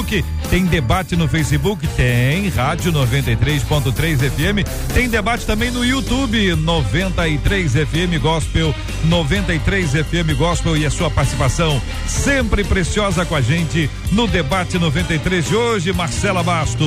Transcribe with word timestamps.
Tem 0.49 0.65
debate 0.65 1.15
no 1.15 1.25
Facebook? 1.25 1.87
Tem. 1.95 2.49
Rádio 2.49 2.91
93.3 2.91 4.17
FM. 4.17 4.93
Tem 4.93 5.07
debate 5.07 5.45
também 5.45 5.71
no 5.71 5.85
YouTube. 5.85 6.53
93 6.53 7.71
FM 7.71 8.21
Gospel. 8.21 8.75
93 9.05 9.91
FM 9.91 10.37
Gospel 10.37 10.75
e 10.75 10.85
a 10.85 10.91
sua 10.91 11.09
participação 11.09 11.81
sempre 12.07 12.63
preciosa 12.63 13.25
com 13.25 13.35
a 13.35 13.41
gente 13.41 13.89
no 14.11 14.27
debate 14.27 14.77
93 14.77 15.45
de 15.45 15.55
hoje. 15.55 15.93
Marcela 15.93 16.43
Bastos. 16.43 16.85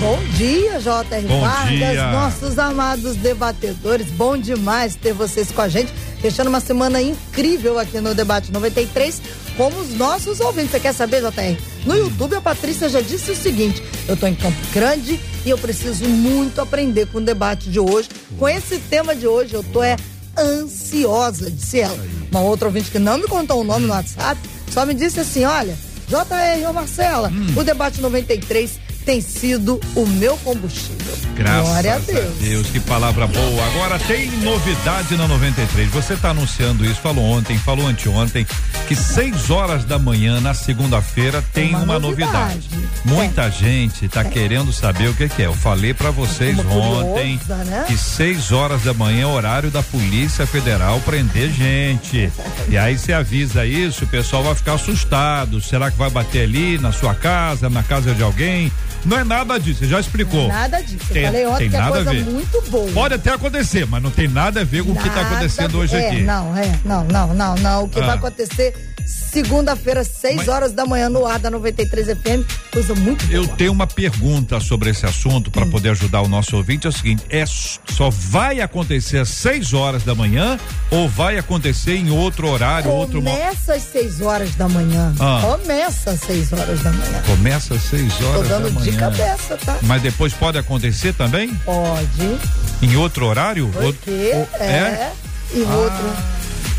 Bom 0.00 0.18
dia, 0.36 0.80
J.R. 0.80 1.26
Bom 1.28 1.40
Vargas, 1.40 1.78
dia. 1.78 2.10
nossos 2.10 2.58
amados 2.58 3.14
debatedores. 3.16 4.08
Bom 4.08 4.36
demais 4.36 4.96
ter 4.96 5.12
vocês 5.12 5.52
com 5.52 5.62
a 5.62 5.68
gente, 5.68 5.92
fechando 6.20 6.50
uma 6.50 6.60
semana 6.60 7.00
incrível 7.00 7.78
aqui 7.78 8.00
no 8.00 8.14
Debate 8.14 8.52
93, 8.52 9.20
como 9.56 9.78
os 9.78 9.94
nossos 9.94 10.40
ouvintes. 10.40 10.72
Você 10.72 10.80
quer 10.80 10.92
saber, 10.92 11.20
JR? 11.20 11.60
No 11.84 11.96
YouTube, 11.96 12.36
a 12.36 12.40
Patrícia 12.40 12.88
já 12.88 13.00
disse 13.00 13.30
o 13.30 13.36
seguinte: 13.36 13.82
eu 14.08 14.16
tô 14.16 14.26
em 14.26 14.34
Campo 14.34 14.58
Grande 14.72 15.18
e 15.44 15.50
eu 15.50 15.58
preciso 15.58 16.08
muito 16.08 16.60
aprender 16.60 17.06
com 17.06 17.18
o 17.18 17.22
debate 17.22 17.70
de 17.70 17.80
hoje. 17.80 18.08
Com 18.38 18.48
esse 18.48 18.78
tema 18.78 19.14
de 19.14 19.26
hoje, 19.26 19.54
eu 19.54 19.62
tô 19.62 19.82
é 19.82 19.96
ansiosa, 20.38 21.50
disse 21.50 21.80
ela. 21.80 21.98
Uma 22.30 22.40
outra 22.40 22.68
ouvinte 22.68 22.90
que 22.90 22.98
não 22.98 23.18
me 23.18 23.26
contou 23.26 23.60
o 23.60 23.64
nome 23.64 23.86
no 23.86 23.92
WhatsApp, 23.92 24.40
só 24.72 24.84
me 24.86 24.94
disse 24.94 25.20
assim: 25.20 25.44
olha, 25.44 25.76
JR 26.08 26.66
ou 26.66 26.72
Marcela, 26.72 27.30
o 27.56 27.64
debate 27.64 28.00
93 28.00 28.89
tem 29.04 29.20
sido 29.20 29.80
o 29.94 30.06
meu 30.06 30.36
combustível. 30.38 31.16
Graças 31.34 31.68
Glória 31.68 31.94
a 31.94 31.98
Deus. 31.98 32.66
que 32.68 32.80
palavra 32.80 33.26
boa. 33.26 33.66
Agora 33.66 33.98
tem 33.98 34.30
novidade 34.38 35.16
na 35.16 35.26
93. 35.26 35.88
Você 35.90 36.14
está 36.14 36.30
anunciando 36.30 36.84
isso, 36.84 37.00
falou 37.00 37.24
ontem, 37.24 37.56
falou 37.58 37.86
anteontem, 37.86 38.46
que 38.86 38.94
6 38.94 39.50
horas 39.50 39.84
da 39.84 39.98
manhã 39.98 40.40
na 40.40 40.52
segunda-feira 40.54 41.42
tem 41.54 41.70
uma, 41.70 41.80
Uma 41.82 41.98
novidade. 41.98 42.68
novidade. 42.70 42.90
Muita 43.04 43.50
gente 43.50 44.04
está 44.04 44.22
querendo 44.22 44.72
saber 44.72 45.08
o 45.08 45.14
que, 45.14 45.28
que 45.28 45.42
é. 45.42 45.46
Eu 45.46 45.54
falei 45.54 45.94
para 45.94 46.10
vocês 46.10 46.56
curiosa, 46.56 47.04
ontem 47.04 47.40
né? 47.66 47.84
que 47.86 47.96
6 47.96 48.52
horas 48.52 48.82
da 48.82 48.92
manhã 48.92 49.22
é 49.22 49.26
horário 49.26 49.70
da 49.70 49.82
Polícia 49.82 50.46
Federal 50.46 51.00
prender 51.00 51.50
gente. 51.50 52.30
E 52.68 52.76
aí 52.76 52.98
você 52.98 53.12
avisa 53.12 53.64
isso, 53.64 54.04
o 54.04 54.08
pessoal 54.08 54.42
vai 54.42 54.54
ficar 54.54 54.74
assustado. 54.74 55.60
Será 55.60 55.90
que 55.90 55.96
vai 55.96 56.10
bater 56.10 56.42
ali 56.42 56.78
na 56.78 56.92
sua 56.92 57.14
casa, 57.14 57.70
na 57.70 57.82
casa 57.82 58.14
de 58.14 58.22
alguém? 58.22 58.70
Não 59.04 59.18
é 59.18 59.24
nada 59.24 59.58
disso, 59.58 59.80
você 59.80 59.86
já 59.86 59.98
explicou. 60.00 60.48
Nada 60.48 60.80
disso. 60.82 60.98
Eu 61.08 61.14
Tem- 61.14 61.24
falei 61.24 61.46
ontem 61.46 61.58
tem 61.58 61.70
que 61.70 61.76
é 61.76 61.78
nada 61.80 61.90
a 62.00 62.04
coisa 62.04 62.10
ver. 62.10 62.24
muito 62.30 62.62
boa. 62.70 62.92
Pode 62.92 63.14
até 63.14 63.30
acontecer, 63.32 63.86
mas 63.86 64.02
não 64.02 64.10
tem 64.10 64.28
nada 64.28 64.60
a 64.60 64.64
ver 64.64 64.82
com 64.84 64.92
o 64.92 64.94
que 64.96 65.08
está 65.08 65.22
Nada 65.22 65.28
acontecendo 65.36 65.78
hoje 65.78 65.96
ver. 65.96 66.06
aqui. 66.06 66.16
É, 66.18 66.22
não, 66.22 66.56
é, 66.56 66.78
não, 66.84 67.04
não, 67.04 67.34
não, 67.34 67.54
não. 67.56 67.84
O 67.84 67.88
que 67.88 67.98
Ah. 68.00 68.06
vai 68.06 68.16
acontecer 68.16 68.89
segunda-feira, 69.30 70.02
6 70.04 70.36
Mas- 70.36 70.48
horas 70.48 70.72
da 70.72 70.84
manhã, 70.84 71.08
no 71.08 71.24
ar 71.26 71.38
da 71.38 71.50
93 71.50 72.08
FM, 72.08 72.44
coisa 72.72 72.94
muito 72.94 73.24
boa. 73.26 73.36
Eu 73.36 73.46
tenho 73.46 73.72
uma 73.72 73.86
pergunta 73.86 74.58
sobre 74.60 74.90
esse 74.90 75.06
assunto 75.06 75.50
para 75.50 75.64
poder 75.66 75.90
ajudar 75.90 76.20
o 76.22 76.28
nosso 76.28 76.56
ouvinte. 76.56 76.86
É 76.86 76.90
o 76.90 76.92
seguinte: 76.92 77.22
é 77.30 77.44
só 77.46 78.10
vai 78.10 78.60
acontecer 78.60 79.18
às 79.18 79.28
6 79.28 79.72
horas 79.74 80.02
da 80.02 80.14
manhã 80.14 80.58
ou 80.90 81.08
vai 81.08 81.38
acontecer 81.38 81.94
em 81.96 82.10
outro 82.10 82.48
horário, 82.48 82.90
outro 82.90 83.22
mo- 83.22 83.30
Começa 83.30 83.74
às 83.74 83.82
6 83.84 84.20
horas 84.20 84.54
da 84.54 84.68
manhã. 84.68 85.14
Ah. 85.20 85.40
Começa 85.42 86.10
às 86.10 86.20
6 86.20 86.52
horas 86.52 86.80
da 86.82 86.92
manhã. 86.92 87.22
Começa 87.26 87.74
às 87.74 87.82
6 87.82 88.14
Tô 88.14 88.26
horas 88.26 88.48
da 88.48 88.58
dando 88.58 88.72
manhã. 88.72 88.90
de 88.90 88.96
cabeça, 88.96 89.56
tá? 89.64 89.78
Mas 89.82 90.02
depois 90.02 90.32
pode 90.32 90.58
acontecer 90.58 91.12
também? 91.14 91.54
Pode. 91.64 92.38
Em 92.82 92.96
outro 92.96 93.26
horário? 93.26 93.68
Porque 93.72 94.32
Outro- 94.34 94.62
é. 94.62 95.12
E 95.52 95.64
Ah, 95.68 95.74
outro. 95.76 96.16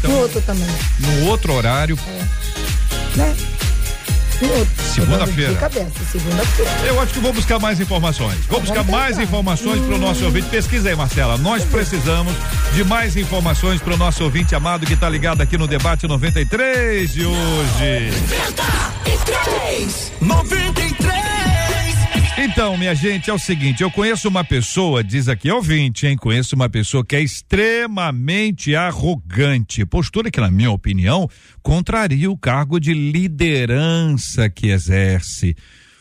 Então- 0.03 0.12
E 0.12 0.22
outro 0.22 0.41
também. 0.41 0.67
No 1.00 1.25
outro 1.28 1.53
horário. 1.53 1.97
Né? 3.16 3.35
Outro. 4.41 4.57
Tô 4.95 5.06
dando 5.06 5.25
Segunda-feira. 5.28 5.69
Segunda-feira. 6.12 6.72
Eu 6.88 7.00
acho 7.00 7.13
que 7.13 7.19
vou 7.19 7.31
buscar 7.31 7.59
mais 7.59 7.79
informações. 7.79 8.39
Vou 8.50 8.59
buscar 8.59 8.84
mais 8.84 9.19
informações 9.19 9.79
para 9.85 9.95
o 9.95 9.97
nosso 10.00 10.25
ouvinte. 10.25 10.47
Pesquisa 10.50 10.89
aí, 10.89 10.95
Marcela. 10.95 11.38
Nós 11.38 11.63
precisamos 11.63 12.34
de 12.73 12.84
mais 12.84 13.16
informações 13.16 13.79
para 13.81 13.94
o 13.94 13.97
nosso 13.97 14.23
ouvinte 14.23 14.56
amado 14.56 14.85
que 14.85 14.94
está 14.94 15.07
ligado 15.07 15.41
aqui 15.41 15.57
no 15.59 15.67
debate 15.67 16.07
93 16.07 17.13
de 17.13 17.23
hoje. 17.25 18.12
93. 20.19 21.41
Então, 22.44 22.75
minha 22.75 22.96
gente, 22.96 23.29
é 23.29 23.34
o 23.34 23.38
seguinte, 23.38 23.84
eu 23.84 23.91
conheço 23.91 24.28
uma 24.28 24.44
pessoa, 24.44 25.03
diz 25.03 25.28
aqui 25.28 25.51
ouvinte, 25.51 26.07
hein? 26.07 26.18
Conheço 26.18 26.56
uma 26.56 26.68
pessoa 26.68 27.06
que 27.06 27.16
é 27.16 27.21
extremamente 27.21 28.75
arrogante, 28.75 29.86
postura 29.86 30.31
que, 30.31 30.42
na 30.42 30.50
minha 30.50 30.71
opinião, 30.71 31.30
contraria 31.62 32.31
o 32.31 32.38
cargo 32.38 32.80
de 32.80 32.95
liderança 32.95 34.50
que 34.50 34.69
exerce. 34.69 35.56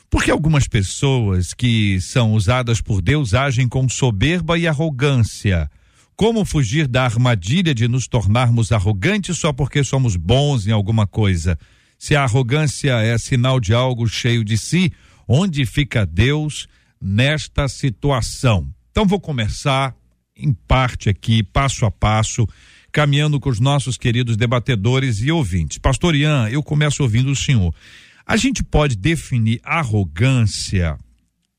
Porque 0.08 0.30
algumas 0.30 0.66
pessoas 0.66 1.52
que 1.52 2.00
são 2.00 2.32
usadas 2.32 2.80
por 2.80 3.02
Deus 3.02 3.34
agem 3.34 3.68
com 3.68 3.86
soberba 3.86 4.56
e 4.58 4.66
arrogância. 4.66 5.70
Como 6.16 6.46
fugir 6.46 6.88
da 6.88 7.04
armadilha 7.04 7.74
de 7.74 7.86
nos 7.86 8.08
tornarmos 8.08 8.72
arrogantes 8.72 9.38
só 9.38 9.52
porque 9.52 9.84
somos 9.84 10.16
bons 10.16 10.66
em 10.66 10.72
alguma 10.72 11.06
coisa? 11.06 11.58
Se 11.98 12.16
a 12.16 12.22
arrogância 12.22 12.92
é 13.02 13.18
sinal 13.18 13.60
de 13.60 13.74
algo 13.74 14.08
cheio 14.08 14.42
de 14.42 14.56
si, 14.56 14.90
onde 15.32 15.64
fica 15.64 16.04
Deus 16.04 16.66
nesta 17.00 17.68
situação? 17.68 18.68
Então 18.90 19.06
vou 19.06 19.20
começar 19.20 19.94
em 20.36 20.52
parte 20.52 21.08
aqui, 21.08 21.44
passo 21.44 21.86
a 21.86 21.90
passo, 21.90 22.48
caminhando 22.90 23.38
com 23.38 23.48
os 23.48 23.60
nossos 23.60 23.96
queridos 23.96 24.36
debatedores 24.36 25.20
e 25.20 25.30
ouvintes. 25.30 25.78
Pastor 25.78 26.16
Ian, 26.16 26.48
eu 26.48 26.64
começo 26.64 27.04
ouvindo 27.04 27.30
o 27.30 27.36
senhor. 27.36 27.72
A 28.26 28.36
gente 28.36 28.64
pode 28.64 28.96
definir 28.96 29.60
arrogância 29.62 30.98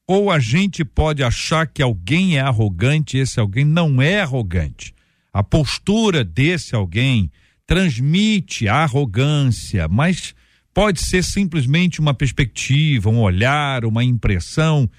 ou 0.05 0.29
a 0.29 0.37
gente 0.37 0.83
pode 0.83 1.23
achar 1.23 1.65
que 1.65 1.81
alguém 1.81 2.35
é 2.35 2.41
arrogante 2.41 3.15
e 3.15 3.21
esse 3.21 3.39
alguém 3.39 3.63
não 3.63 4.01
é 4.01 4.19
arrogante? 4.19 4.93
A 5.31 5.41
postura 5.41 6.25
desse 6.25 6.75
alguém 6.75 7.31
transmite 7.65 8.67
arrogância, 8.67 9.87
mas 9.87 10.35
pode 10.73 11.01
ser 11.01 11.23
simplesmente 11.23 11.99
uma 11.99 12.13
perspectiva, 12.13 13.09
um 13.09 13.19
olhar, 13.21 13.85
uma 13.85 14.03
impressão. 14.03 14.89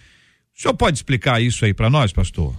O 0.57 0.61
senhor 0.61 0.75
pode 0.75 0.99
explicar 0.99 1.41
isso 1.43 1.65
aí 1.65 1.73
para 1.73 1.89
nós, 1.89 2.13
pastor? 2.13 2.55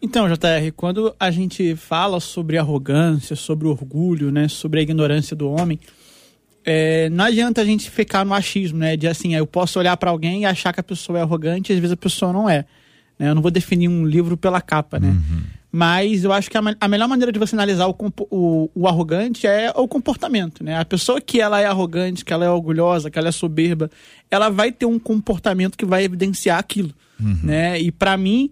Então, 0.00 0.28
JR, 0.28 0.70
quando 0.74 1.14
a 1.18 1.30
gente 1.30 1.74
fala 1.74 2.20
sobre 2.20 2.58
arrogância, 2.58 3.34
sobre 3.34 3.66
orgulho, 3.66 4.30
né, 4.30 4.46
sobre 4.48 4.80
a 4.80 4.82
ignorância 4.82 5.34
do 5.34 5.50
homem, 5.50 5.80
é, 6.64 7.08
não 7.10 7.24
adianta 7.24 7.62
a 7.62 7.64
gente 7.64 7.90
ficar 7.90 8.24
no 8.24 8.34
achismo, 8.34 8.78
né, 8.78 8.96
de 8.96 9.06
assim, 9.06 9.34
eu 9.34 9.46
posso 9.46 9.78
olhar 9.78 9.96
para 9.96 10.10
alguém 10.10 10.42
e 10.42 10.44
achar 10.44 10.72
que 10.72 10.80
a 10.80 10.82
pessoa 10.82 11.18
é 11.18 11.22
arrogante, 11.22 11.72
e 11.72 11.74
às 11.74 11.78
vezes 11.78 11.92
a 11.92 11.96
pessoa 11.96 12.32
não 12.32 12.48
é. 12.48 12.66
Né? 13.18 13.30
Eu 13.30 13.34
não 13.34 13.42
vou 13.42 13.50
definir 13.50 13.88
um 13.88 14.06
livro 14.06 14.36
pela 14.36 14.60
capa, 14.60 15.00
né? 15.00 15.08
Uhum. 15.08 15.42
Mas 15.76 16.24
eu 16.24 16.32
acho 16.32 16.50
que 16.50 16.56
a, 16.56 16.62
a, 16.80 16.88
melhor 16.88 17.06
maneira 17.06 17.30
de 17.30 17.38
você 17.38 17.54
analisar 17.54 17.86
o, 17.86 17.94
o, 18.30 18.70
o, 18.74 18.88
arrogante 18.88 19.46
é 19.46 19.70
o 19.76 19.86
comportamento, 19.86 20.64
né? 20.64 20.78
A 20.78 20.86
pessoa 20.86 21.20
que 21.20 21.38
ela 21.38 21.60
é 21.60 21.66
arrogante, 21.66 22.24
que 22.24 22.32
ela 22.32 22.46
é 22.46 22.48
orgulhosa, 22.48 23.10
que 23.10 23.18
ela 23.18 23.28
é 23.28 23.32
soberba, 23.32 23.90
ela 24.30 24.48
vai 24.48 24.72
ter 24.72 24.86
um 24.86 24.98
comportamento 24.98 25.76
que 25.76 25.84
vai 25.84 26.02
evidenciar 26.02 26.58
aquilo, 26.58 26.94
uhum. 27.20 27.40
né? 27.42 27.78
E 27.78 27.92
para 27.92 28.16
mim, 28.16 28.50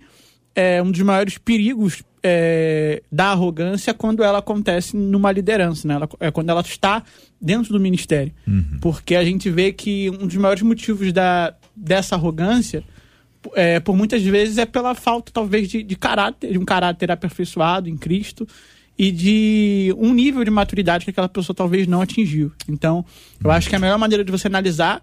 é 0.54 0.82
um 0.82 0.90
dos 0.90 1.00
maiores 1.00 1.38
perigos 1.38 2.02
é, 2.22 3.02
da 3.10 3.28
arrogância 3.28 3.92
é 3.92 3.94
quando 3.94 4.22
ela 4.22 4.40
acontece 4.40 4.94
numa 4.94 5.32
liderança, 5.32 5.88
né? 5.88 5.94
Ela, 5.94 6.08
é 6.20 6.30
quando 6.30 6.50
ela 6.50 6.60
está 6.60 7.02
dentro 7.40 7.72
do 7.72 7.80
ministério. 7.80 8.34
Uhum. 8.46 8.80
Porque 8.82 9.16
a 9.16 9.24
gente 9.24 9.48
vê 9.48 9.72
que 9.72 10.10
um 10.10 10.26
dos 10.26 10.36
maiores 10.36 10.62
motivos 10.62 11.10
da, 11.10 11.54
dessa 11.74 12.16
arrogância, 12.16 12.84
é, 13.54 13.80
por 13.80 13.96
muitas 13.96 14.22
vezes, 14.22 14.58
é 14.58 14.66
pela 14.66 14.94
falta, 14.94 15.30
talvez, 15.32 15.68
de, 15.68 15.82
de 15.82 15.96
caráter, 15.96 16.52
de 16.52 16.58
um 16.58 16.64
caráter 16.64 17.10
aperfeiçoado 17.10 17.88
em 17.88 17.96
Cristo 17.96 18.46
e 18.98 19.10
de 19.10 19.94
um 19.98 20.14
nível 20.14 20.44
de 20.44 20.50
maturidade 20.50 21.04
que 21.04 21.10
aquela 21.10 21.28
pessoa 21.28 21.54
talvez 21.54 21.86
não 21.86 22.00
atingiu. 22.00 22.52
Então, 22.68 23.04
eu 23.42 23.50
acho 23.50 23.68
que 23.68 23.76
a 23.76 23.78
melhor 23.78 23.98
maneira 23.98 24.24
de 24.24 24.30
você 24.30 24.46
analisar 24.46 25.02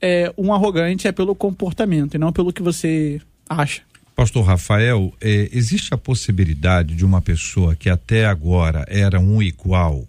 é, 0.00 0.32
um 0.36 0.52
arrogante 0.52 1.06
é 1.06 1.12
pelo 1.12 1.34
comportamento 1.34 2.14
e 2.14 2.18
não 2.18 2.32
pelo 2.32 2.52
que 2.52 2.62
você 2.62 3.20
acha. 3.48 3.82
Pastor 4.14 4.44
Rafael, 4.44 5.12
é, 5.20 5.50
existe 5.52 5.92
a 5.92 5.98
possibilidade 5.98 6.94
de 6.94 7.04
uma 7.04 7.20
pessoa 7.20 7.76
que 7.76 7.90
até 7.90 8.24
agora 8.24 8.84
era 8.88 9.20
um 9.20 9.42
igual 9.42 10.06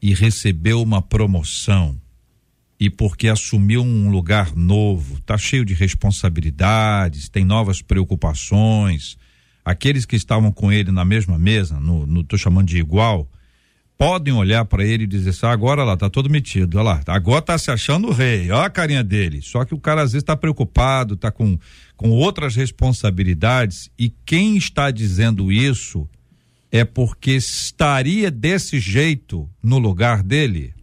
e 0.00 0.14
recebeu 0.14 0.80
uma 0.80 1.02
promoção 1.02 1.96
e 2.82 2.90
porque 2.90 3.28
assumiu 3.28 3.80
um 3.80 4.10
lugar 4.10 4.56
novo, 4.56 5.18
está 5.18 5.38
cheio 5.38 5.64
de 5.64 5.72
responsabilidades, 5.72 7.28
tem 7.28 7.44
novas 7.44 7.80
preocupações, 7.80 9.16
aqueles 9.64 10.04
que 10.04 10.16
estavam 10.16 10.50
com 10.50 10.72
ele 10.72 10.90
na 10.90 11.04
mesma 11.04 11.38
mesa, 11.38 11.78
no, 11.78 12.04
no 12.04 12.24
tô 12.24 12.36
chamando 12.36 12.66
de 12.66 12.78
igual, 12.78 13.30
podem 13.96 14.34
olhar 14.34 14.64
para 14.64 14.84
ele 14.84 15.04
e 15.04 15.06
dizer 15.06 15.30
assim, 15.30 15.46
ah, 15.46 15.52
agora 15.52 15.84
lá 15.84 15.96
tá 15.96 16.10
todo 16.10 16.28
metido, 16.28 16.76
olha 16.76 16.84
lá, 16.84 17.00
agora 17.06 17.40
tá 17.40 17.56
se 17.56 17.70
achando 17.70 18.08
o 18.08 18.12
rei, 18.12 18.50
olha 18.50 18.66
a 18.66 18.70
carinha 18.70 19.04
dele. 19.04 19.40
Só 19.42 19.64
que 19.64 19.74
o 19.74 19.78
cara 19.78 20.02
às 20.02 20.10
vezes 20.10 20.24
está 20.24 20.36
preocupado, 20.36 21.16
tá 21.16 21.30
com 21.30 21.56
com 21.96 22.10
outras 22.10 22.56
responsabilidades 22.56 23.92
e 23.96 24.10
quem 24.26 24.56
está 24.56 24.90
dizendo 24.90 25.52
isso 25.52 26.08
é 26.72 26.84
porque 26.84 27.30
estaria 27.30 28.28
desse 28.28 28.80
jeito 28.80 29.48
no 29.62 29.78
lugar 29.78 30.20
dele? 30.20 30.74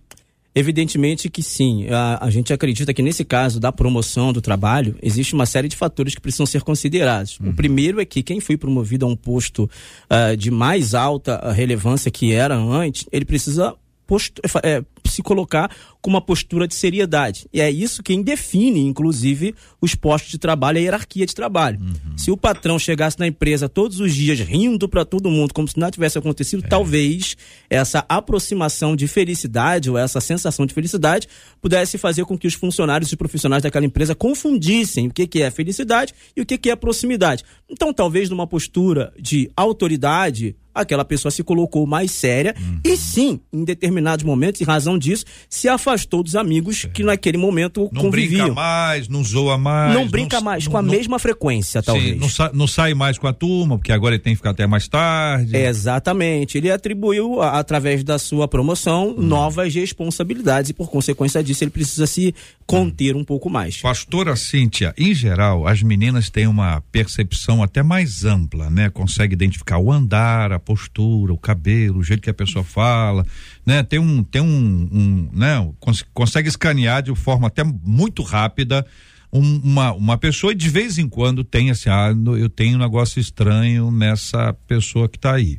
Evidentemente 0.53 1.29
que 1.29 1.43
sim. 1.43 1.87
A, 1.89 2.25
a, 2.25 2.29
gente 2.29 2.51
acredita 2.51 2.93
que 2.93 3.01
nesse 3.01 3.23
caso 3.23 3.59
da 3.59 3.71
promoção 3.71 4.33
do 4.33 4.41
trabalho, 4.41 4.95
existe 5.01 5.33
uma 5.33 5.45
série 5.45 5.67
de 5.67 5.75
fatores 5.75 6.15
que 6.15 6.21
precisam 6.21 6.45
ser 6.45 6.63
considerados. 6.63 7.39
Uhum. 7.39 7.49
O 7.49 7.53
primeiro 7.53 8.01
é 8.01 8.05
que 8.05 8.23
quem 8.23 8.39
foi 8.39 8.57
promovido 8.57 9.05
a 9.05 9.09
um 9.09 9.15
posto 9.15 9.69
uh, 10.09 10.35
de 10.35 10.49
mais 10.49 10.93
alta 10.95 11.51
relevância 11.51 12.09
que 12.09 12.33
era 12.33 12.55
antes, 12.55 13.05
ele 13.11 13.25
precisa 13.25 13.75
posto, 14.09 14.41
é, 14.63 14.83
se 15.05 15.21
colocar 15.21 15.69
com 16.01 16.09
uma 16.09 16.19
postura 16.19 16.67
de 16.67 16.73
seriedade. 16.73 17.47
E 17.53 17.61
é 17.61 17.69
isso 17.69 18.01
quem 18.01 18.23
define, 18.23 18.79
inclusive, 18.79 19.53
os 19.79 19.93
postos 19.93 20.31
de 20.31 20.39
trabalho 20.39 20.77
e 20.77 20.79
a 20.79 20.81
hierarquia 20.81 21.27
de 21.27 21.35
trabalho. 21.35 21.79
Uhum. 21.79 22.17
Se 22.17 22.31
o 22.31 22.37
patrão 22.37 22.79
chegasse 22.79 23.19
na 23.19 23.27
empresa 23.27 23.69
todos 23.69 23.99
os 23.99 24.15
dias 24.15 24.39
rindo 24.39 24.89
para 24.89 25.05
todo 25.05 25.29
mundo, 25.29 25.53
como 25.53 25.67
se 25.67 25.77
nada 25.77 25.91
tivesse 25.91 26.17
acontecido, 26.17 26.65
é. 26.65 26.67
talvez 26.67 27.37
essa 27.69 28.03
aproximação 28.09 28.95
de 28.95 29.07
felicidade 29.07 29.91
ou 29.91 29.97
essa 29.97 30.19
sensação 30.19 30.65
de 30.65 30.73
felicidade 30.73 31.27
pudesse 31.61 31.99
fazer 31.99 32.25
com 32.25 32.35
que 32.35 32.47
os 32.47 32.55
funcionários 32.55 33.11
e 33.11 33.15
profissionais 33.15 33.61
daquela 33.61 33.85
empresa 33.85 34.15
confundissem 34.15 35.07
o 35.07 35.13
que, 35.13 35.27
que 35.27 35.43
é 35.43 35.51
felicidade 35.51 36.15
e 36.35 36.41
o 36.41 36.45
que, 36.45 36.57
que 36.57 36.71
é 36.71 36.75
proximidade. 36.75 37.43
Então, 37.69 37.93
talvez 37.93 38.27
numa 38.27 38.47
postura 38.47 39.13
de 39.19 39.51
autoridade, 39.55 40.55
aquela 40.81 41.05
pessoa 41.05 41.31
se 41.31 41.43
colocou 41.43 41.85
mais 41.85 42.11
séria 42.11 42.55
uhum. 42.59 42.79
e 42.83 42.97
sim, 42.97 43.39
em 43.51 43.63
determinados 43.63 44.23
momentos, 44.23 44.61
em 44.61 44.63
razão 44.63 44.97
disso, 44.97 45.25
se 45.49 45.67
afastou 45.67 46.23
dos 46.23 46.35
amigos 46.35 46.85
que 46.93 47.03
naquele 47.03 47.37
momento 47.37 47.89
não 47.91 48.03
conviviam. 48.03 48.47
Não 48.47 48.53
brinca 48.53 48.61
mais, 48.61 49.07
não 49.07 49.23
zoa 49.23 49.57
mais. 49.57 49.93
Não 49.93 50.07
brinca 50.07 50.37
não, 50.37 50.43
mais, 50.43 50.65
não, 50.65 50.71
com 50.71 50.77
a 50.77 50.81
mesma 50.81 51.19
frequência, 51.19 51.81
talvez. 51.81 52.13
Sim, 52.13 52.19
não, 52.19 52.29
sa 52.29 52.51
não, 52.53 52.67
sai 52.67 52.93
mais 52.93 53.17
com 53.17 53.27
a 53.27 53.33
turma, 53.33 53.77
porque 53.77 53.91
agora 53.91 54.15
ele 54.15 54.23
tem 54.23 54.33
que 54.33 54.37
ficar 54.37 54.51
até 54.51 54.67
mais 54.67 54.87
tarde. 54.87 55.55
exatamente. 55.55 56.57
Ele 56.57 56.71
atribuiu, 56.71 57.41
através 57.41 58.03
da 58.03 58.17
sua 58.17 58.47
promoção, 58.47 59.15
hum. 59.17 59.21
novas 59.21 59.73
responsabilidades 59.73 60.71
e, 60.71 60.73
por 60.73 60.89
consequência 60.89 61.43
disso, 61.43 61.63
ele 61.63 61.71
precisa 61.71 62.07
se 62.07 62.33
conter 62.65 63.15
um 63.15 63.23
pouco 63.23 63.49
mais. 63.49 63.77
Pastora 63.77 64.35
Cíntia, 64.35 64.93
em 64.97 65.13
geral, 65.13 65.67
as 65.67 65.81
meninas 65.81 66.29
têm 66.29 66.45
uma 66.45 66.81
percepção 66.91 67.63
até 67.63 67.81
mais 67.81 68.23
ampla, 68.25 68.69
né? 68.69 68.89
Consegue 68.89 69.33
identificar 69.33 69.79
o 69.79 69.91
andar, 69.91 70.51
a 70.51 70.59
postura, 70.69 71.33
o 71.33 71.37
cabelo, 71.37 71.97
o 71.97 72.03
jeito 72.03 72.21
que 72.21 72.29
a 72.29 72.33
pessoa 72.33 72.63
fala, 72.63 73.25
né? 73.65 73.81
Tem 73.81 73.97
um, 73.97 74.23
tem 74.23 74.39
um, 74.39 74.87
um 74.91 75.29
né? 75.33 75.67
Cons 75.79 76.05
consegue 76.13 76.47
escanear 76.47 77.01
de 77.01 77.15
forma 77.15 77.47
até 77.47 77.63
muito 77.63 78.21
rápida 78.21 78.85
um, 79.33 79.61
uma, 79.63 79.93
uma 79.93 80.17
pessoa 80.17 80.53
e 80.53 80.55
de 80.55 80.69
vez 80.69 80.99
em 80.99 81.09
quando 81.09 81.43
tem 81.43 81.71
assim, 81.71 81.89
ah, 81.89 82.13
eu 82.39 82.47
tenho 82.47 82.75
um 82.75 82.79
negócio 82.79 83.19
estranho 83.19 83.89
nessa 83.89 84.53
pessoa 84.67 85.09
que 85.09 85.17
está 85.17 85.33
aí. 85.33 85.57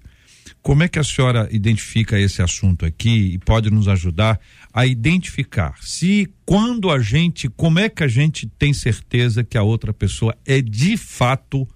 Como 0.62 0.84
é 0.84 0.88
que 0.88 0.98
a 1.00 1.04
senhora 1.04 1.48
identifica 1.50 2.16
esse 2.16 2.40
assunto 2.40 2.86
aqui 2.86 3.32
e 3.32 3.38
pode 3.38 3.68
nos 3.68 3.88
ajudar 3.88 4.38
a 4.72 4.86
identificar 4.86 5.74
se 5.80 6.32
quando 6.46 6.88
a 6.88 7.00
gente, 7.00 7.48
como 7.48 7.80
é 7.80 7.88
que 7.88 8.04
a 8.04 8.08
gente 8.08 8.46
tem 8.46 8.72
certeza 8.72 9.42
que 9.42 9.58
a 9.58 9.62
outra 9.64 9.92
pessoa 9.92 10.36
é 10.46 10.60
de 10.60 10.96
fato 10.96 11.66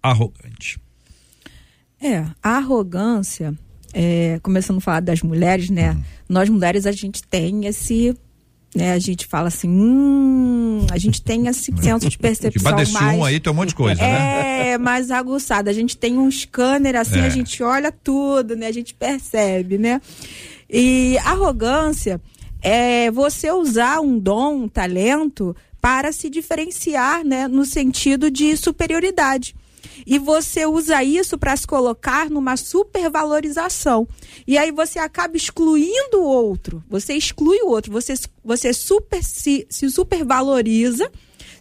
arrogante? 0.00 0.83
É, 2.04 2.26
a 2.42 2.58
arrogância 2.58 3.54
é, 3.94 4.38
começando 4.42 4.76
a 4.76 4.80
falar 4.80 5.00
das 5.00 5.22
mulheres, 5.22 5.70
né? 5.70 5.92
Uhum. 5.92 6.02
Nós 6.28 6.50
mulheres 6.50 6.84
a 6.84 6.92
gente 6.92 7.22
tem 7.22 7.64
esse 7.64 8.14
né, 8.74 8.92
a 8.92 8.98
gente 8.98 9.24
fala 9.26 9.46
assim, 9.48 9.68
hum, 9.68 10.84
a 10.90 10.98
gente 10.98 11.22
tem 11.22 11.46
esse 11.46 11.72
senso 11.80 12.08
de 12.08 12.18
percepção 12.18 12.76
tipo, 12.76 12.92
mais... 12.92 13.18
um 13.18 13.24
aí 13.24 13.38
tem 13.38 13.52
um 13.52 13.56
monte 13.56 13.68
de 13.68 13.74
coisa, 13.76 14.02
é, 14.02 14.06
né? 14.06 14.70
É, 14.72 14.78
mais 14.78 15.10
aguçado. 15.10 15.70
A 15.70 15.72
gente 15.72 15.96
tem 15.96 16.18
um 16.18 16.28
scanner 16.30 16.96
assim, 16.96 17.20
é. 17.20 17.26
a 17.26 17.28
gente 17.30 17.62
olha 17.62 17.90
tudo, 17.90 18.54
né? 18.56 18.66
A 18.66 18.72
gente 18.72 18.92
percebe, 18.92 19.78
né? 19.78 20.02
E 20.68 21.16
arrogância 21.18 22.20
é 22.60 23.10
você 23.12 23.50
usar 23.50 24.00
um 24.00 24.18
dom, 24.18 24.64
um 24.64 24.68
talento 24.68 25.56
para 25.80 26.10
se 26.12 26.28
diferenciar, 26.28 27.24
né, 27.24 27.46
no 27.46 27.64
sentido 27.64 28.30
de 28.30 28.56
superioridade 28.56 29.54
e 30.06 30.18
você 30.18 30.66
usa 30.66 31.02
isso 31.02 31.38
para 31.38 31.56
se 31.56 31.66
colocar 31.66 32.28
numa 32.30 32.56
supervalorização. 32.56 34.06
E 34.46 34.58
aí 34.58 34.70
você 34.70 34.98
acaba 34.98 35.36
excluindo 35.36 36.18
o 36.18 36.24
outro. 36.24 36.82
Você 36.88 37.14
exclui 37.14 37.58
o 37.62 37.68
outro, 37.68 37.92
você, 37.92 38.14
você 38.44 38.72
super 38.72 39.22
se, 39.22 39.66
se 39.70 39.90
supervaloriza 39.90 41.10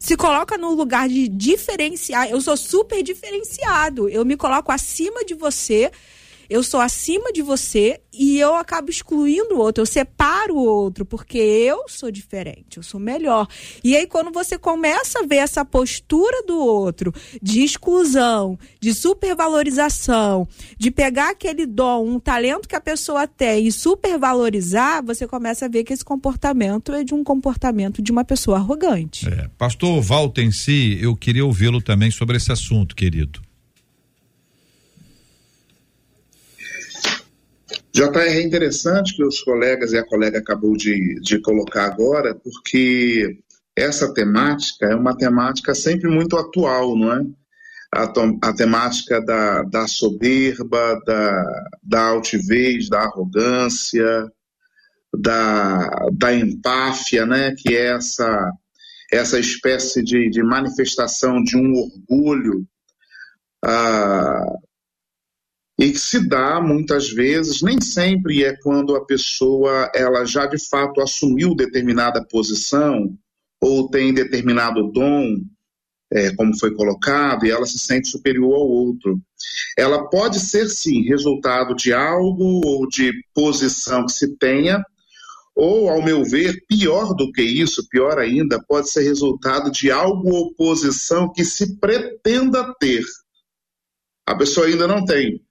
se 0.03 0.17
coloca 0.17 0.57
no 0.57 0.75
lugar 0.75 1.07
de 1.07 1.29
diferenciar. 1.29 2.29
Eu 2.29 2.41
sou 2.41 2.57
super 2.57 3.01
diferenciado. 3.01 4.09
Eu 4.09 4.25
me 4.25 4.35
coloco 4.35 4.69
acima 4.69 5.23
de 5.23 5.33
você 5.33 5.89
eu 6.53 6.61
sou 6.61 6.79
acima 6.79 7.33
de 7.33 7.41
você 7.41 7.99
e 8.13 8.39
eu 8.39 8.53
acabo 8.53 8.91
excluindo 8.91 9.55
o 9.55 9.57
outro, 9.57 9.81
eu 9.81 9.87
separo 9.87 10.53
o 10.53 10.63
outro, 10.63 11.03
porque 11.03 11.39
eu 11.39 11.85
sou 11.87 12.11
diferente, 12.11 12.77
eu 12.77 12.83
sou 12.83 12.99
melhor. 12.99 13.47
E 13.83 13.97
aí, 13.97 14.05
quando 14.05 14.31
você 14.31 14.55
começa 14.55 15.21
a 15.21 15.25
ver 15.25 15.37
essa 15.37 15.65
postura 15.65 16.43
do 16.45 16.55
outro 16.55 17.11
de 17.41 17.63
exclusão, 17.63 18.55
de 18.79 18.93
supervalorização, 18.93 20.47
de 20.77 20.91
pegar 20.91 21.31
aquele 21.31 21.65
dom, 21.65 22.05
um 22.05 22.19
talento 22.19 22.69
que 22.69 22.75
a 22.75 22.81
pessoa 22.81 23.27
tem 23.27 23.65
e 23.65 23.71
supervalorizar, 23.71 25.03
você 25.03 25.25
começa 25.25 25.65
a 25.65 25.67
ver 25.67 25.83
que 25.83 25.91
esse 25.91 26.05
comportamento 26.05 26.93
é 26.93 27.03
de 27.03 27.15
um 27.15 27.23
comportamento 27.23 27.99
de 27.99 28.11
uma 28.11 28.23
pessoa 28.23 28.57
arrogante. 28.57 29.27
É. 29.27 29.49
Pastor 29.57 30.03
si, 30.51 30.99
eu 31.01 31.15
queria 31.15 31.43
ouvi-lo 31.43 31.81
também 31.81 32.11
sobre 32.11 32.37
esse 32.37 32.51
assunto, 32.51 32.95
querido. 32.95 33.41
JR 37.95 38.17
é 38.17 38.41
interessante 38.41 39.15
que 39.15 39.23
os 39.23 39.41
colegas 39.41 39.93
e 39.93 39.97
a 39.97 40.05
colega 40.05 40.39
acabou 40.39 40.75
de, 40.75 41.19
de 41.21 41.39
colocar 41.39 41.85
agora, 41.85 42.33
porque 42.33 43.37
essa 43.75 44.11
temática 44.11 44.87
é 44.87 44.95
uma 44.95 45.15
temática 45.15 45.75
sempre 45.75 46.09
muito 46.09 46.35
atual, 46.35 46.97
não 46.97 47.13
é? 47.13 47.23
A, 47.93 48.11
a 48.49 48.53
temática 48.53 49.21
da, 49.21 49.61
da 49.61 49.87
soberba, 49.87 50.99
da, 51.05 51.67
da 51.83 52.07
altivez, 52.07 52.89
da 52.89 53.01
arrogância, 53.01 54.31
da, 55.15 55.87
da 56.11 56.33
empáfia, 56.33 57.27
né? 57.27 57.53
Que 57.55 57.75
é 57.75 57.93
essa, 57.95 58.51
essa 59.11 59.39
espécie 59.39 60.01
de, 60.03 60.31
de 60.31 60.41
manifestação 60.41 61.43
de 61.43 61.55
um 61.55 61.73
orgulho 61.73 62.65
ah, 63.63 64.45
e 65.77 65.91
que 65.91 65.99
se 65.99 66.27
dá 66.27 66.61
muitas 66.61 67.09
vezes, 67.09 67.61
nem 67.61 67.81
sempre 67.81 68.43
é 68.43 68.55
quando 68.55 68.95
a 68.95 69.05
pessoa 69.05 69.91
ela 69.93 70.23
já 70.25 70.45
de 70.45 70.63
fato 70.69 71.01
assumiu 71.01 71.55
determinada 71.55 72.23
posição 72.25 73.17
ou 73.59 73.89
tem 73.89 74.13
determinado 74.13 74.91
dom, 74.91 75.37
é, 76.11 76.35
como 76.35 76.57
foi 76.59 76.75
colocado, 76.75 77.45
e 77.45 77.51
ela 77.51 77.65
se 77.65 77.79
sente 77.79 78.07
superior 78.07 78.53
ao 78.53 78.67
outro. 78.67 79.19
Ela 79.77 80.07
pode 80.09 80.39
ser, 80.39 80.69
sim, 80.69 81.01
resultado 81.03 81.73
de 81.73 81.91
algo 81.91 82.61
ou 82.65 82.87
de 82.87 83.11
posição 83.33 84.05
que 84.05 84.11
se 84.11 84.37
tenha, 84.37 84.83
ou, 85.55 85.89
ao 85.89 86.03
meu 86.03 86.23
ver, 86.23 86.63
pior 86.67 87.13
do 87.13 87.31
que 87.31 87.41
isso, 87.41 87.87
pior 87.87 88.19
ainda, 88.19 88.61
pode 88.67 88.89
ser 88.89 89.03
resultado 89.03 89.71
de 89.71 89.91
algo 89.91 90.29
ou 90.33 90.53
posição 90.55 91.31
que 91.31 91.45
se 91.45 91.77
pretenda 91.77 92.73
ter. 92.79 93.03
A 94.25 94.35
pessoa 94.35 94.67
ainda 94.67 94.87
não 94.87 95.05
tem. 95.05 95.41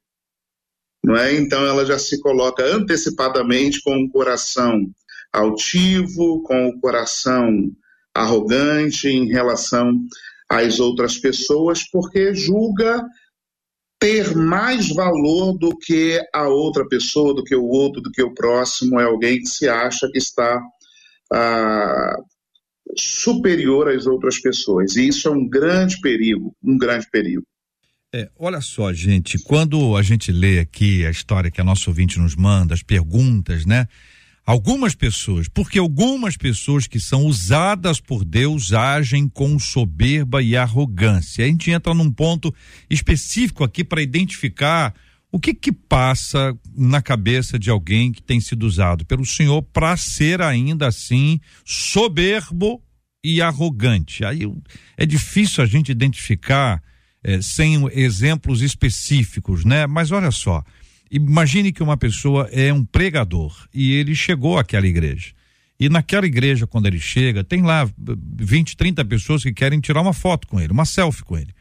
Não 1.05 1.17
é? 1.17 1.35
Então 1.35 1.65
ela 1.67 1.85
já 1.85 1.99
se 1.99 2.21
coloca 2.21 2.65
antecipadamente 2.65 3.83
com 3.83 4.05
o 4.05 4.09
coração 4.09 4.89
altivo, 5.33 6.43
com 6.43 6.69
o 6.69 6.81
coração 6.81 7.71
arrogante 8.15 9.09
em 9.09 9.27
relação 9.27 9.99
às 10.49 10.79
outras 10.79 11.19
pessoas, 11.19 11.83
porque 11.91 12.35
julga 12.35 13.03
ter 13.99 14.35
mais 14.35 14.89
valor 14.89 15.57
do 15.57 15.77
que 15.79 16.21
a 16.35 16.49
outra 16.49 16.87
pessoa, 16.87 17.35
do 17.35 17.45
que 17.45 17.55
o 17.55 17.65
outro, 17.65 18.03
do 18.03 18.11
que 18.11 18.23
o 18.23 18.35
próximo, 18.35 19.01
é 19.01 19.05
alguém 19.05 19.39
que 19.39 19.49
se 19.49 19.69
acha 19.69 20.09
que 20.11 20.19
está 20.19 20.61
ah, 21.33 22.17
superior 22.97 23.89
às 23.89 24.07
outras 24.07 24.41
pessoas. 24.41 24.97
E 24.97 25.09
isso 25.09 25.29
é 25.29 25.31
um 25.31 25.49
grande 25.49 26.01
perigo, 26.01 26.55
um 26.63 26.77
grande 26.77 27.09
perigo. 27.11 27.47
É, 28.15 28.31
olha 28.39 28.61
só, 28.61 28.93
gente, 28.93 29.39
quando 29.39 29.97
a 29.97 30.03
gente 30.03 30.31
lê 30.31 30.59
aqui 30.59 31.07
a 31.07 31.11
história 31.11 31.51
que 31.51 31.63
a 31.63 31.65
nossa 31.65 31.89
ouvinte 31.89 32.19
nos 32.19 32.37
manda, 32.37 32.75
as 32.75 32.83
perguntas, 32.83 33.65
né? 33.65 33.89
Algumas 34.45 34.95
pessoas, 34.95 35.49
porque 35.49 35.79
algumas 35.79 36.37
pessoas 36.37 36.87
que 36.87 37.01
são 37.01 37.25
usadas 37.25 38.01
por 38.01 38.23
Deus 38.23 38.75
agem 38.75 39.27
com 39.27 39.59
soberba 39.59 40.43
e 40.43 40.55
arrogância. 40.59 41.43
A 41.43 41.49
gente 41.49 41.71
entra 41.71 41.95
num 41.95 42.11
ponto 42.11 42.55
específico 42.91 43.65
aqui 43.65 43.83
para 43.83 44.03
identificar 44.03 44.93
o 45.31 45.41
que 45.41 45.55
que 45.55 45.73
passa 45.73 46.55
na 46.77 47.01
cabeça 47.01 47.59
de 47.59 47.71
alguém 47.71 48.13
que 48.13 48.23
tem 48.23 48.41
sido 48.41 48.65
usado 48.65 49.07
pelo 49.07 49.25
Senhor 49.25 49.63
para 49.63 49.97
ser 49.97 50.43
ainda 50.43 50.89
assim 50.89 51.41
soberbo 51.65 52.83
e 53.25 53.41
arrogante. 53.41 54.23
Aí 54.23 54.43
é 54.99 55.07
difícil 55.07 55.65
a 55.65 55.67
gente 55.67 55.91
identificar 55.91 56.83
eh, 57.23 57.41
sem 57.43 57.89
exemplos 57.93 58.63
específicos, 58.63 59.65
né? 59.65 59.87
Mas 59.87 60.11
olha 60.11 60.31
só, 60.31 60.63
Imagine 61.13 61.73
que 61.73 61.83
uma 61.83 61.99
pessoa 61.99 62.49
é 62.51 62.73
um 62.73 62.83
pregador 62.83 63.55
e 63.75 63.93
ele 63.93 64.15
chegou 64.15 64.59
àquela 64.59 64.87
igreja. 64.87 65.33
E 65.79 65.91
naquela 65.91 66.25
igreja, 66.25 66.67
quando 66.67 66.87
ele 66.87 66.99
chega, 66.99 67.45
tem 67.45 67.61
lá 67.61 67.87
20, 67.99 68.75
30 68.75 69.05
pessoas 69.05 69.43
que 69.43 69.53
querem 69.53 69.79
tirar 69.79 70.01
uma 70.01 70.15
foto 70.15 70.49
com 70.49 70.59
ele, 70.59 70.73
uma 70.73 70.87
selfie 70.87 71.23
com 71.23 71.37
ele. 71.37 71.53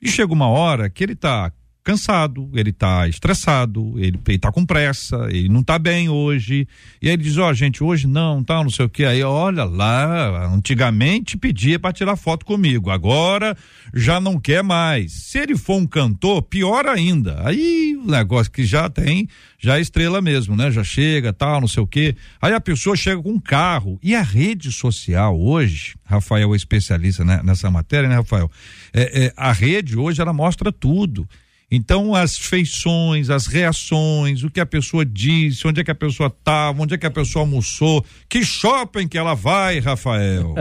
E 0.00 0.08
chega 0.08 0.32
uma 0.32 0.46
hora 0.46 0.88
que 0.88 1.02
ele 1.02 1.14
está 1.14 1.52
cansado, 1.82 2.48
ele 2.54 2.70
está 2.70 3.08
estressado, 3.08 3.94
ele, 3.98 4.18
está 4.28 4.52
com 4.52 4.64
pressa, 4.64 5.26
ele 5.30 5.48
não 5.48 5.60
está 5.60 5.78
bem 5.78 6.08
hoje. 6.08 6.66
E 7.00 7.08
aí 7.08 7.14
ele 7.14 7.22
diz: 7.22 7.36
Ó, 7.38 7.50
oh, 7.50 7.54
gente, 7.54 7.82
hoje 7.82 8.06
não, 8.06 8.42
tá, 8.42 8.62
não 8.62 8.70
sei 8.70 8.86
o 8.86 8.88
que. 8.88 9.04
Aí, 9.04 9.22
olha 9.22 9.64
lá, 9.64 10.46
antigamente 10.46 11.36
pedia 11.36 11.78
para 11.78 11.92
tirar 11.92 12.16
foto 12.16 12.46
comigo, 12.46 12.90
agora 12.90 13.56
já 13.92 14.20
não 14.20 14.38
quer 14.38 14.62
mais. 14.62 15.12
Se 15.12 15.38
ele 15.38 15.56
for 15.56 15.76
um 15.76 15.86
cantor, 15.86 16.42
pior 16.42 16.86
ainda. 16.86 17.40
Aí 17.46 17.96
o 17.96 18.10
negócio 18.10 18.50
que 18.50 18.64
já 18.64 18.88
tem, 18.88 19.28
já 19.58 19.78
é 19.78 19.80
estrela 19.80 20.20
mesmo, 20.20 20.56
né? 20.56 20.70
Já 20.70 20.84
chega, 20.84 21.32
tal, 21.32 21.60
não 21.60 21.68
sei 21.68 21.82
o 21.82 21.86
que. 21.86 22.14
Aí 22.40 22.52
a 22.52 22.60
pessoa 22.60 22.96
chega 22.96 23.22
com 23.22 23.30
um 23.30 23.40
carro. 23.40 23.98
E 24.02 24.14
a 24.14 24.22
rede 24.22 24.70
social 24.70 25.38
hoje, 25.38 25.94
Rafael 26.04 26.52
é 26.52 26.56
especialista 26.56 27.24
né, 27.24 27.40
nessa 27.42 27.70
matéria, 27.70 28.08
né, 28.08 28.16
Rafael? 28.16 28.50
É, 28.92 29.24
é, 29.24 29.32
a 29.36 29.52
rede 29.52 29.96
hoje 29.96 30.20
ela 30.20 30.32
mostra 30.32 30.70
tudo. 30.70 31.28
Então, 31.74 32.14
as 32.14 32.36
feições, 32.36 33.30
as 33.30 33.46
reações, 33.46 34.44
o 34.44 34.50
que 34.50 34.60
a 34.60 34.66
pessoa 34.66 35.06
disse, 35.06 35.66
onde 35.66 35.80
é 35.80 35.84
que 35.84 35.90
a 35.90 35.94
pessoa 35.94 36.26
estava, 36.26 36.82
onde 36.82 36.92
é 36.92 36.98
que 36.98 37.06
a 37.06 37.10
pessoa 37.10 37.44
almoçou, 37.44 38.04
que 38.28 38.44
shopping 38.44 39.08
que 39.08 39.16
ela 39.16 39.32
vai, 39.32 39.78
Rafael? 39.78 40.54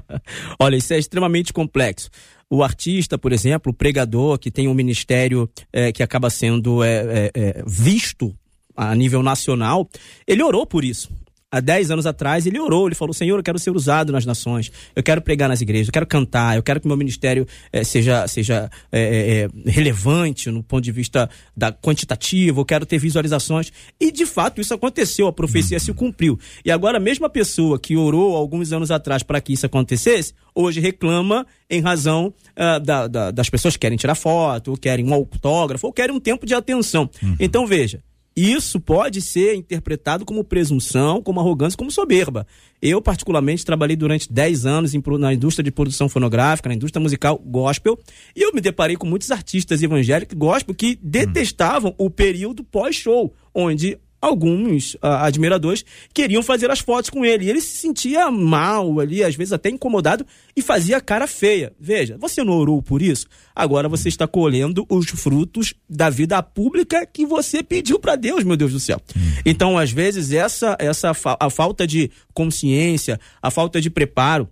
Olha, 0.58 0.76
isso 0.76 0.94
é 0.94 0.98
extremamente 0.98 1.52
complexo. 1.52 2.08
O 2.48 2.62
artista, 2.62 3.18
por 3.18 3.30
exemplo, 3.30 3.72
o 3.72 3.74
pregador, 3.74 4.38
que 4.38 4.50
tem 4.50 4.66
um 4.66 4.72
ministério 4.72 5.50
é, 5.70 5.92
que 5.92 6.02
acaba 6.02 6.30
sendo 6.30 6.82
é, 6.82 7.30
é, 7.34 7.62
visto 7.66 8.34
a 8.74 8.94
nível 8.94 9.22
nacional, 9.22 9.86
ele 10.26 10.42
orou 10.42 10.66
por 10.66 10.82
isso 10.82 11.10
há 11.54 11.60
10 11.60 11.90
anos 11.90 12.06
atrás, 12.06 12.46
ele 12.46 12.58
orou, 12.58 12.88
ele 12.88 12.94
falou: 12.94 13.14
Senhor, 13.14 13.36
eu 13.38 13.42
quero 13.42 13.58
ser 13.58 13.70
usado 13.70 14.12
nas 14.12 14.26
nações, 14.26 14.72
eu 14.94 15.02
quero 15.02 15.22
pregar 15.22 15.48
nas 15.48 15.60
igrejas, 15.60 15.88
eu 15.88 15.92
quero 15.92 16.06
cantar, 16.06 16.56
eu 16.56 16.62
quero 16.62 16.80
que 16.80 16.88
meu 16.88 16.96
ministério 16.96 17.46
eh, 17.72 17.84
seja, 17.84 18.26
seja 18.26 18.70
eh, 18.90 19.48
eh, 19.66 19.70
relevante 19.70 20.50
no 20.50 20.62
ponto 20.62 20.82
de 20.82 20.92
vista 20.92 21.28
da 21.56 21.72
quantitativo, 21.72 22.60
eu 22.60 22.64
quero 22.64 22.84
ter 22.84 22.98
visualizações. 22.98 23.72
E 24.00 24.10
de 24.10 24.26
fato 24.26 24.60
isso 24.60 24.74
aconteceu, 24.74 25.26
a 25.26 25.32
profecia 25.32 25.78
se 25.78 25.92
cumpriu. 25.92 26.38
E 26.64 26.70
agora, 26.70 26.98
a 26.98 27.00
mesma 27.00 27.30
pessoa 27.30 27.78
que 27.78 27.96
orou 27.96 28.36
alguns 28.36 28.72
anos 28.72 28.90
atrás 28.90 29.22
para 29.22 29.40
que 29.40 29.52
isso 29.52 29.66
acontecesse, 29.66 30.34
hoje 30.54 30.80
reclama 30.80 31.46
em 31.68 31.80
razão 31.80 32.32
uh, 32.52 32.80
da, 32.80 33.06
da, 33.06 33.30
das 33.30 33.50
pessoas 33.50 33.74
que 33.74 33.80
querem 33.80 33.96
tirar 33.96 34.14
foto, 34.14 34.72
ou 34.72 34.76
querem 34.76 35.04
um 35.04 35.14
autógrafo, 35.14 35.86
ou 35.86 35.92
querem 35.92 36.14
um 36.14 36.20
tempo 36.20 36.46
de 36.46 36.54
atenção. 36.54 37.08
Uhum. 37.22 37.36
Então, 37.40 37.66
veja 37.66 38.00
isso 38.36 38.80
pode 38.80 39.20
ser 39.20 39.54
interpretado 39.54 40.24
como 40.24 40.42
presunção, 40.42 41.22
como 41.22 41.38
arrogância, 41.38 41.76
como 41.76 41.90
soberba. 41.90 42.46
Eu, 42.82 43.00
particularmente, 43.00 43.64
trabalhei 43.64 43.96
durante 43.96 44.30
10 44.32 44.66
anos 44.66 44.94
em, 44.94 45.02
na 45.18 45.32
indústria 45.32 45.62
de 45.62 45.70
produção 45.70 46.08
fonográfica, 46.08 46.68
na 46.68 46.74
indústria 46.74 47.00
musical 47.00 47.38
gospel, 47.38 47.98
e 48.34 48.42
eu 48.42 48.52
me 48.52 48.60
deparei 48.60 48.96
com 48.96 49.06
muitos 49.06 49.30
artistas 49.30 49.82
evangélicos 49.82 50.36
gospel 50.36 50.74
que 50.74 50.98
detestavam 51.00 51.92
hum. 51.92 52.06
o 52.06 52.10
período 52.10 52.64
pós-show, 52.64 53.32
onde 53.54 53.98
alguns 54.24 54.94
uh, 54.94 54.98
admiradores 55.20 55.84
queriam 56.12 56.42
fazer 56.42 56.70
as 56.70 56.80
fotos 56.80 57.10
com 57.10 57.24
ele. 57.24 57.44
E 57.44 57.50
ele 57.50 57.60
se 57.60 57.76
sentia 57.76 58.30
mal 58.30 58.98
ali, 58.98 59.22
às 59.22 59.34
vezes 59.34 59.52
até 59.52 59.68
incomodado, 59.68 60.26
e 60.56 60.62
fazia 60.62 61.00
cara 61.00 61.26
feia. 61.26 61.72
Veja, 61.78 62.16
você 62.18 62.42
não 62.42 62.54
orou 62.54 62.82
por 62.82 63.02
isso? 63.02 63.26
Agora 63.54 63.88
você 63.88 64.08
está 64.08 64.26
colhendo 64.26 64.86
os 64.88 65.06
frutos 65.10 65.74
da 65.88 66.08
vida 66.08 66.42
pública 66.42 67.06
que 67.06 67.26
você 67.26 67.62
pediu 67.62 67.98
para 67.98 68.16
Deus, 68.16 68.42
meu 68.44 68.56
Deus 68.56 68.72
do 68.72 68.80
céu. 68.80 69.00
Uhum. 69.14 69.22
Então, 69.44 69.78
às 69.78 69.90
vezes, 69.90 70.32
essa, 70.32 70.76
essa 70.78 71.12
a 71.38 71.50
falta 71.50 71.86
de 71.86 72.10
consciência, 72.32 73.20
a 73.42 73.50
falta 73.50 73.80
de 73.80 73.90
preparo, 73.90 74.48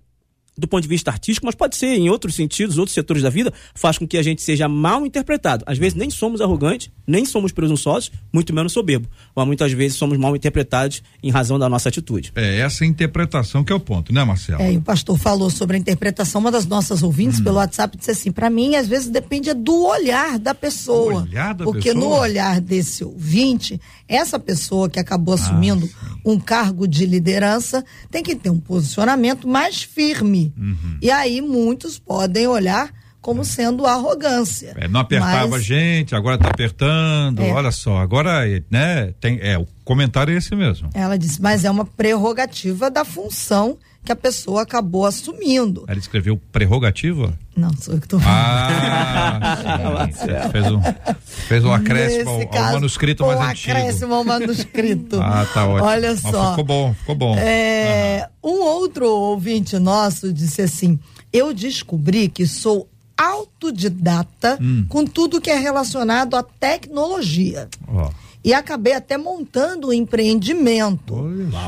do 0.57 0.69
ponto 0.69 0.83
de 0.83 0.89
vista 0.89 1.11
artístico, 1.11 1.47
mas 1.47 1.55
pode 1.55 1.77
ser 1.77 1.95
em 1.95 2.11
outros 2.11 2.35
sentidos, 2.35 2.79
outros 2.79 2.95
setores 2.95 3.23
da 3.23 3.31
vida, 3.31 3.53
faz 3.75 3.99
com 3.99 4.07
que 4.07 4.19
a 4.19 4.23
gente 4.23 4.43
seja 4.43 4.69
mal 4.69 5.07
interpretado. 5.07 5.65
Às 5.67 5.79
vezes 5.79 5.95
nem 5.95 6.11
somos 6.11 6.41
arrogantes, 6.41 6.91
nem 7.07 7.25
somos 7.25 7.53
presunçosos, 7.53 8.13
muito 8.33 8.55
menos 8.55 8.73
soberbo. 8.73 9.09
Mas 9.35 9.47
muitas 9.47 9.73
vezes 9.73 9.97
somos 9.97 10.19
mal 10.19 10.37
interpretados 10.37 11.03
em 11.23 11.31
razão 11.31 11.59
da 11.59 11.69
nossa 11.69 11.89
atitude. 11.89 12.33
É 12.35 12.59
essa 12.61 12.85
interpretação 12.85 13.65
que 13.65 13.73
é 13.73 13.77
o 13.77 13.81
ponto, 13.81 14.13
né, 14.13 14.23
Marcelo? 14.25 14.63
É, 14.63 14.73
e 14.73 14.77
o 14.77 14.83
pastor 14.83 15.19
falou 15.19 15.51
sobre 15.51 15.77
a 15.77 15.81
interpretação. 15.81 16.41
Uma 16.41 16.51
das 16.51 16.67
nossas 16.67 17.03
ouvintes 17.03 17.41
hum. 17.41 17.45
pelo 17.45 17.57
WhatsApp 17.57 17.97
disse 17.97 18.11
assim: 18.11 18.31
para 18.31 18.51
mim, 18.51 18.77
às 18.77 18.87
vezes 18.87 19.09
depende 19.09 19.53
do 19.55 19.85
olhar 19.85 20.39
da 20.39 20.55
pessoa. 20.55 21.15
O 21.15 21.23
olhar 21.23 21.55
da 21.55 21.65
porque 21.65 21.93
pessoa? 21.93 22.05
no 22.05 22.11
olhar 22.15 22.61
desse 22.61 23.05
ouvinte, 23.05 23.81
essa 24.15 24.39
pessoa 24.39 24.89
que 24.89 25.01
acabou 25.01 25.35
assumindo 25.35 25.89
ah, 26.03 26.17
um 26.25 26.39
cargo 26.39 26.87
de 26.87 27.07
liderança 27.07 27.85
tem 28.11 28.23
que 28.23 28.37
ter 28.37 28.51
um 28.51 28.61
posicionamento 28.61 29.49
mais 29.49 29.83
firme. 29.83 30.53
Uhum. 30.57 30.99
E 31.01 31.11
aí 31.11 31.41
muitos 31.41 31.99
podem 31.99 32.47
olhar 32.47 32.93
como 33.23 33.45
sendo 33.45 33.87
arrogância. 33.87 34.75
É, 34.77 34.89
não 34.89 35.01
apertava 35.01 35.47
mas... 35.47 35.61
a 35.61 35.65
gente, 35.65 36.15
agora 36.15 36.35
está 36.35 36.49
apertando, 36.49 37.41
é. 37.41 37.53
olha 37.53 37.71
só, 37.71 37.99
agora, 37.99 38.43
né, 38.69 39.15
tem, 39.21 39.39
é, 39.41 39.57
o 39.57 39.67
comentário 39.85 40.35
é 40.35 40.39
esse 40.39 40.55
mesmo. 40.57 40.91
Ela 40.93 41.17
disse, 41.17 41.41
mas 41.41 41.65
é 41.65 41.71
uma 41.71 41.85
prerrogativa 41.85 42.91
da 42.91 43.05
função 43.05 43.79
que 44.05 44.11
a 44.11 44.17
pessoa 44.17 44.63
acabou 44.63 45.07
assumindo. 45.07 45.85
Ele 45.89 46.01
escreveu 46.01 46.41
prerrogativa? 46.51 47.33
Não, 47.57 47.71
sou 47.77 47.95
eu 47.95 48.01
que 48.01 48.07
estou 48.07 48.21
Ah, 48.25 50.09
fez 50.51 50.67
um, 50.67 50.81
fez 51.23 51.65
um 51.65 51.73
acréscimo 51.73 52.31
ao, 52.31 52.65
ao, 52.65 52.73
manuscrito 52.73 53.27
mais 53.27 53.39
um 53.39 53.43
antigo. 53.43 53.73
Um 53.73 53.77
acréscimo 53.79 54.15
ao 54.15 54.25
manuscrito. 54.25 55.21
ah, 55.23 55.47
tá 55.53 55.67
ótimo. 55.67 55.89
Olha 55.89 56.11
Mas 56.11 56.21
só. 56.21 56.51
ficou 56.51 56.65
bom, 56.65 56.95
ficou 56.95 57.15
bom. 57.15 57.37
É, 57.39 58.29
uhum. 58.43 58.55
Um 58.55 58.63
outro 58.63 59.07
ouvinte 59.07 59.79
nosso 59.79 60.33
disse 60.33 60.63
assim: 60.63 60.99
Eu 61.33 61.55
descobri 61.55 62.29
que 62.29 62.47
sou 62.47 62.89
autodidata 63.17 64.59
hum. 64.61 64.85
com 64.89 65.05
tudo 65.05 65.41
que 65.41 65.51
é 65.51 65.59
relacionado 65.59 66.35
à 66.35 66.43
tecnologia. 66.43 67.69
Oh. 67.87 68.11
E 68.45 68.53
acabei 68.53 68.95
até 68.95 69.17
montando 69.17 69.89
um 69.89 69.93
empreendimento. 69.93 71.15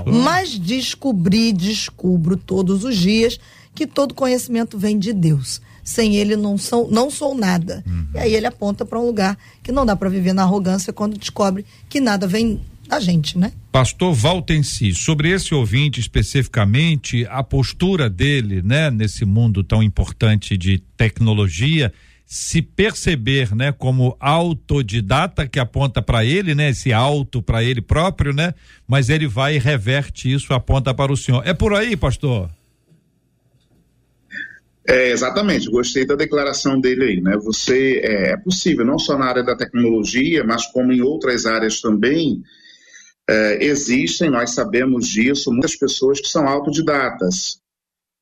Mas 0.07 0.59
descobri, 0.59 1.53
descubro 1.53 2.37
todos 2.37 2.85
os 2.85 2.97
dias 2.97 3.39
que 3.75 3.87
todo 3.87 4.15
conhecimento 4.15 4.79
vem 4.79 4.99
de 4.99 5.13
Deus. 5.13 5.61
Sem 5.83 6.17
ele 6.17 6.35
não 6.35 6.57
sou, 6.57 6.91
não 6.91 7.11
sou 7.11 7.35
nada. 7.35 7.85
Uhum. 7.87 8.07
E 8.15 8.19
aí 8.19 8.35
ele 8.35 8.47
aponta 8.47 8.85
para 8.85 8.99
um 8.99 9.07
lugar 9.07 9.37
que 9.63 9.71
não 9.71 9.85
dá 9.85 9.95
para 9.95 10.09
viver 10.09 10.33
na 10.33 10.43
arrogância 10.43 10.93
quando 10.93 11.19
descobre 11.19 11.65
que 11.89 12.01
nada 12.01 12.27
vem 12.27 12.61
da 12.89 13.01
gente, 13.01 13.39
né? 13.39 13.53
Pastor 13.73 14.15
Valtensi, 14.15 14.95
sobre 14.95 15.31
esse 15.31 15.55
ouvinte 15.55 16.01
especificamente, 16.01 17.27
a 17.29 17.43
postura 17.43 18.09
dele, 18.09 18.63
né, 18.63 18.91
nesse 18.91 19.25
mundo 19.25 19.65
tão 19.65 19.83
importante 19.83 20.57
de 20.57 20.79
tecnologia, 20.97 21.93
se 22.27 22.63
perceber, 22.63 23.55
né, 23.55 23.71
como 23.71 24.17
autodidata 24.19 25.47
que 25.47 25.61
aponta 25.61 26.01
para 26.01 26.25
ele, 26.25 26.55
né, 26.55 26.71
esse 26.71 26.93
auto 26.93 27.43
para 27.43 27.63
ele 27.63 27.81
próprio, 27.81 28.33
né, 28.33 28.55
mas 28.89 29.09
ele 29.09 29.27
vai 29.27 29.57
e 29.57 29.59
reverte 29.59 30.33
isso, 30.33 30.55
aponta 30.55 30.95
para 30.95 31.13
o 31.13 31.17
senhor. 31.17 31.47
É 31.47 31.53
por 31.53 31.75
aí, 31.75 31.97
pastor? 31.97 32.51
É, 34.87 35.11
exatamente, 35.11 35.71
gostei 35.71 36.07
da 36.07 36.15
declaração 36.15 36.79
dele 36.79 37.05
aí, 37.05 37.21
né? 37.21 37.39
Você 37.39 38.03
é, 38.05 38.33
é 38.33 38.37
possível, 38.37 38.85
não 38.85 38.99
só 38.99 39.17
na 39.17 39.25
área 39.25 39.43
da 39.43 39.57
tecnologia, 39.57 40.45
mas 40.45 40.67
como 40.67 40.93
em 40.93 41.01
outras 41.01 41.47
áreas 41.47 41.81
também, 41.81 42.43
é, 43.29 43.65
existem, 43.65 44.29
nós 44.29 44.51
sabemos 44.51 45.09
disso, 45.09 45.51
muitas 45.51 45.75
pessoas 45.75 46.21
que 46.21 46.29
são 46.29 46.47
autodidatas 46.47 47.64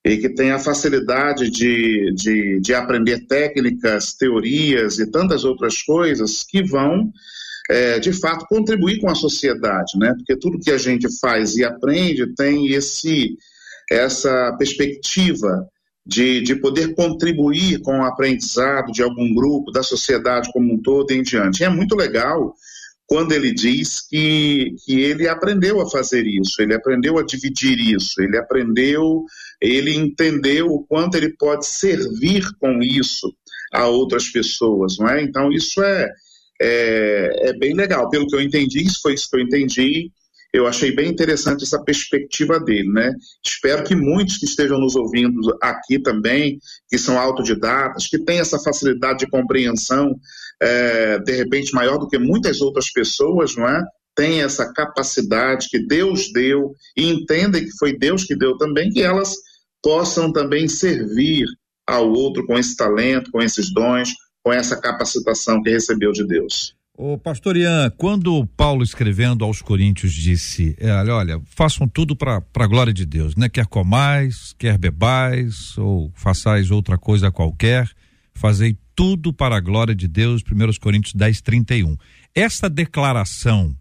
e 0.04 0.16
que 0.16 0.28
têm 0.28 0.50
a 0.50 0.58
facilidade 0.58 1.48
de, 1.48 2.12
de, 2.14 2.60
de 2.60 2.74
aprender 2.74 3.26
técnicas, 3.26 4.14
teorias 4.14 4.98
e 4.98 5.10
tantas 5.10 5.44
outras 5.44 5.80
coisas 5.82 6.42
que 6.42 6.62
vão, 6.62 7.12
é, 7.70 8.00
de 8.00 8.12
fato, 8.12 8.46
contribuir 8.46 8.98
com 9.00 9.08
a 9.08 9.14
sociedade, 9.14 9.96
né? 9.96 10.12
Porque 10.16 10.36
tudo 10.36 10.58
que 10.58 10.72
a 10.72 10.78
gente 10.78 11.06
faz 11.20 11.56
e 11.56 11.64
aprende 11.64 12.34
tem 12.34 12.66
esse, 12.72 13.36
essa 13.90 14.52
perspectiva 14.58 15.68
de, 16.04 16.40
de 16.40 16.56
poder 16.56 16.94
contribuir 16.96 17.80
com 17.80 18.00
o 18.00 18.04
aprendizado 18.04 18.90
de 18.90 19.02
algum 19.02 19.32
grupo, 19.32 19.70
da 19.70 19.84
sociedade 19.84 20.50
como 20.52 20.74
um 20.74 20.82
todo 20.82 21.12
e 21.12 21.16
em 21.16 21.22
diante. 21.22 21.60
E 21.60 21.64
é 21.64 21.68
muito 21.68 21.94
legal 21.94 22.54
quando 23.12 23.32
ele 23.32 23.52
diz 23.52 24.00
que, 24.00 24.74
que 24.86 25.02
ele 25.02 25.28
aprendeu 25.28 25.82
a 25.82 25.90
fazer 25.90 26.26
isso, 26.26 26.62
ele 26.62 26.72
aprendeu 26.72 27.18
a 27.18 27.22
dividir 27.22 27.78
isso, 27.78 28.22
ele 28.22 28.38
aprendeu, 28.38 29.26
ele 29.60 29.94
entendeu 29.94 30.68
o 30.68 30.82
quanto 30.82 31.18
ele 31.18 31.28
pode 31.36 31.66
servir 31.66 32.42
com 32.58 32.82
isso 32.82 33.30
a 33.70 33.86
outras 33.86 34.30
pessoas, 34.30 34.96
não 34.98 35.10
é? 35.10 35.22
Então 35.22 35.52
isso 35.52 35.82
é, 35.82 36.10
é, 36.58 37.50
é 37.50 37.52
bem 37.58 37.74
legal. 37.74 38.08
Pelo 38.08 38.26
que 38.26 38.34
eu 38.34 38.40
entendi, 38.40 38.82
isso 38.82 39.00
foi 39.02 39.12
isso 39.12 39.28
que 39.28 39.36
eu 39.36 39.42
entendi. 39.42 40.10
Eu 40.52 40.66
achei 40.66 40.94
bem 40.94 41.10
interessante 41.10 41.64
essa 41.64 41.82
perspectiva 41.82 42.60
dele, 42.60 42.88
né? 42.92 43.14
Espero 43.44 43.82
que 43.84 43.94
muitos 43.96 44.36
que 44.36 44.44
estejam 44.44 44.78
nos 44.78 44.94
ouvindo 44.94 45.56
aqui 45.62 45.98
também, 45.98 46.58
que 46.90 46.98
são 46.98 47.18
autodidatas, 47.18 48.06
que 48.06 48.18
têm 48.18 48.38
essa 48.38 48.58
facilidade 48.58 49.20
de 49.20 49.30
compreensão 49.30 50.14
é, 50.60 51.18
de 51.18 51.32
repente 51.32 51.74
maior 51.74 51.98
do 51.98 52.06
que 52.06 52.18
muitas 52.18 52.60
outras 52.60 52.90
pessoas, 52.92 53.56
não 53.56 53.66
é? 53.66 53.82
Tem 54.14 54.42
essa 54.42 54.70
capacidade 54.72 55.68
que 55.70 55.78
Deus 55.86 56.30
deu 56.32 56.74
e 56.94 57.08
entendem 57.08 57.64
que 57.64 57.76
foi 57.78 57.96
Deus 57.96 58.24
que 58.24 58.36
deu 58.36 58.58
também, 58.58 58.90
que 58.90 59.00
elas 59.00 59.34
possam 59.82 60.30
também 60.30 60.68
servir 60.68 61.46
ao 61.86 62.10
outro 62.12 62.46
com 62.46 62.58
esse 62.58 62.76
talento, 62.76 63.30
com 63.30 63.40
esses 63.40 63.72
dons, 63.72 64.10
com 64.44 64.52
essa 64.52 64.78
capacitação 64.80 65.62
que 65.62 65.70
recebeu 65.70 66.12
de 66.12 66.26
Deus. 66.26 66.76
O 66.94 67.16
pastor 67.16 67.56
Ian, 67.56 67.90
quando 67.96 68.46
Paulo 68.48 68.82
escrevendo 68.82 69.46
aos 69.46 69.62
Coríntios 69.62 70.12
disse, 70.12 70.76
é, 70.78 70.92
olha, 71.10 71.40
façam 71.46 71.88
tudo 71.88 72.14
para 72.14 72.42
a 72.54 72.66
glória 72.66 72.92
de 72.92 73.06
Deus, 73.06 73.34
né? 73.34 73.48
Quer 73.48 73.66
comais, 73.66 74.54
quer 74.58 74.76
bebais, 74.76 75.76
ou 75.78 76.12
façais 76.14 76.70
outra 76.70 76.98
coisa 76.98 77.32
qualquer, 77.32 77.90
fazei 78.34 78.76
tudo 78.94 79.32
para 79.32 79.56
a 79.56 79.60
glória 79.60 79.94
de 79.94 80.06
Deus, 80.06 80.42
1 80.42 80.78
Coríntios 80.78 81.14
10, 81.14 81.40
31. 81.40 81.96
Essa 82.34 82.68
declaração, 82.68 83.74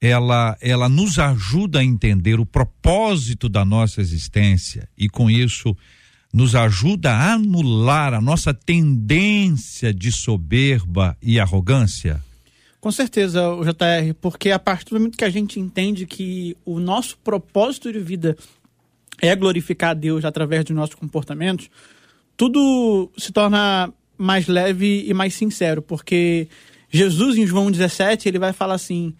ela, 0.00 0.56
ela 0.58 0.88
nos 0.88 1.18
ajuda 1.18 1.80
a 1.80 1.84
entender 1.84 2.40
o 2.40 2.46
propósito 2.46 3.46
da 3.46 3.62
nossa 3.62 4.00
existência 4.00 4.88
e 4.96 5.06
com 5.06 5.30
isso 5.30 5.76
nos 6.32 6.54
ajuda 6.54 7.12
a 7.12 7.34
anular 7.34 8.14
a 8.14 8.22
nossa 8.22 8.54
tendência 8.54 9.92
de 9.92 10.10
soberba 10.10 11.14
e 11.20 11.38
arrogância? 11.38 12.22
Com 12.84 12.92
certeza, 12.92 13.40
JR, 13.62 14.12
porque 14.20 14.50
a 14.50 14.58
partir 14.58 14.90
do 14.90 14.96
momento 14.96 15.16
que 15.16 15.24
a 15.24 15.30
gente 15.30 15.58
entende 15.58 16.04
que 16.04 16.54
o 16.66 16.78
nosso 16.78 17.16
propósito 17.16 17.90
de 17.90 17.98
vida 17.98 18.36
é 19.22 19.34
glorificar 19.34 19.92
a 19.92 19.94
Deus 19.94 20.22
através 20.22 20.66
dos 20.66 20.76
nossos 20.76 20.94
comportamentos, 20.94 21.70
tudo 22.36 23.10
se 23.16 23.32
torna 23.32 23.90
mais 24.18 24.48
leve 24.48 25.02
e 25.08 25.14
mais 25.14 25.32
sincero, 25.32 25.80
porque 25.80 26.46
Jesus, 26.90 27.38
em 27.38 27.46
João 27.46 27.70
17, 27.70 28.28
ele 28.28 28.38
vai 28.38 28.52
falar 28.52 28.74
assim: 28.74 29.14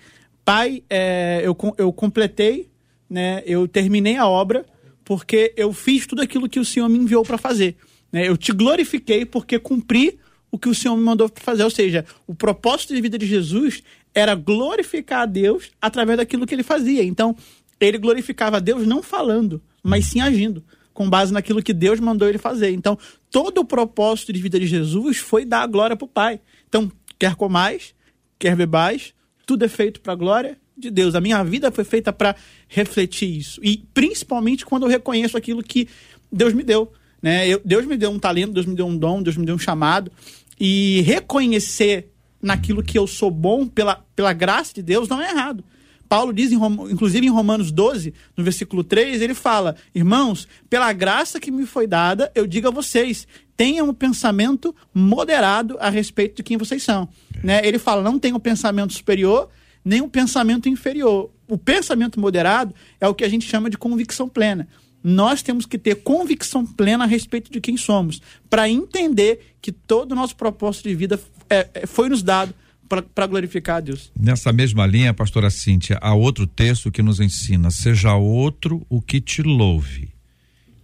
Pai, 0.45 0.83
é, 0.91 1.41
eu, 1.43 1.57
eu 1.79 1.91
completei, 1.91 2.69
né, 3.09 3.43
eu 3.47 3.67
terminei 3.67 4.19
a 4.19 4.27
obra, 4.27 4.67
porque 5.07 5.55
eu 5.57 5.73
fiz 5.73 6.07
tudo 6.07 6.21
aquilo 6.21 6.51
que 6.51 6.61
o 6.61 6.67
Senhor 6.67 6.91
me 6.91 6.99
enviou 6.99 7.25
para 7.25 7.39
fazer. 7.39 7.77
Né? 8.13 8.29
Eu 8.29 8.37
te 8.37 8.53
glorifiquei 8.53 9.25
porque 9.25 9.59
cumpri 9.59 10.19
o 10.55 10.59
que 10.59 10.69
o 10.69 10.75
Senhor 10.75 10.97
me 10.97 11.03
mandou 11.03 11.29
fazer. 11.35 11.65
Ou 11.65 11.71
seja, 11.71 12.07
o 12.29 12.35
propósito 12.35 12.95
de 12.95 13.01
vida 13.01 13.19
de 13.19 13.27
Jesus 13.27 13.83
era 14.15 14.37
glorificar 14.37 15.23
a 15.23 15.27
Deus 15.27 15.73
através 15.83 16.17
daquilo 16.17 16.47
que 16.47 16.55
ele 16.55 16.63
fazia. 16.63 17.03
Então, 17.03 17.37
ele 17.81 17.99
glorificava 17.99 18.59
a 18.59 18.61
Deus 18.61 18.87
não 18.87 19.03
falando, 19.03 19.61
mas 19.83 20.07
sim 20.07 20.21
agindo 20.21 20.63
com 20.93 21.11
base 21.11 21.33
naquilo 21.33 21.61
que 21.61 21.73
Deus 21.73 21.99
mandou 21.99 22.29
ele 22.29 22.39
fazer. 22.39 22.71
Então, 22.71 22.97
todo 23.33 23.59
o 23.59 23.65
propósito 23.65 24.33
de 24.33 24.41
vida 24.41 24.61
de 24.61 24.67
Jesus 24.69 25.17
foi 25.17 25.45
dar 25.45 25.63
a 25.63 25.67
glória 25.67 25.97
para 25.97 26.05
o 26.05 26.09
Pai. 26.09 26.41
Então, 26.69 26.91
quer 27.19 27.35
comais, 27.35 27.93
quer 28.39 28.55
bebais, 28.55 29.13
tudo 29.45 29.65
é 29.65 29.69
feito 29.69 30.01
para 30.01 30.13
a 30.13 30.17
glória 30.17 30.57
de 30.79 30.89
Deus. 30.89 31.17
A 31.17 31.21
minha 31.21 31.43
vida 31.43 31.73
foi 31.73 31.83
feita 31.83 32.13
para 32.13 32.37
refletir 32.69 33.37
isso. 33.37 33.61
E 33.61 33.79
principalmente 33.93 34.65
quando 34.65 34.85
eu 34.85 34.89
reconheço 34.89 35.37
aquilo 35.37 35.65
que 35.65 35.89
Deus 36.31 36.55
me 36.55 36.63
deu. 36.63 36.93
Né? 37.25 37.49
Eu, 37.49 37.59
Deus 37.65 37.87
me 37.87 37.97
deu 37.97 38.11
um 38.11 38.19
talento, 38.19 38.53
Deus 38.53 38.67
me 38.67 38.75
deu 38.75 38.87
um 38.87 38.95
dom, 38.95 39.23
Deus 39.23 39.35
me 39.39 39.47
deu 39.47 39.55
um 39.55 39.59
chamado. 39.59 40.13
E 40.59 41.03
reconhecer 41.03 42.11
naquilo 42.41 42.83
que 42.83 42.99
eu 42.99 43.07
sou 43.07 43.31
bom 43.31 43.67
pela, 43.67 44.05
pela 44.15 44.33
graça 44.33 44.75
de 44.75 44.83
Deus 44.83 45.09
não 45.09 45.21
é 45.21 45.31
errado. 45.31 45.65
Paulo 46.09 46.33
diz, 46.33 46.53
em, 46.53 46.59
inclusive 46.91 47.27
em 47.27 47.31
Romanos 47.31 47.73
12, 47.73 48.13
no 48.37 48.45
versículo 48.45 48.85
3, 48.85 49.21
ele 49.21 49.35
fala: 49.35 49.75
Irmãos, 49.95 50.47
pela 50.69 50.93
graça 50.93 51.41
que 51.41 51.51
me 51.51 51.67
foi 51.67 51.87
dada, 51.87 52.31
eu 52.35 52.47
digo 52.47 52.69
a 52.69 52.71
vocês, 52.71 53.27
tenham 53.57 53.89
um 53.89 53.95
pensamento 53.95 54.75
moderado 54.93 55.77
a 55.81 55.89
respeito 55.89 56.37
de 56.37 56.43
quem 56.43 56.57
vocês 56.57 56.83
são. 56.83 57.09
É. 57.43 57.47
Né? 57.47 57.61
Ele 57.65 57.79
fala: 57.79 58.03
não 58.03 58.19
tenham 58.19 58.37
um 58.37 58.41
pensamento 58.41 58.93
superior, 58.93 59.49
nem 59.85 60.01
um 60.01 60.09
pensamento 60.09 60.69
inferior. 60.69 61.31
O 61.49 61.59
pensamento 61.59 62.21
moderado 62.21 62.75
é 63.01 63.09
o 63.09 63.15
que 63.15 63.25
a 63.25 63.29
gente 63.29 63.49
chama 63.49 63.69
de 63.69 63.77
convicção 63.77 64.29
plena. 64.29 64.69
Nós 65.05 65.43
temos 65.43 65.67
que 65.67 65.77
ter 65.77 65.97
convicção 65.97 66.65
plena 66.65 67.05
a 67.05 67.07
respeito 67.07 67.53
de 67.53 67.61
quem 67.61 67.77
somos, 67.77 68.23
para 68.49 68.71
entender 68.71 69.55
que 69.61 69.71
todo 69.71 70.13
o 70.13 70.15
nosso 70.15 70.35
propósito 70.35 70.89
de 70.89 70.95
vida 70.95 71.21
é, 71.51 71.69
é, 71.75 71.87
foi 71.87 72.09
nos 72.09 72.23
dado 72.23 72.55
para 72.89 73.27
glorificar 73.27 73.77
a 73.77 73.81
Deus. 73.81 74.11
Nessa 74.19 74.53
mesma 74.53 74.87
linha, 74.87 75.13
pastora 75.13 75.51
Cíntia, 75.51 75.99
há 76.01 76.15
outro 76.15 76.47
texto 76.47 76.91
que 76.91 77.03
nos 77.03 77.21
ensina: 77.21 77.71
seja 77.71 78.15
outro 78.15 78.87
o 78.89 79.03
que 79.03 79.21
te 79.21 79.43
louve. 79.43 80.09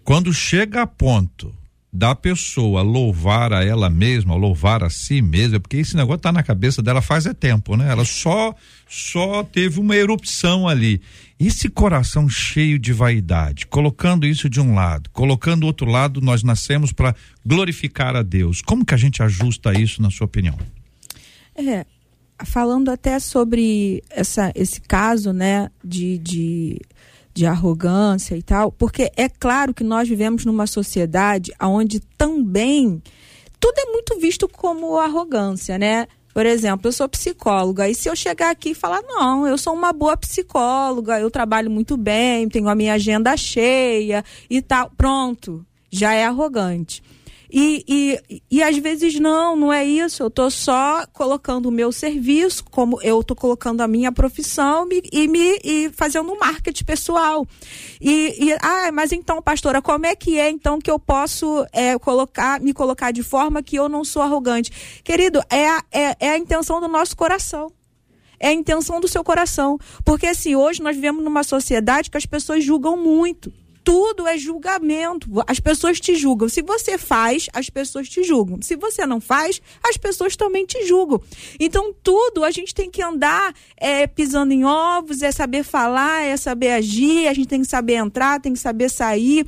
Quando 0.05 0.35
chega 0.35 0.83
a 0.83 0.87
ponto 0.87 1.55
da 1.93 2.15
pessoa 2.15 2.83
louvar 2.83 3.53
a 3.53 3.65
ela 3.65 3.91
mesma, 3.91 4.35
louvar 4.35 4.85
a 4.85 4.91
si 4.91 5.21
mesma, 5.21 5.59
porque 5.59 5.79
esse 5.79 5.97
negócio 5.97 6.19
está 6.19 6.31
na 6.31 6.43
cabeça 6.43 6.83
dela 6.83 7.03
faz 7.03 7.27
é 7.27 7.35
tempo, 7.35 7.77
né? 7.77 7.91
Ela 7.91 8.05
só 8.05 8.55
só 8.89 9.43
teve 9.43 9.81
uma 9.81 9.97
erupção 9.97 10.69
ali. 10.69 11.01
Esse 11.41 11.71
coração 11.71 12.29
cheio 12.29 12.79
de 12.79 12.93
vaidade, 12.93 13.67
colocando 13.67 14.27
isso 14.27 14.47
de 14.47 14.61
um 14.61 14.75
lado, 14.75 15.09
colocando 15.11 15.63
o 15.63 15.67
outro 15.69 15.87
lado, 15.87 16.21
nós 16.21 16.43
nascemos 16.43 16.93
para 16.93 17.17
glorificar 17.45 18.15
a 18.15 18.23
Deus. 18.23 18.61
Como 18.61 18.85
que 18.85 18.93
a 18.93 18.99
gente 18.99 19.23
ajusta 19.23 19.73
isso 19.73 20.03
na 20.03 20.11
sua 20.11 20.27
opinião? 20.27 20.59
É, 21.57 21.87
falando 22.45 22.91
até 22.91 23.19
sobre 23.19 24.03
essa, 24.11 24.53
esse 24.55 24.83
caso, 24.83 25.33
né, 25.33 25.71
de, 25.83 26.19
de, 26.19 26.79
de 27.33 27.47
arrogância 27.47 28.37
e 28.37 28.43
tal, 28.43 28.71
porque 28.71 29.11
é 29.17 29.27
claro 29.27 29.73
que 29.73 29.83
nós 29.83 30.07
vivemos 30.07 30.45
numa 30.45 30.67
sociedade 30.67 31.53
onde 31.59 32.01
também 32.19 33.03
tudo 33.59 33.79
é 33.79 33.93
muito 33.93 34.19
visto 34.21 34.47
como 34.47 34.99
arrogância, 34.99 35.79
né? 35.79 36.07
Por 36.33 36.47
exemplo, 36.47 36.89
eu 36.89 36.93
sou 36.93 37.09
psicóloga, 37.09 37.89
e 37.89 37.95
se 37.95 38.09
eu 38.09 38.15
chegar 38.15 38.51
aqui 38.51 38.71
e 38.71 38.75
falar, 38.75 39.03
não, 39.03 39.47
eu 39.47 39.59
sou 39.59 39.75
uma 39.75 39.93
boa 39.93 40.17
psicóloga, 40.17 41.19
eu 41.19 41.31
trabalho 41.31 41.71
muito 41.71 41.97
bem, 41.97 42.49
tenho 42.49 42.69
a 42.69 42.75
minha 42.75 42.95
agenda 42.95 43.37
cheia 43.37 44.25
e 44.49 44.63
tal, 44.63 44.91
pronto, 44.97 45.65
já 45.91 46.13
é 46.13 46.25
arrogante. 46.25 47.03
E, 47.53 47.85
e, 47.89 48.43
e 48.51 48.63
às 48.63 48.77
vezes 48.77 49.19
não, 49.19 49.57
não 49.57 49.73
é 49.73 49.85
isso. 49.85 50.23
Eu 50.23 50.29
estou 50.29 50.51
só 50.51 51.07
colocando 51.13 51.67
o 51.67 51.73
meu 51.73 51.91
serviço, 51.91 52.65
como 52.65 53.01
eu 53.03 53.21
estou 53.21 53.37
colocando 53.37 53.81
a 53.81 53.89
minha 53.89 54.13
profissão 54.13 54.87
e, 54.91 55.03
e 55.13 55.29
me 55.29 55.59
e 55.65 55.91
fazendo 55.95 56.33
um 56.33 56.39
marketing 56.39 56.85
pessoal. 56.85 57.47
E, 58.01 58.37
e, 58.39 58.53
ah, 58.63 58.91
mas 58.93 59.13
então, 59.13 59.43
pastora, 59.43 59.83
como 59.83 60.07
é 60.07 60.15
que 60.15 60.39
é 60.39 60.51
então 60.51 60.79
que 60.79 60.91
eu 60.91 60.99
posso 60.99 61.67
é, 61.73 61.99
colocar, 61.99 62.61
me 62.61 62.73
colocar 62.73 63.11
de 63.11 63.23
forma 63.23 63.63
que 63.63 63.77
eu 63.77 63.89
não 63.89 64.05
sou 64.05 64.23
arrogante? 64.23 64.71
Querido, 65.03 65.41
é 65.51 65.71
é, 65.93 66.17
é 66.21 66.31
a 66.31 66.39
intenção 66.39 66.81
do 66.81 66.89
nosso 66.89 67.17
coração 67.17 67.73
é 68.43 68.49
a 68.49 68.53
intenção 68.55 68.99
do 68.99 69.07
seu 69.07 69.23
coração. 69.23 69.79
Porque 70.03 70.27
assim, 70.27 70.57
hoje 70.57 70.83
nós 70.83 70.97
vivemos 70.97 71.23
numa 71.23 71.45
sociedade 71.45 72.11
que 72.11 72.17
as 72.17 72.25
pessoas 72.25 72.65
julgam 72.65 72.97
muito 72.97 73.53
tudo 73.91 74.25
é 74.29 74.39
julgamento. 74.39 75.29
As 75.49 75.59
pessoas 75.59 75.99
te 75.99 76.15
julgam. 76.15 76.49
Se 76.49 76.63
você 76.63 76.97
faz, 76.97 77.49
as 77.53 77.69
pessoas 77.69 78.09
te 78.09 78.23
julgam. 78.23 78.63
Se 78.63 78.77
você 78.77 79.05
não 79.05 79.21
faz, 79.21 79.61
as 79.83 79.97
pessoas 79.97 80.37
também 80.37 80.65
te 80.65 80.87
julgam. 80.87 81.21
Então, 81.59 81.93
tudo 82.01 82.45
a 82.45 82.53
gente 82.53 82.73
tem 82.73 82.89
que 82.89 83.03
andar 83.03 83.53
é, 83.77 84.07
pisando 84.07 84.53
em 84.53 84.65
ovos, 84.65 85.23
é 85.23 85.33
saber 85.33 85.65
falar, 85.65 86.23
é 86.23 86.37
saber 86.37 86.71
agir, 86.71 87.27
a 87.27 87.35
gente 87.35 87.49
tem 87.49 87.63
que 87.63 87.67
saber 87.67 87.95
entrar, 87.95 88.41
tem 88.41 88.53
que 88.53 88.61
saber 88.61 88.89
sair 88.89 89.45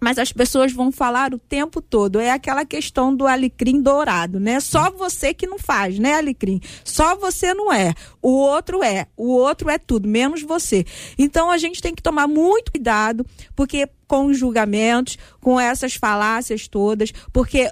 mas 0.00 0.18
as 0.18 0.32
pessoas 0.32 0.72
vão 0.72 0.92
falar 0.92 1.32
o 1.32 1.38
tempo 1.38 1.80
todo. 1.80 2.18
É 2.18 2.30
aquela 2.30 2.64
questão 2.64 3.14
do 3.14 3.26
alecrim 3.26 3.80
dourado, 3.80 4.38
né? 4.38 4.60
Só 4.60 4.90
você 4.90 5.32
que 5.32 5.46
não 5.46 5.58
faz, 5.58 5.98
né, 5.98 6.14
alecrim? 6.14 6.60
Só 6.84 7.16
você 7.16 7.54
não 7.54 7.72
é. 7.72 7.94
O 8.20 8.30
outro 8.30 8.82
é. 8.82 9.06
O 9.16 9.28
outro 9.32 9.70
é 9.70 9.78
tudo, 9.78 10.08
menos 10.08 10.42
você. 10.42 10.84
Então 11.18 11.50
a 11.50 11.58
gente 11.58 11.80
tem 11.80 11.94
que 11.94 12.02
tomar 12.02 12.26
muito 12.26 12.72
cuidado, 12.72 13.26
porque 13.54 13.88
com 14.06 14.26
os 14.26 14.38
julgamentos, 14.38 15.18
com 15.40 15.58
essas 15.58 15.94
falácias 15.94 16.68
todas, 16.68 17.12
porque 17.32 17.70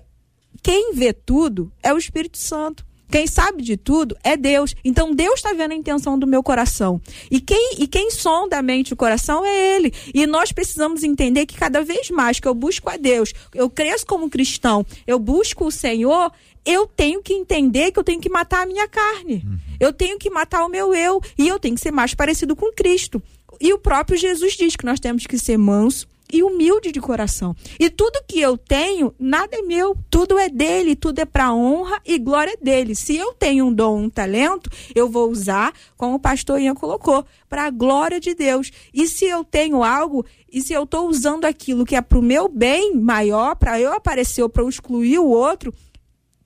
quem 0.62 0.94
vê 0.94 1.12
tudo 1.12 1.70
é 1.82 1.92
o 1.92 1.98
Espírito 1.98 2.38
Santo. 2.38 2.84
Quem 3.10 3.26
sabe 3.26 3.62
de 3.62 3.76
tudo 3.76 4.16
é 4.24 4.36
Deus. 4.36 4.74
Então 4.84 5.14
Deus 5.14 5.34
está 5.34 5.52
vendo 5.52 5.72
a 5.72 5.76
intenção 5.76 6.18
do 6.18 6.26
meu 6.26 6.42
coração. 6.42 7.00
E 7.30 7.40
quem, 7.40 7.76
e 7.78 7.86
quem 7.86 8.10
sonda 8.10 8.58
a 8.58 8.62
mente 8.62 8.90
e 8.90 8.94
o 8.94 8.96
coração 8.96 9.44
é 9.44 9.76
Ele. 9.76 9.92
E 10.12 10.26
nós 10.26 10.52
precisamos 10.52 11.02
entender 11.02 11.46
que 11.46 11.56
cada 11.56 11.82
vez 11.82 12.10
mais 12.10 12.40
que 12.40 12.48
eu 12.48 12.54
busco 12.54 12.90
a 12.90 12.96
Deus, 12.96 13.32
eu 13.54 13.70
cresço 13.70 14.06
como 14.06 14.30
cristão, 14.30 14.84
eu 15.06 15.18
busco 15.18 15.66
o 15.66 15.70
Senhor, 15.70 16.32
eu 16.64 16.86
tenho 16.86 17.22
que 17.22 17.34
entender 17.34 17.92
que 17.92 17.98
eu 17.98 18.04
tenho 18.04 18.20
que 18.20 18.30
matar 18.30 18.62
a 18.62 18.66
minha 18.66 18.88
carne. 18.88 19.42
Uhum. 19.44 19.58
Eu 19.78 19.92
tenho 19.92 20.18
que 20.18 20.30
matar 20.30 20.64
o 20.64 20.68
meu 20.68 20.94
eu. 20.94 21.20
E 21.36 21.46
eu 21.46 21.58
tenho 21.58 21.74
que 21.74 21.80
ser 21.80 21.90
mais 21.90 22.14
parecido 22.14 22.56
com 22.56 22.72
Cristo. 22.72 23.22
E 23.60 23.72
o 23.72 23.78
próprio 23.78 24.16
Jesus 24.16 24.54
diz 24.54 24.74
que 24.74 24.84
nós 24.84 24.98
temos 24.98 25.26
que 25.26 25.38
ser 25.38 25.58
manso, 25.58 26.06
e 26.32 26.42
humilde 26.42 26.90
de 26.90 27.00
coração. 27.00 27.54
E 27.78 27.88
tudo 27.90 28.24
que 28.26 28.40
eu 28.40 28.56
tenho, 28.56 29.14
nada 29.18 29.56
é 29.56 29.62
meu, 29.62 29.96
tudo 30.10 30.38
é 30.38 30.48
dele, 30.48 30.96
tudo 30.96 31.18
é 31.18 31.24
para 31.24 31.52
honra 31.52 32.00
e 32.04 32.18
glória 32.18 32.56
dele. 32.60 32.94
Se 32.94 33.16
eu 33.16 33.32
tenho 33.34 33.66
um 33.66 33.72
dom, 33.72 34.02
um 34.02 34.10
talento, 34.10 34.70
eu 34.94 35.08
vou 35.08 35.30
usar, 35.30 35.72
como 35.96 36.14
o 36.14 36.20
pastor 36.20 36.60
Ian 36.60 36.74
colocou, 36.74 37.24
para 37.48 37.64
a 37.64 37.70
glória 37.70 38.18
de 38.18 38.34
Deus. 38.34 38.70
E 38.92 39.06
se 39.06 39.26
eu 39.26 39.44
tenho 39.44 39.82
algo, 39.82 40.24
e 40.52 40.60
se 40.60 40.72
eu 40.72 40.84
estou 40.84 41.08
usando 41.08 41.44
aquilo 41.44 41.84
que 41.84 41.96
é 41.96 42.00
para 42.00 42.18
o 42.18 42.22
meu 42.22 42.48
bem 42.48 42.94
maior, 42.94 43.54
para 43.56 43.80
eu 43.80 43.92
aparecer 43.92 44.42
ou 44.42 44.48
para 44.48 44.62
eu 44.62 44.68
excluir 44.68 45.18
o 45.18 45.28
outro, 45.28 45.72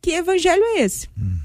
que 0.01 0.11
evangelho 0.11 0.63
é 0.63 0.81
esse? 0.83 1.09
Uhum. 1.17 1.39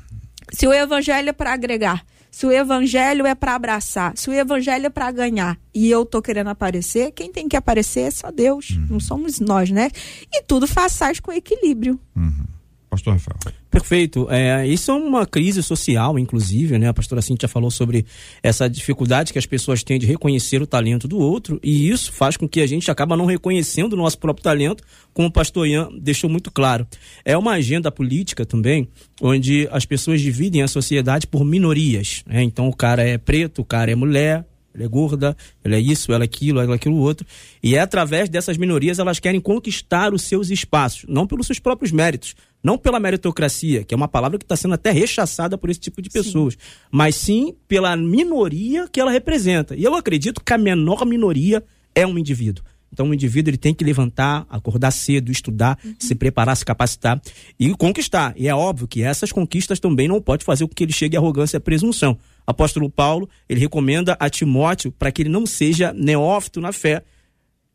Se 0.52 0.68
o 0.68 0.74
evangelho 0.74 1.30
é 1.30 1.34
para 1.34 1.54
agregar, 1.54 2.06
se 2.34 2.48
o 2.48 2.52
evangelho 2.52 3.28
é 3.28 3.36
para 3.36 3.54
abraçar, 3.54 4.18
se 4.18 4.28
o 4.28 4.34
evangelho 4.34 4.88
é 4.88 4.90
para 4.90 5.12
ganhar 5.12 5.56
e 5.72 5.88
eu 5.88 6.04
tô 6.04 6.20
querendo 6.20 6.50
aparecer, 6.50 7.12
quem 7.12 7.32
tem 7.32 7.48
que 7.48 7.56
aparecer 7.56 8.08
é 8.08 8.12
só 8.12 8.32
Deus, 8.32 8.72
uhum. 8.72 8.88
não 8.90 9.00
somos 9.00 9.40
nós, 9.40 9.70
né? 9.70 9.92
E 10.34 10.42
tudo 10.42 10.68
façais 10.68 11.20
com 11.20 11.32
equilíbrio. 11.32 12.00
Uhum. 12.16 12.46
Pastor 12.94 13.14
Rafael. 13.14 13.56
Perfeito. 13.72 14.28
É, 14.30 14.68
isso 14.68 14.92
é 14.92 14.94
uma 14.94 15.26
crise 15.26 15.64
social, 15.64 16.20
inclusive, 16.20 16.78
né? 16.78 16.90
A 16.90 16.94
pastora 16.94 17.24
Cintia 17.24 17.50
falou 17.50 17.72
sobre 17.72 18.06
essa 18.44 18.70
dificuldade 18.70 19.34
que 19.34 19.40
as 19.40 19.48
pessoas 19.48 19.82
têm 19.82 19.98
de 19.98 20.06
reconhecer 20.06 20.62
o 20.62 20.68
talento 20.68 21.08
do 21.08 21.18
outro, 21.18 21.60
e 21.64 21.90
isso 21.90 22.14
faz 22.14 22.38
com 22.38 22.48
que 22.48 22.62
a 22.62 22.68
gente 22.68 22.92
acaba 22.92 23.18
não 23.18 23.26
reconhecendo 23.26 23.94
o 23.94 23.98
nosso 23.98 24.20
próprio 24.20 24.44
talento, 24.44 24.84
como 25.12 25.28
o 25.28 25.32
pastor 25.32 25.68
Ian 25.68 25.90
deixou 26.00 26.30
muito 26.30 26.52
claro. 26.52 26.86
É 27.26 27.36
uma 27.36 27.54
agenda 27.54 27.92
política 27.92 28.46
também, 28.46 28.88
onde 29.20 29.68
as 29.72 29.86
pessoas 29.86 30.22
dividem 30.22 30.62
a 30.62 30.68
sociedade 30.68 31.26
por 31.26 31.44
minorias. 31.44 32.24
Né? 32.28 32.44
Então 32.44 32.68
o 32.68 32.76
cara 32.76 33.02
é 33.02 33.18
preto, 33.18 33.64
o 33.64 33.66
cara 33.66 33.92
é 33.92 33.96
mulher, 33.96 34.46
ela 34.76 34.86
é 34.86 34.88
gorda, 34.88 35.38
ela 35.64 35.76
é 35.76 35.80
isso, 35.80 36.12
ela 36.12 36.24
é 36.24 36.26
aquilo, 36.26 36.60
ela 36.60 36.74
é 36.74 36.76
aquilo 36.76 36.98
outro. 36.98 37.26
E 37.62 37.76
é 37.76 37.80
através 37.80 38.30
dessas 38.30 38.58
minorias 38.58 39.00
elas 39.00 39.20
querem 39.20 39.40
conquistar 39.40 40.14
os 40.14 40.24
seus 40.24 40.50
espaços, 40.50 41.06
não 41.08 41.26
pelos 41.26 41.48
seus 41.48 41.60
próprios 41.60 41.92
méritos, 41.92 42.36
não 42.64 42.78
pela 42.78 43.00
meritocracia, 43.00 43.84
que 43.84 43.94
é 43.94 43.98
uma 43.98 44.08
palavra 44.08 44.38
que 44.38 44.46
está 44.46 44.56
sendo 44.56 44.76
até 44.76 44.90
rechaçada 44.90 45.58
por 45.58 45.70
esse 45.70 45.80
tipo 45.80 46.02
de 46.02 46.10
pessoas, 46.10 46.54
sim. 46.54 46.60
mas 46.90 47.16
sim 47.16 47.56
pela 47.68 47.96
minoria 47.98 48.88
que 48.88 49.02
ela 49.02 49.12
representa. 49.12 49.76
E 49.76 49.84
eu 49.84 49.94
acredito 49.96 50.42
que 50.44 50.54
a 50.54 50.58
menor 50.58 51.06
minoria 51.06 51.64
é 51.94 52.08
um 52.08 52.18
indivíduo. 52.18 52.64
Então, 52.94 53.10
o 53.10 53.14
indivíduo 53.14 53.50
ele 53.50 53.58
tem 53.58 53.74
que 53.74 53.84
levantar, 53.84 54.46
acordar 54.48 54.92
cedo, 54.92 55.32
estudar, 55.32 55.80
uhum. 55.84 55.96
se 55.98 56.14
preparar, 56.14 56.56
se 56.56 56.64
capacitar 56.64 57.20
e 57.60 57.74
conquistar. 57.74 58.36
E 58.38 58.48
é 58.48 58.54
óbvio 58.54 58.88
que 58.88 59.02
essas 59.02 59.32
conquistas 59.32 59.80
também 59.80 60.08
não 60.08 60.22
pode 60.22 60.46
fazer 60.46 60.68
com 60.68 60.76
que 60.76 60.84
ele 60.84 60.94
chegue 60.94 61.18
à 61.18 61.20
arrogância 61.20 61.58
e 61.58 61.60
à 61.60 61.62
presunção. 61.62 62.16
Apóstolo 62.46 62.88
Paulo, 62.92 63.28
ele 63.50 63.60
recomenda 63.60 64.16
a 64.20 64.30
Timóteo 64.30 64.92
para 64.92 65.12
que 65.12 65.24
ele 65.24 65.30
não 65.30 65.44
seja 65.48 65.92
neófito 65.92 66.62
na 66.62 66.72
fé 66.72 67.04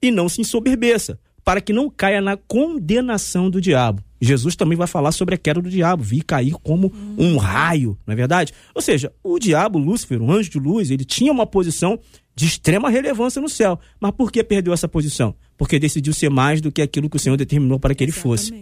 e 0.00 0.12
não 0.12 0.28
se 0.28 0.40
ensoberbeça, 0.40 1.18
para 1.48 1.62
que 1.62 1.72
não 1.72 1.88
caia 1.88 2.20
na 2.20 2.36
condenação 2.36 3.48
do 3.48 3.58
diabo. 3.58 4.04
Jesus 4.20 4.54
também 4.54 4.76
vai 4.76 4.86
falar 4.86 5.12
sobre 5.12 5.34
a 5.34 5.38
queda 5.38 5.62
do 5.62 5.70
diabo, 5.70 6.02
vir 6.02 6.22
cair 6.22 6.52
como 6.62 6.92
um 7.16 7.38
raio, 7.38 7.98
não 8.06 8.12
é 8.12 8.14
verdade? 8.14 8.52
Ou 8.74 8.82
seja, 8.82 9.10
o 9.24 9.38
diabo, 9.38 9.78
Lúcifer, 9.78 10.20
um 10.20 10.30
anjo 10.30 10.50
de 10.50 10.58
luz, 10.58 10.90
ele 10.90 11.06
tinha 11.06 11.32
uma 11.32 11.46
posição 11.46 11.98
de 12.36 12.44
extrema 12.44 12.90
relevância 12.90 13.40
no 13.40 13.48
céu. 13.48 13.80
Mas 13.98 14.10
por 14.10 14.30
que 14.30 14.44
perdeu 14.44 14.74
essa 14.74 14.86
posição? 14.86 15.34
Porque 15.56 15.78
decidiu 15.78 16.12
ser 16.12 16.28
mais 16.28 16.60
do 16.60 16.70
que 16.70 16.82
aquilo 16.82 17.08
que 17.08 17.16
o 17.16 17.18
Senhor 17.18 17.38
determinou 17.38 17.80
para 17.80 17.94
que 17.94 18.04
ele 18.04 18.12
fosse. 18.12 18.52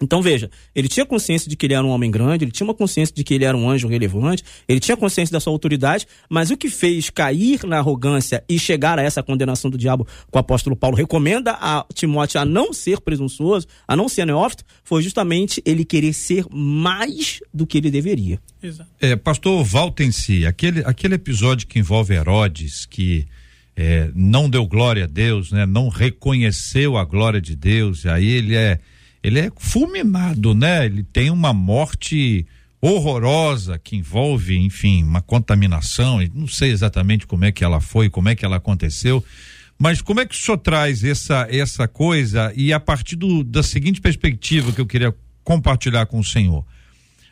Então 0.00 0.20
veja, 0.20 0.50
ele 0.74 0.88
tinha 0.88 1.06
consciência 1.06 1.48
de 1.48 1.56
que 1.56 1.66
ele 1.66 1.74
era 1.74 1.84
um 1.84 1.88
homem 1.88 2.10
grande, 2.10 2.44
ele 2.44 2.52
tinha 2.52 2.66
uma 2.66 2.74
consciência 2.74 3.14
de 3.14 3.24
que 3.24 3.32
ele 3.32 3.44
era 3.44 3.56
um 3.56 3.68
anjo 3.68 3.88
relevante, 3.88 4.44
ele 4.68 4.78
tinha 4.78 4.96
consciência 4.96 5.32
da 5.32 5.40
sua 5.40 5.52
autoridade, 5.52 6.06
mas 6.28 6.50
o 6.50 6.56
que 6.56 6.68
fez 6.68 7.08
cair 7.08 7.64
na 7.64 7.78
arrogância 7.78 8.44
e 8.48 8.58
chegar 8.58 8.98
a 8.98 9.02
essa 9.02 9.22
condenação 9.22 9.70
do 9.70 9.78
diabo, 9.78 10.04
que 10.04 10.36
o 10.36 10.38
apóstolo 10.38 10.76
Paulo 10.76 10.96
recomenda 10.96 11.52
a 11.52 11.84
Timóteo 11.94 12.40
a 12.40 12.44
não 12.44 12.72
ser 12.72 13.00
presunçoso, 13.00 13.66
a 13.88 13.96
não 13.96 14.08
ser 14.08 14.26
neófito, 14.26 14.64
foi 14.84 15.02
justamente 15.02 15.62
ele 15.64 15.84
querer 15.84 16.12
ser 16.12 16.44
mais 16.50 17.40
do 17.52 17.66
que 17.66 17.78
ele 17.78 17.90
deveria. 17.90 18.38
Exato. 18.62 18.90
É, 19.00 19.16
pastor 19.16 19.64
Valtensi, 19.64 20.46
aquele, 20.46 20.80
aquele 20.84 21.14
episódio 21.14 21.66
que 21.66 21.78
envolve 21.78 22.14
Herodes, 22.14 22.84
que 22.84 23.26
é, 23.76 24.10
não 24.14 24.48
deu 24.48 24.66
glória 24.66 25.04
a 25.04 25.06
Deus, 25.06 25.52
né? 25.52 25.66
não 25.66 25.88
reconheceu 25.88 26.96
a 26.96 27.04
glória 27.04 27.40
de 27.40 27.54
Deus, 27.54 28.06
aí 28.06 28.26
ele 28.26 28.56
é 28.56 28.78
ele 29.26 29.40
é 29.40 29.50
fulminado, 29.56 30.54
né? 30.54 30.86
Ele 30.86 31.02
tem 31.02 31.30
uma 31.30 31.52
morte 31.52 32.46
horrorosa 32.80 33.76
que 33.76 33.96
envolve, 33.96 34.56
enfim, 34.56 35.02
uma 35.02 35.20
contaminação, 35.20 36.20
não 36.32 36.46
sei 36.46 36.70
exatamente 36.70 37.26
como 37.26 37.44
é 37.44 37.50
que 37.50 37.64
ela 37.64 37.80
foi, 37.80 38.08
como 38.08 38.28
é 38.28 38.36
que 38.36 38.44
ela 38.44 38.58
aconteceu, 38.58 39.24
mas 39.76 40.00
como 40.00 40.20
é 40.20 40.26
que 40.26 40.32
o 40.32 40.38
senhor 40.38 40.58
traz 40.58 41.02
essa 41.02 41.48
essa 41.50 41.88
coisa 41.88 42.52
e 42.54 42.72
a 42.72 42.78
partir 42.78 43.16
do, 43.16 43.42
da 43.42 43.64
seguinte 43.64 44.00
perspectiva 44.00 44.70
que 44.70 44.80
eu 44.80 44.86
queria 44.86 45.12
compartilhar 45.42 46.06
com 46.06 46.20
o 46.20 46.24
senhor. 46.24 46.64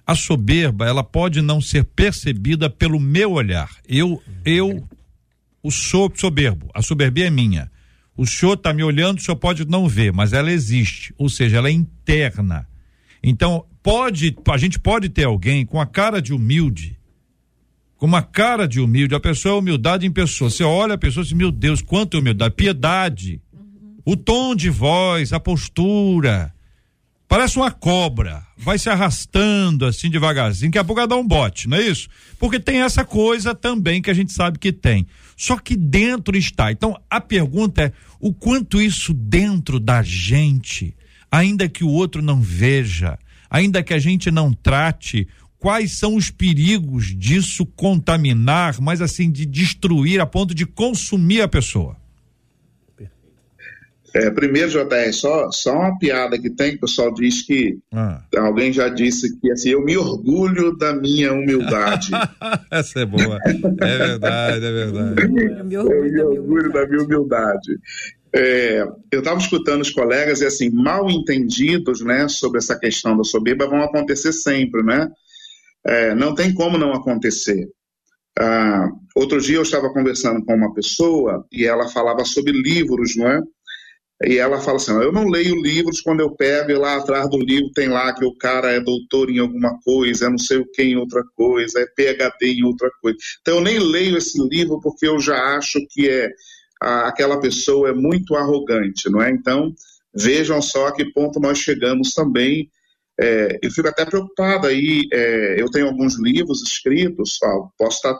A 0.04 0.16
soberba, 0.16 0.88
ela 0.88 1.04
pode 1.04 1.40
não 1.40 1.60
ser 1.60 1.84
percebida 1.84 2.68
pelo 2.68 2.98
meu 2.98 3.30
olhar. 3.30 3.70
Eu 3.88 4.20
eu 4.44 4.82
o 5.62 5.70
sou 5.70 6.12
soberbo, 6.12 6.68
a 6.74 6.82
soberbia 6.82 7.28
é 7.28 7.30
minha. 7.30 7.70
O 8.16 8.26
senhor 8.26 8.54
está 8.54 8.72
me 8.72 8.82
olhando, 8.82 9.18
o 9.18 9.20
senhor 9.20 9.36
pode 9.36 9.64
não 9.66 9.88
ver, 9.88 10.12
mas 10.12 10.32
ela 10.32 10.50
existe, 10.50 11.12
ou 11.18 11.28
seja, 11.28 11.58
ela 11.58 11.68
é 11.68 11.72
interna. 11.72 12.68
Então, 13.22 13.64
pode, 13.82 14.36
a 14.48 14.56
gente 14.56 14.78
pode 14.78 15.08
ter 15.08 15.24
alguém 15.24 15.66
com 15.66 15.80
a 15.80 15.86
cara 15.86 16.22
de 16.22 16.32
humilde, 16.32 16.98
com 17.96 18.06
uma 18.06 18.22
cara 18.22 18.68
de 18.68 18.80
humilde, 18.80 19.14
a 19.14 19.20
pessoa 19.20 19.54
é 19.54 19.58
humildade 19.58 20.06
em 20.06 20.10
pessoa. 20.10 20.50
Você 20.50 20.62
olha 20.62 20.94
a 20.94 20.98
pessoa 20.98 21.22
e 21.22 21.24
diz, 21.24 21.32
meu 21.32 21.50
Deus, 21.50 21.80
quanta 21.80 22.18
humildade, 22.18 22.54
piedade, 22.54 23.40
uhum. 23.52 23.96
o 24.04 24.16
tom 24.16 24.54
de 24.54 24.68
voz, 24.68 25.32
a 25.32 25.40
postura. 25.40 26.54
Parece 27.26 27.56
uma 27.56 27.70
cobra, 27.70 28.43
vai 28.64 28.78
se 28.78 28.88
arrastando 28.88 29.84
assim 29.84 30.08
devagarzinho, 30.08 30.70
daqui 30.70 30.78
a 30.78 30.84
pouco 30.84 31.06
dar 31.06 31.16
um 31.16 31.26
bote, 31.26 31.68
não 31.68 31.76
é 31.76 31.82
isso? 31.82 32.08
Porque 32.38 32.58
tem 32.58 32.80
essa 32.80 33.04
coisa 33.04 33.54
também 33.54 34.00
que 34.00 34.10
a 34.10 34.14
gente 34.14 34.32
sabe 34.32 34.58
que 34.58 34.72
tem. 34.72 35.06
Só 35.36 35.56
que 35.58 35.76
dentro 35.76 36.36
está. 36.36 36.72
Então 36.72 36.98
a 37.10 37.20
pergunta 37.20 37.82
é 37.82 37.92
o 38.18 38.32
quanto 38.32 38.80
isso 38.80 39.12
dentro 39.12 39.78
da 39.78 40.02
gente, 40.02 40.94
ainda 41.30 41.68
que 41.68 41.84
o 41.84 41.90
outro 41.90 42.22
não 42.22 42.40
veja, 42.40 43.18
ainda 43.50 43.82
que 43.82 43.92
a 43.92 43.98
gente 43.98 44.30
não 44.30 44.52
trate, 44.52 45.28
quais 45.58 45.98
são 45.98 46.14
os 46.14 46.30
perigos 46.30 47.14
disso 47.16 47.66
contaminar, 47.66 48.80
mas 48.80 49.00
assim 49.00 49.30
de 49.30 49.44
destruir 49.44 50.20
a 50.20 50.26
ponto 50.26 50.54
de 50.54 50.64
consumir 50.64 51.42
a 51.42 51.48
pessoa? 51.48 51.96
É, 54.14 54.30
primeiro, 54.30 54.70
JR, 54.70 55.12
só, 55.12 55.50
só 55.50 55.72
uma 55.72 55.98
piada 55.98 56.38
que 56.38 56.48
tem, 56.48 56.76
o 56.76 56.80
pessoal 56.80 57.12
diz 57.12 57.42
que 57.42 57.78
ah. 57.92 58.22
alguém 58.36 58.72
já 58.72 58.88
disse 58.88 59.36
que 59.40 59.50
assim, 59.50 59.70
eu 59.70 59.84
me 59.84 59.96
orgulho 59.96 60.76
da 60.76 60.94
minha 60.94 61.32
humildade. 61.32 62.10
Essa 62.70 63.00
é 63.00 63.06
boa. 63.06 63.40
É 63.44 63.98
verdade, 63.98 64.64
é 64.64 64.72
verdade. 64.72 65.20
eu 65.56 65.64
me 65.64 65.76
orgulho, 66.22 66.72
da 66.72 66.86
minha 66.86 67.02
humildade. 67.02 67.76
É, 68.32 68.86
eu 69.10 69.18
estava 69.18 69.40
escutando 69.40 69.80
os 69.80 69.90
colegas 69.90 70.40
e 70.40 70.46
assim, 70.46 70.70
mal 70.70 71.10
entendidos 71.10 72.00
né, 72.00 72.28
sobre 72.28 72.58
essa 72.58 72.78
questão 72.78 73.16
da 73.16 73.24
soberba 73.24 73.66
vão 73.66 73.82
acontecer 73.82 74.32
sempre, 74.32 74.84
né? 74.84 75.08
É, 75.84 76.14
não 76.14 76.36
tem 76.36 76.54
como 76.54 76.78
não 76.78 76.92
acontecer. 76.92 77.68
Ah, 78.38 78.88
outro 79.14 79.40
dia 79.40 79.56
eu 79.56 79.62
estava 79.62 79.92
conversando 79.92 80.44
com 80.44 80.54
uma 80.54 80.72
pessoa 80.74 81.46
e 81.52 81.64
ela 81.64 81.88
falava 81.88 82.24
sobre 82.24 82.52
livros, 82.52 83.16
não 83.16 83.28
é? 83.28 83.40
E 84.22 84.38
ela 84.38 84.60
fala 84.60 84.76
assim: 84.76 84.92
eu 84.92 85.12
não 85.12 85.28
leio 85.28 85.60
livros 85.60 86.00
quando 86.00 86.20
eu 86.20 86.30
pego 86.30 86.70
e 86.70 86.74
lá 86.74 86.96
atrás 86.96 87.28
do 87.28 87.38
livro 87.38 87.72
tem 87.72 87.88
lá 87.88 88.14
que 88.14 88.24
o 88.24 88.36
cara 88.36 88.70
é 88.70 88.80
doutor 88.80 89.28
em 89.28 89.38
alguma 89.38 89.78
coisa, 89.80 90.26
é 90.26 90.30
não 90.30 90.38
sei 90.38 90.58
o 90.58 90.70
que 90.70 90.82
em 90.82 90.96
outra 90.96 91.22
coisa, 91.34 91.80
é 91.80 91.86
PhD 91.86 92.52
em 92.52 92.64
outra 92.64 92.90
coisa. 93.00 93.18
Então 93.40 93.56
eu 93.56 93.60
nem 93.60 93.78
leio 93.78 94.16
esse 94.16 94.40
livro 94.48 94.80
porque 94.80 95.06
eu 95.06 95.18
já 95.18 95.56
acho 95.56 95.78
que 95.90 96.08
é 96.08 96.30
a, 96.80 97.08
aquela 97.08 97.40
pessoa 97.40 97.88
é 97.88 97.92
muito 97.92 98.36
arrogante, 98.36 99.10
não 99.10 99.20
é? 99.20 99.30
Então 99.30 99.74
vejam 100.14 100.62
só 100.62 100.88
a 100.88 100.94
que 100.94 101.12
ponto 101.12 101.40
nós 101.40 101.58
chegamos 101.58 102.12
também. 102.12 102.70
É, 103.20 103.58
eu 103.62 103.70
fico 103.70 103.88
até 103.88 104.04
preocupado 104.04 104.66
aí. 104.68 105.02
É, 105.12 105.60
eu 105.60 105.70
tenho 105.70 105.86
alguns 105.86 106.18
livros 106.20 106.62
escritos, 106.62 107.38
ó, 107.42 107.68
posso 107.76 107.96
estar 107.96 108.16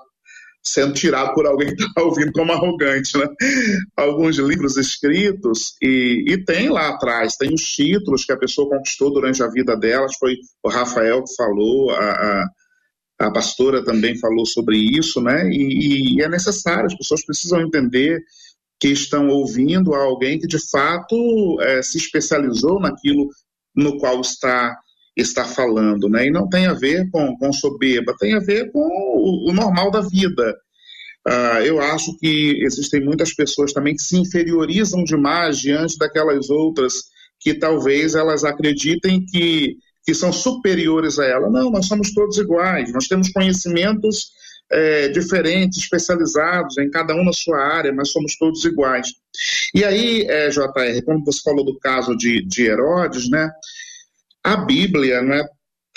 sendo 0.66 0.94
tirado 0.94 1.35
por 1.35 1.46
alguém 1.46 1.74
que 1.74 1.83
está 1.83 2.03
ouvindo 2.03 2.33
como 2.33 2.53
arrogante, 2.53 3.16
né? 3.18 3.27
Alguns 3.96 4.38
livros 4.38 4.77
escritos 4.77 5.74
e, 5.83 6.24
e 6.27 6.44
tem 6.44 6.70
lá 6.70 6.88
atrás, 6.88 7.37
tem 7.37 7.53
os 7.53 7.62
títulos 7.62 8.24
que 8.24 8.33
a 8.33 8.38
pessoa 8.38 8.68
conquistou 8.68 9.12
durante 9.12 9.42
a 9.42 9.48
vida 9.48 9.77
delas, 9.77 10.16
foi 10.18 10.37
o 10.62 10.68
Rafael 10.68 11.22
que 11.22 11.35
falou, 11.37 11.90
a, 11.90 12.11
a, 12.11 12.46
a 13.27 13.31
pastora 13.31 13.85
também 13.85 14.18
falou 14.18 14.46
sobre 14.46 14.79
isso, 14.79 15.20
né? 15.20 15.48
E, 15.50 16.16
e, 16.16 16.22
é 16.22 16.29
necessário, 16.29 16.87
as 16.87 16.96
pessoas 16.96 17.24
precisam 17.24 17.61
entender 17.61 18.22
que 18.81 18.88
estão 18.88 19.29
ouvindo 19.29 19.94
alguém 19.94 20.38
que 20.38 20.46
de 20.46 20.59
fato 20.70 21.61
é, 21.61 21.83
se 21.83 21.98
especializou 21.98 22.81
naquilo 22.81 23.29
no 23.74 23.98
qual 23.98 24.20
está 24.20 24.77
está 25.16 25.44
falando, 25.44 26.09
né? 26.09 26.27
E 26.27 26.31
não 26.31 26.48
tem 26.48 26.66
a 26.66 26.72
ver 26.72 27.09
com, 27.11 27.37
com 27.37 27.53
soberba, 27.53 28.14
tem 28.18 28.35
a 28.35 28.40
ver 28.40 28.70
com 28.72 28.81
o, 28.81 29.50
o 29.50 29.53
normal 29.53 29.90
da 29.90 30.00
vida. 30.00 30.57
Uh, 31.27 31.62
eu 31.64 31.81
acho 31.81 32.16
que 32.18 32.61
existem 32.62 33.03
muitas 33.03 33.33
pessoas 33.33 33.72
também 33.72 33.94
que 33.94 34.03
se 34.03 34.16
inferiorizam 34.16 35.03
demais 35.05 35.59
diante 35.59 35.96
daquelas 35.96 36.50
outras 36.50 36.92
que 37.40 37.55
talvez 37.55 38.14
elas 38.14 38.44
acreditem 38.44 39.24
que, 39.24 39.77
que 40.05 40.14
são 40.14 40.33
superiores 40.33 41.18
a 41.18 41.24
ela. 41.24 41.50
Não, 41.50 41.70
nós 41.70 41.87
somos 41.87 42.12
todos 42.12 42.37
iguais, 42.37 42.92
nós 42.92 43.07
temos 43.07 43.31
conhecimentos 43.31 44.33
é, 44.70 45.09
diferentes, 45.09 45.79
especializados, 45.79 46.79
em 46.79 46.90
cada 46.90 47.14
um 47.14 47.24
na 47.24 47.33
sua 47.33 47.59
área, 47.59 47.92
mas 47.92 48.11
somos 48.11 48.37
todos 48.37 48.64
iguais. 48.64 49.09
E 49.74 49.85
aí, 49.85 50.22
é, 50.29 50.48
JR, 50.48 51.05
como 51.05 51.24
você 51.24 51.40
falou 51.42 51.64
do 51.64 51.79
caso 51.79 52.16
de, 52.16 52.44
de 52.46 52.64
Herodes, 52.64 53.29
né? 53.29 53.50
A 54.44 54.57
Bíblia, 54.57 55.22
né, 55.22 55.42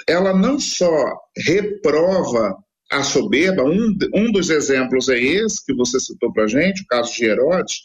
ela 0.08 0.34
não 0.34 0.60
só 0.60 1.14
reprova 1.46 2.56
a 2.90 3.04
soberba, 3.04 3.64
um, 3.64 3.98
um 4.16 4.32
dos 4.32 4.50
exemplos 4.50 5.10
é 5.10 5.20
esse 5.20 5.66
que 5.66 5.74
você 5.74 6.00
citou 6.00 6.32
para 6.32 6.48
gente, 6.48 6.82
o 6.82 6.88
caso 6.88 7.14
de 7.14 7.26
Herodes, 7.26 7.76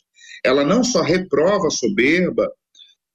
ela 0.44 0.64
não 0.64 0.84
só 0.84 1.02
reprova 1.02 1.66
a 1.66 1.70
soberba, 1.70 2.48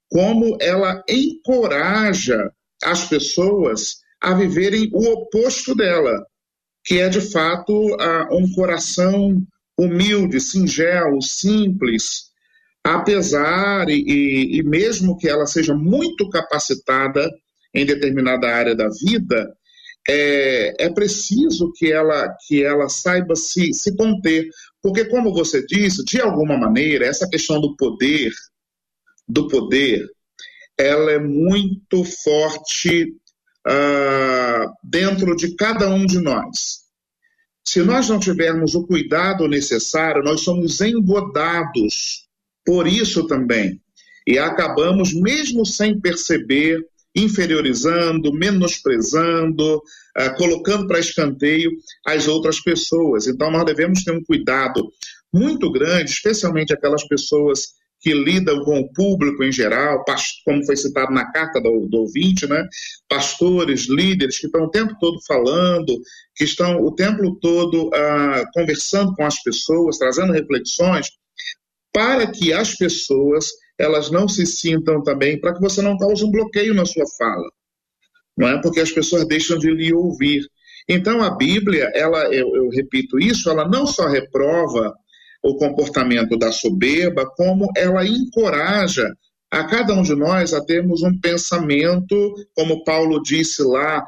como 0.09 0.57
ela 0.59 1.01
encoraja 1.09 2.51
as 2.83 3.07
pessoas 3.07 3.97
a 4.21 4.33
viverem 4.33 4.89
o 4.93 5.07
oposto 5.13 5.73
dela, 5.73 6.25
que 6.83 6.99
é 6.99 7.07
de 7.07 7.21
fato 7.21 7.73
um 8.31 8.51
coração 8.53 9.41
humilde, 9.77 10.39
singelo, 10.41 11.21
simples, 11.21 12.26
apesar 12.95 13.89
e, 13.89 14.57
e 14.57 14.63
mesmo 14.63 15.17
que 15.17 15.27
ela 15.27 15.45
seja 15.45 15.75
muito 15.75 16.29
capacitada 16.29 17.29
em 17.73 17.85
determinada 17.85 18.47
área 18.47 18.73
da 18.73 18.87
vida, 18.87 19.53
é, 20.07 20.85
é 20.85 20.89
preciso 20.89 21.71
que 21.75 21.91
ela, 21.91 22.33
que 22.47 22.63
ela 22.63 22.87
saiba 22.87 23.35
se, 23.35 23.73
se 23.73 23.93
conter. 23.95 24.47
Porque, 24.81 25.03
como 25.05 25.33
você 25.33 25.65
disse, 25.65 26.03
de 26.05 26.21
alguma 26.21 26.57
maneira, 26.57 27.05
essa 27.05 27.27
questão 27.27 27.59
do 27.59 27.75
poder, 27.75 28.31
do 29.27 29.49
poder, 29.49 30.07
ela 30.77 31.11
é 31.11 31.19
muito 31.19 32.05
forte 32.05 33.13
uh, 33.67 34.71
dentro 34.81 35.35
de 35.35 35.55
cada 35.55 35.89
um 35.89 36.05
de 36.05 36.21
nós. 36.21 36.87
Se 37.67 37.81
nós 37.81 38.07
não 38.07 38.17
tivermos 38.17 38.75
o 38.75 38.87
cuidado 38.87 39.45
necessário, 39.45 40.23
nós 40.23 40.41
somos 40.41 40.79
engodados 40.79 42.26
por 42.67 42.85
isso 42.85 43.25
também. 43.27 43.81
E 44.27 44.37
acabamos, 44.37 45.13
mesmo 45.13 45.65
sem 45.65 45.97
perceber, 45.97 46.85
inferiorizando, 47.15 48.33
menosprezando, 48.33 49.77
uh, 49.77 50.35
colocando 50.35 50.85
para 50.85 50.99
escanteio 50.99 51.71
as 52.05 52.27
outras 52.27 52.59
pessoas. 52.59 53.25
Então, 53.25 53.49
nós 53.49 53.63
devemos 53.63 54.03
ter 54.03 54.11
um 54.11 54.21
cuidado 54.21 54.91
muito 55.33 55.71
grande, 55.71 56.11
especialmente 56.11 56.73
aquelas 56.73 57.07
pessoas 57.07 57.77
que 58.01 58.13
lidam 58.13 58.59
com 58.63 58.81
o 58.81 58.91
público 58.91 59.43
em 59.45 59.51
geral, 59.51 60.03
como 60.43 60.65
foi 60.65 60.75
citado 60.75 61.13
na 61.13 61.31
carta 61.31 61.61
do, 61.61 61.87
do 61.87 61.99
ouvinte, 61.99 62.45
né? 62.47 62.67
pastores, 63.07 63.87
líderes 63.87 64.37
que 64.39 64.45
estão 64.45 64.65
o 64.65 64.69
tempo 64.69 64.93
todo 64.99 65.17
falando, 65.25 65.97
que 66.35 66.43
estão 66.43 66.81
o 66.81 66.93
tempo 66.93 67.39
todo 67.39 67.87
uh, 67.87 68.45
conversando 68.53 69.15
com 69.15 69.25
as 69.25 69.41
pessoas, 69.41 69.97
trazendo 69.97 70.33
reflexões 70.33 71.07
para 71.93 72.31
que 72.31 72.53
as 72.53 72.75
pessoas 72.75 73.45
elas 73.79 74.09
não 74.09 74.27
se 74.27 74.45
sintam 74.45 75.03
também, 75.03 75.39
para 75.39 75.53
que 75.53 75.61
você 75.61 75.81
não 75.81 75.97
cause 75.97 76.23
um 76.23 76.31
bloqueio 76.31 76.73
na 76.73 76.85
sua 76.85 77.05
fala, 77.17 77.49
não 78.37 78.47
é? 78.47 78.61
Porque 78.61 78.79
as 78.79 78.91
pessoas 78.91 79.27
deixam 79.27 79.57
de 79.57 79.69
lhe 79.71 79.93
ouvir. 79.93 80.41
Então 80.89 81.21
a 81.21 81.29
Bíblia, 81.29 81.91
ela, 81.93 82.23
eu, 82.33 82.55
eu 82.55 82.69
repito 82.69 83.19
isso, 83.19 83.49
ela 83.49 83.67
não 83.67 83.85
só 83.85 84.07
reprova 84.07 84.93
o 85.43 85.55
comportamento 85.57 86.37
da 86.37 86.51
soberba, 86.51 87.25
como 87.35 87.67
ela 87.75 88.05
encoraja 88.05 89.07
a 89.51 89.63
cada 89.63 89.93
um 89.93 90.01
de 90.01 90.15
nós 90.15 90.53
a 90.53 90.63
termos 90.63 91.03
um 91.03 91.19
pensamento, 91.19 92.35
como 92.53 92.83
Paulo 92.83 93.21
disse 93.21 93.63
lá, 93.63 94.03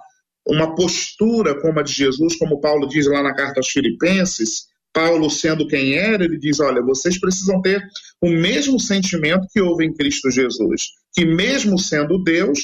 uma 0.48 0.76
postura 0.76 1.60
como 1.62 1.80
a 1.80 1.84
de 1.84 1.94
Jesus, 1.94 2.36
como 2.38 2.60
Paulo 2.60 2.88
diz 2.88 3.06
lá 3.08 3.22
na 3.22 3.36
carta 3.36 3.60
aos 3.60 3.70
Filipenses, 3.70 4.68
Paulo, 4.94 5.30
sendo 5.30 5.68
quem 5.68 5.94
era, 5.94 6.24
ele 6.24 6.38
diz: 6.38 6.60
olha, 6.60 6.82
vocês 6.82 7.20
precisam 7.20 7.62
ter 7.62 7.82
o 8.22 8.30
mesmo 8.30 8.80
sentimento 8.80 9.48
que 9.52 9.62
houve 9.62 9.86
em 9.86 9.94
Cristo 9.94 10.30
Jesus, 10.32 10.84
que 11.14 11.26
mesmo 11.26 11.78
sendo 11.78 12.24
Deus, 12.24 12.60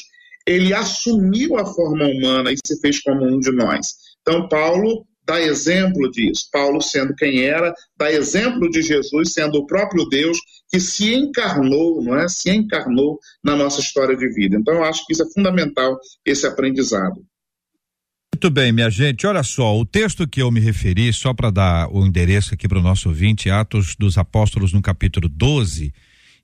ele 0.48 0.74
assumiu 0.74 1.58
a 1.58 1.66
forma 1.66 2.06
humana 2.06 2.52
e 2.52 2.58
se 2.66 2.80
fez 2.80 3.02
como 3.02 3.26
um 3.26 3.40
de 3.40 3.52
nós. 3.52 3.88
Então, 4.22 4.48
Paulo 4.48 5.06
dá 5.26 5.42
exemplo 5.42 6.10
disso. 6.12 6.48
Paulo, 6.52 6.82
sendo 6.82 7.16
quem 7.16 7.42
era, 7.42 7.74
dá 7.98 8.12
exemplo 8.12 8.70
de 8.70 8.82
Jesus, 8.82 9.34
sendo 9.34 9.60
o 9.60 9.66
próprio 9.66 10.06
Deus 10.06 10.38
que 10.70 10.80
se 10.80 11.14
encarnou, 11.14 12.02
não 12.04 12.16
é? 12.16 12.28
Se 12.28 12.52
encarnou 12.52 13.20
na 13.44 13.56
nossa 13.56 13.82
história 13.82 14.16
de 14.16 14.28
vida. 14.34 14.56
Então, 14.56 14.76
eu 14.76 14.84
acho 14.84 15.06
que 15.06 15.14
isso 15.14 15.24
é 15.24 15.32
fundamental, 15.34 15.98
esse 16.24 16.46
aprendizado. 16.46 17.26
Muito 18.36 18.50
bem, 18.50 18.74
minha 18.74 18.90
gente. 18.90 19.26
Olha 19.26 19.44
só, 19.44 19.80
o 19.80 19.86
texto 19.86 20.28
que 20.28 20.42
eu 20.42 20.52
me 20.52 20.60
referi, 20.60 21.14
só 21.14 21.34
para 21.34 21.50
dar 21.50 21.88
o 21.90 22.06
endereço 22.06 22.54
aqui 22.54 22.68
para 22.68 22.80
o 22.80 22.82
nosso 22.82 23.08
ouvinte, 23.08 23.50
Atos 23.50 23.96
dos 23.98 24.18
Apóstolos, 24.18 24.74
no 24.74 24.82
capítulo 24.82 25.30
12, 25.30 25.94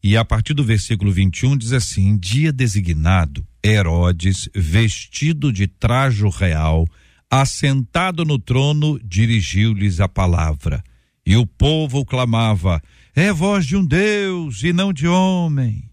e 0.01 0.15
a 0.15 0.23
partir 0.23 0.53
do 0.53 0.63
versículo 0.63 1.11
21 1.11 1.57
diz 1.57 1.73
assim: 1.73 2.17
Dia 2.17 2.53
designado, 2.53 3.45
Herodes, 3.61 4.47
vestido 4.55 5.51
de 5.51 5.67
trajo 5.67 6.29
real, 6.29 6.87
assentado 7.29 8.23
no 8.23 8.39
trono, 8.39 8.97
dirigiu-lhes 9.03 9.99
a 9.99 10.07
palavra. 10.07 10.81
E 11.25 11.35
o 11.35 11.45
povo 11.45 12.05
clamava: 12.05 12.81
É 13.13 13.33
voz 13.33 13.65
de 13.65 13.75
um 13.75 13.85
Deus 13.85 14.63
e 14.63 14.71
não 14.71 14.93
de 14.93 15.09
homem. 15.09 15.83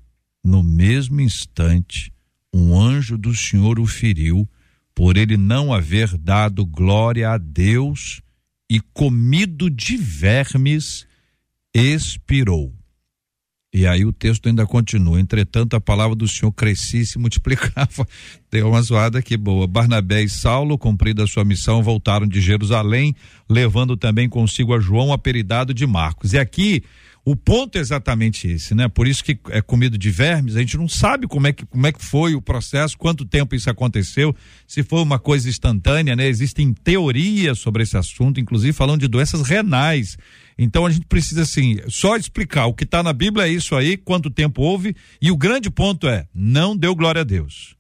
No 0.45 0.63
mesmo 0.63 1.21
instante, 1.21 2.13
um 2.55 2.81
anjo 2.81 3.19
do 3.19 3.35
Senhor 3.35 3.81
o 3.81 3.87
feriu, 3.87 4.49
por 4.99 5.17
ele 5.17 5.37
não 5.37 5.73
haver 5.73 6.19
dado 6.19 6.67
glória 6.67 7.31
a 7.31 7.39
Deus 7.39 8.21
e 8.69 8.81
comido 8.81 9.71
de 9.71 9.97
vermes, 9.97 11.07
expirou. 11.73 12.75
E 13.73 13.87
aí 13.87 14.05
o 14.05 14.13
texto 14.13 14.49
ainda 14.49 14.67
continua. 14.67 15.21
Entretanto, 15.21 15.77
a 15.77 15.81
palavra 15.81 16.17
do 16.17 16.27
Senhor 16.27 16.51
crescia 16.51 17.01
e 17.01 17.07
se 17.07 17.17
multiplicava. 17.17 18.09
Tem 18.51 18.65
uma 18.65 18.83
zoada 18.83 19.21
aqui 19.21 19.37
boa. 19.37 19.69
Barnabé 19.69 20.23
e 20.23 20.29
Saulo, 20.29 20.77
cumprida 20.77 21.23
a 21.23 21.29
sua 21.29 21.45
missão, 21.45 21.81
voltaram 21.81 22.27
de 22.27 22.41
Jerusalém, 22.41 23.15
levando 23.49 23.97
também 23.97 24.29
consigo 24.29 24.75
a 24.75 24.81
João, 24.81 25.13
apelidado 25.13 25.73
de 25.73 25.87
Marcos. 25.87 26.33
E 26.33 26.39
aqui 26.39 26.83
o 27.31 27.37
ponto 27.37 27.77
é 27.77 27.81
exatamente 27.83 28.49
esse, 28.49 28.75
né? 28.75 28.89
Por 28.89 29.07
isso 29.07 29.23
que 29.23 29.39
é 29.51 29.61
comido 29.61 29.99
de 29.99 30.11
vermes, 30.11 30.57
a 30.57 30.61
gente 30.61 30.79
não 30.79 30.89
sabe 30.89 31.27
como 31.27 31.47
é 31.47 31.53
que, 31.53 31.67
como 31.67 31.87
é 31.87 31.93
que 31.93 32.03
foi 32.03 32.35
o 32.35 32.41
processo, 32.41 32.97
quanto 32.97 33.23
tempo 33.27 33.55
isso 33.55 33.69
aconteceu, 33.69 34.35
se 34.67 34.83
foi 34.83 35.03
uma 35.03 35.19
coisa 35.19 35.47
instantânea, 35.47 36.17
né? 36.17 36.27
Existem 36.27 36.73
teorias 36.73 37.59
sobre 37.59 37.83
esse 37.83 37.99
assunto, 37.99 38.41
inclusive 38.41 38.73
falando 38.73 39.03
de 39.03 39.09
doenças 39.09 39.43
renais. 39.43 40.17
Então 40.57 40.87
a 40.87 40.91
gente 40.91 41.05
precisa, 41.05 41.43
assim, 41.43 41.77
só 41.89 42.17
explicar 42.17 42.65
o 42.65 42.73
que 42.73 42.85
está 42.85 43.03
na 43.03 43.13
Bíblia 43.13 43.47
é 43.47 43.51
isso 43.51 43.77
aí, 43.77 43.99
quanto 43.99 44.31
tempo 44.31 44.63
houve, 44.63 44.97
e 45.21 45.31
o 45.31 45.37
grande 45.37 45.69
ponto 45.69 46.09
é: 46.09 46.27
não 46.35 46.75
deu 46.75 46.97
glória 46.97 47.21
a 47.21 47.25
Deus. 47.25 47.77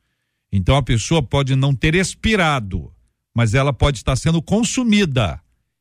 Então 0.52 0.76
a 0.76 0.82
pessoa 0.82 1.22
pode 1.22 1.56
não 1.56 1.74
ter 1.74 1.94
expirado, 1.94 2.92
mas 3.34 3.54
ela 3.54 3.72
pode 3.72 3.96
estar 3.96 4.16
sendo 4.16 4.42
consumida 4.42 5.40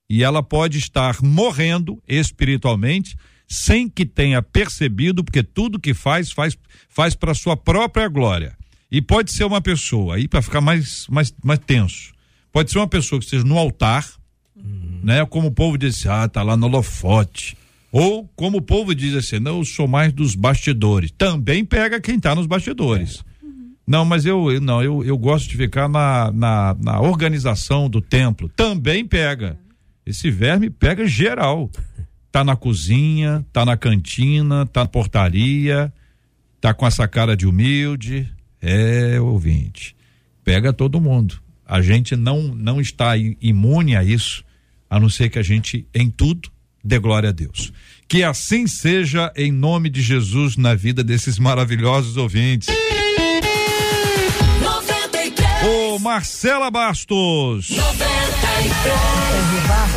e 0.10 0.23
ela 0.23 0.41
pode 0.41 0.77
estar 0.77 1.21
morrendo 1.21 2.01
espiritualmente 2.08 3.17
sem 3.48 3.88
que 3.88 4.06
tenha 4.06 4.42
percebido, 4.42 5.24
porque 5.24 5.42
tudo 5.42 5.80
que 5.80 5.94
faz, 5.94 6.32
faz, 6.32 6.58
faz 6.90 7.16
para 7.16 7.34
sua 7.34 7.56
própria 7.56 8.08
glória. 8.10 8.58
E 8.92 9.02
pode 9.02 9.32
ser 9.32 9.46
uma 9.46 9.62
pessoa, 9.62 10.16
aí 10.16 10.28
para 10.28 10.42
ficar 10.42 10.62
mais, 10.62 11.08
mais, 11.08 11.34
mais 11.44 11.60
tenso, 11.60 12.14
pode 12.52 12.72
ser 12.72 12.78
uma 12.78 12.88
pessoa 12.88 13.20
que 13.20 13.26
esteja 13.26 13.44
no 13.44 13.58
altar, 13.58 14.06
uhum. 14.56 15.00
né? 15.04 15.26
Como 15.26 15.48
o 15.48 15.52
povo 15.52 15.78
diz, 15.78 16.06
ah, 16.06 16.28
tá 16.28 16.44
lá 16.44 16.58
no 16.58 16.68
holofote. 16.68 17.58
Ou 17.92 18.30
como 18.36 18.58
o 18.58 18.62
povo 18.62 18.94
diz 18.94 19.16
assim, 19.16 19.40
não, 19.40 19.60
eu 19.60 19.66
sou 19.66 19.88
mais 19.88 20.12
dos 20.12 20.36
bastidores. 20.36 21.12
Também 21.12 21.64
pega 21.64 22.02
quem 22.02 22.16
está 22.16 22.36
nos 22.36 22.46
bastidores. 22.46 23.24
Uhum. 23.42 23.74
Não, 23.88 24.06
mas 24.06 24.26
eu, 24.26 24.52
eu, 24.52 24.62
não, 24.62 24.84
eu, 24.84 25.04
eu 25.04 25.18
gosto 25.18 25.50
de 25.50 25.58
ficar 25.58 25.88
na, 25.88 26.32
na, 26.32 26.76
na 26.80 27.02
organização 27.02 27.90
do 27.90 28.02
templo. 28.02 28.50
Também 28.50 29.06
pega. 29.06 29.58
Esse 30.06 30.30
verme 30.30 30.70
pega 30.70 31.08
geral 31.08 31.70
tá 32.32 32.44
na 32.44 32.56
cozinha, 32.56 33.46
tá 33.52 33.66
na 33.66 33.78
cantina, 33.78 34.66
tá 34.66 34.82
na 34.82 34.88
portaria, 34.88 35.92
tá 36.60 36.74
com 36.74 36.86
essa 36.86 37.08
cara 37.08 37.36
de 37.36 37.46
humilde. 37.46 38.32
É, 38.62 39.20
ouvinte, 39.20 39.96
pega 40.44 40.74
todo 40.74 41.02
mundo. 41.02 41.40
A 41.66 41.82
gente 41.82 42.16
não 42.16 42.44
não 42.56 42.80
está 42.80 43.18
imune 43.18 43.96
a 43.96 44.04
isso, 44.04 44.44
a 44.90 45.00
não 45.00 45.10
ser 45.10 45.30
que 45.30 45.38
a 45.38 45.44
gente 45.44 45.86
em 45.94 46.10
tudo 46.10 46.50
dê 46.84 46.98
glória 46.98 47.30
a 47.30 47.34
Deus. 47.34 47.74
Que 48.08 48.24
assim 48.24 48.66
seja 48.68 49.32
em 49.36 49.52
nome 49.52 49.90
de 49.90 50.02
Jesus 50.02 50.56
na 50.56 50.74
vida 50.74 51.04
desses 51.04 51.38
maravilhosos 51.38 52.16
ouvintes. 52.16 52.70
Ô 55.66 56.00
Marcela 56.00 56.72
Bastos. 56.72 57.70
93. 57.70 58.16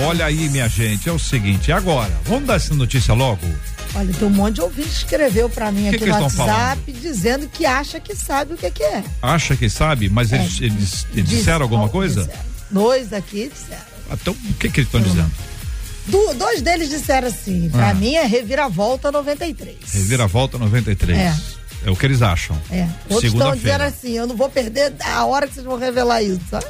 Olha 0.07 0.27
aí, 0.27 0.49
minha 0.49 0.69
gente, 0.69 1.09
é 1.09 1.13
o 1.13 1.19
seguinte, 1.19 1.71
agora, 1.71 2.11
vamos 2.25 2.47
dar 2.47 2.55
essa 2.55 2.75
notícia 2.75 3.15
logo? 3.15 3.47
Olha, 3.95 4.13
tem 4.15 4.29
um 4.29 4.31
monte 4.31 4.57
de 4.57 4.61
ouvinte 4.63 4.89
que 4.89 4.95
escreveu 4.95 5.49
para 5.51 5.71
mim 5.73 5.83
que 5.83 5.97
aqui 5.97 5.99
que 5.99 6.07
no 6.07 6.23
WhatsApp 6.23 6.93
dizendo 6.93 7.49
que 7.49 7.67
acha 7.67 7.99
que 7.99 8.15
sabe 8.15 8.55
o 8.55 8.57
que, 8.57 8.71
que 8.71 8.83
é. 8.83 9.03
Acha 9.21 9.57
que 9.57 9.69
sabe, 9.69 10.09
mas 10.09 10.33
é, 10.33 10.37
eles, 10.37 10.61
eles, 10.61 11.07
eles 11.13 11.29
disseram 11.29 11.63
alguma 11.63 11.89
coisa? 11.89 12.23
Disseram. 12.23 12.45
Dois 12.71 13.13
aqui 13.13 13.51
disseram. 13.53 13.91
Então, 14.13 14.33
o 14.33 14.55
que, 14.55 14.69
que 14.69 14.81
eles 14.81 14.89
estão 14.89 15.01
dizendo? 15.01 15.31
Do, 16.07 16.35
dois 16.35 16.63
deles 16.63 16.89
disseram 16.89 17.29
assim, 17.29 17.69
pra 17.69 17.91
ah. 17.91 17.95
mim 17.95 18.15
é 18.15 18.25
Reviravolta 18.25 19.13
93. 19.13 19.77
Reviravolta 19.93 20.59
93. 20.59 21.19
É. 21.19 21.35
É 21.85 21.91
o 21.91 21.97
que 21.97 22.05
eles 22.05 22.21
acham. 22.21 22.61
É. 22.71 22.87
Outros 23.09 23.33
estão 23.33 23.55
dizendo 23.55 23.83
assim, 23.83 24.13
eu 24.13 24.27
não 24.27 24.37
vou 24.37 24.51
perder 24.51 24.93
a 25.05 25.25
hora 25.25 25.47
que 25.47 25.55
vocês 25.55 25.65
vão 25.65 25.79
revelar 25.79 26.23
isso. 26.23 26.41
Sabe? 26.51 26.67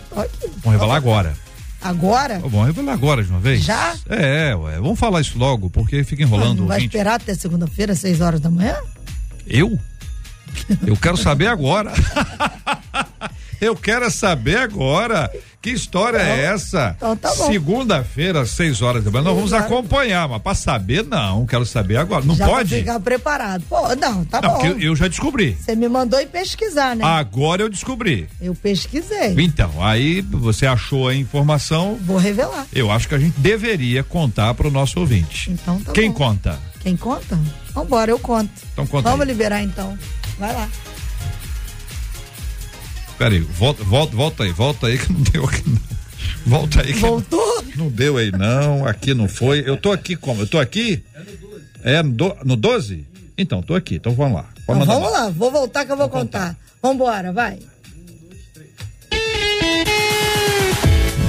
Vão 0.63 0.73
revelar 0.73 0.97
agora. 0.97 1.35
Agora? 1.81 2.39
Bom, 2.41 2.63
revelar 2.63 2.93
agora 2.93 3.25
de 3.25 3.31
uma 3.31 3.41
vez. 3.41 3.63
Já? 3.63 3.95
É, 4.09 4.55
ué. 4.55 4.77
Vamos 4.77 4.99
falar 4.99 5.21
isso 5.21 5.39
logo, 5.39 5.71
porque 5.71 6.05
fica 6.05 6.23
enrolando. 6.23 6.61
Não 6.61 6.67
vai 6.67 6.81
esperar 6.81 7.15
até 7.15 7.35
segunda-feira, 7.35 7.95
seis 7.95 8.21
horas 8.21 8.41
da 8.41 8.51
manhã? 8.51 8.77
Eu? 9.47 9.79
Eu 10.87 10.97
quero 10.97 11.17
saber 11.17 11.47
agora. 11.47 11.93
Eu 13.61 13.77
quero 13.77 14.11
saber 14.11 14.57
agora. 14.57 15.31
Que 15.63 15.71
história 15.71 16.17
então, 16.17 16.33
é 16.33 16.45
essa? 16.47 16.95
Então 16.97 17.17
tá 17.17 17.29
Segunda-feira, 17.29 18.41
às 18.41 18.51
6 18.51 18.81
horas 18.81 19.05
da 19.05 19.11
manhã, 19.11 19.25
nós 19.25 19.35
vamos 19.35 19.53
acompanhar, 19.53 20.27
mas 20.27 20.41
para 20.41 20.55
saber, 20.55 21.05
não, 21.05 21.45
quero 21.45 21.67
saber 21.67 21.99
agora. 21.99 22.25
Não 22.25 22.35
já 22.35 22.47
pode? 22.47 22.77
ficar 22.77 22.99
preparado. 22.99 23.63
Pô, 23.69 23.95
não, 23.97 24.25
tá 24.25 24.41
não, 24.41 24.55
bom. 24.55 24.65
Eu, 24.65 24.81
eu 24.81 24.97
já 24.97 25.07
descobri. 25.07 25.57
Você 25.61 25.77
me 25.77 25.87
mandou 25.87 26.19
ir 26.19 26.29
pesquisar, 26.29 26.97
né? 26.97 27.05
Agora 27.05 27.61
eu 27.61 27.69
descobri. 27.69 28.27
Eu 28.41 28.55
pesquisei. 28.55 29.35
Então, 29.39 29.71
aí 29.85 30.23
você 30.23 30.67
achou 30.67 31.09
a 31.09 31.15
informação. 31.15 31.99
Vou 32.01 32.17
revelar. 32.17 32.67
Eu 32.73 32.91
acho 32.91 33.07
que 33.07 33.15
a 33.15 33.19
gente 33.19 33.39
deveria 33.39 34.03
contar 34.03 34.55
para 34.55 34.67
o 34.67 34.71
nosso 34.71 34.99
ouvinte. 34.99 35.51
Então 35.51 35.79
tá 35.81 35.93
Quem 35.93 36.09
bom. 36.11 36.17
conta? 36.17 36.59
Quem 36.81 36.97
conta? 36.97 37.39
Vambora, 37.75 38.11
eu 38.11 38.19
conto. 38.19 38.51
Então 38.73 38.87
conta 38.87 39.11
Vamos 39.11 39.27
aí. 39.27 39.33
liberar 39.33 39.63
então. 39.63 39.97
Vai 40.39 40.55
lá. 40.55 40.67
Peraí, 43.21 43.41
volta, 43.41 43.85
volta, 43.85 44.17
volta 44.17 44.45
aí, 44.45 44.51
volta 44.51 44.87
aí 44.87 44.97
que 44.97 45.13
não 45.13 45.21
deu 45.21 45.45
aqui 45.45 45.63
não. 45.69 45.79
Volta 46.47 46.81
aí. 46.81 46.95
Que 46.95 47.01
Voltou? 47.01 47.63
Não, 47.77 47.85
não 47.85 47.89
deu 47.91 48.17
aí 48.17 48.33
não, 48.33 48.87
aqui 48.87 49.13
não 49.13 49.29
foi. 49.29 49.63
Eu 49.67 49.77
tô 49.77 49.93
aqui 49.93 50.17
como? 50.17 50.41
Eu 50.41 50.47
tô 50.47 50.59
aqui? 50.59 51.05
É 51.85 52.03
no 52.03 52.11
12? 52.13 52.37
É 52.41 52.45
no 52.47 52.57
12? 52.57 53.07
Então, 53.37 53.61
tô 53.61 53.75
aqui, 53.75 53.97
então 53.97 54.15
vamos 54.15 54.37
lá. 54.37 54.49
Então, 54.63 54.87
vamos 54.87 55.13
lá, 55.13 55.29
vou 55.29 55.51
voltar 55.51 55.85
que 55.85 55.93
eu 55.93 55.99
vou, 55.99 56.09
vou 56.09 56.19
contar. 56.19 56.55
contar. 56.55 56.57
Vambora, 56.83 57.31
vai. 57.31 57.59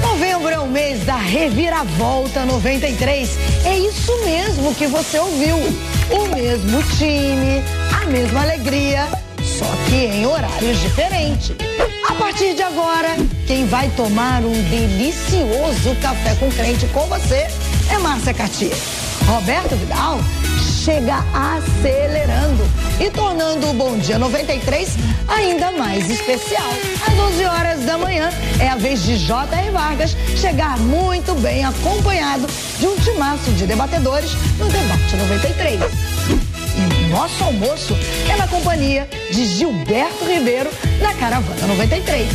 Novembro 0.01 0.47
é 0.47 0.60
o 0.60 0.69
mês 0.69 1.04
da 1.04 1.17
Reviravolta 1.17 2.45
93. 2.45 3.38
É 3.65 3.77
isso 3.77 4.13
mesmo 4.23 4.73
que 4.75 4.88
você 4.88 5.19
ouviu. 5.19 5.58
O 5.58 6.34
mesmo 6.34 6.82
time, 6.97 7.62
a 8.01 8.06
mesma 8.10 8.43
alegria 8.43 9.10
só 9.62 9.76
que 9.88 9.95
em 9.95 10.26
horários 10.26 10.82
diferentes. 10.82 11.56
A 12.10 12.15
partir 12.15 12.56
de 12.56 12.63
agora, 12.63 13.15
quem 13.45 13.67
vai 13.67 13.89
tomar 13.91 14.41
um 14.43 14.63
delicioso 14.69 15.95
café 16.02 16.34
com 16.36 16.50
crente 16.52 16.88
com 16.88 17.06
você 17.06 17.47
é 17.91 17.97
Márcia 18.00 18.34
Cartier. 18.34 18.76
Roberto 19.28 19.76
Vidal 19.76 20.19
chega 20.84 21.24
acelerando 21.32 22.67
e 23.00 23.12
tornando 23.12 23.69
o 23.69 23.74
Bom 23.74 23.97
Dia 24.00 24.17
93 24.17 24.97
ainda 25.28 25.71
mais 25.74 26.10
especial. 26.10 26.71
Às 27.08 27.13
11 27.13 27.45
horas 27.45 27.86
da 27.86 28.00
manhã 28.00 28.32
é 28.60 28.67
a 28.67 28.76
vez 28.76 29.04
de 29.04 29.15
J.R. 29.17 29.69
Vargas 29.69 30.17
chegar 30.36 30.80
muito 30.80 31.36
bem 31.36 31.63
acompanhado 31.63 32.47
de 32.80 32.88
um 32.88 32.95
timaço 32.97 33.52
de 33.52 33.67
debatedores 33.67 34.32
no 34.58 34.65
Debate 34.65 35.15
93. 35.17 36.51
Nosso 37.12 37.43
almoço 37.43 37.93
é 38.32 38.38
na 38.38 38.47
companhia 38.47 39.06
de 39.30 39.45
Gilberto 39.45 40.24
Ribeiro, 40.24 40.69
da 40.97 41.13
Caravana 41.13 41.67
93. 41.67 42.26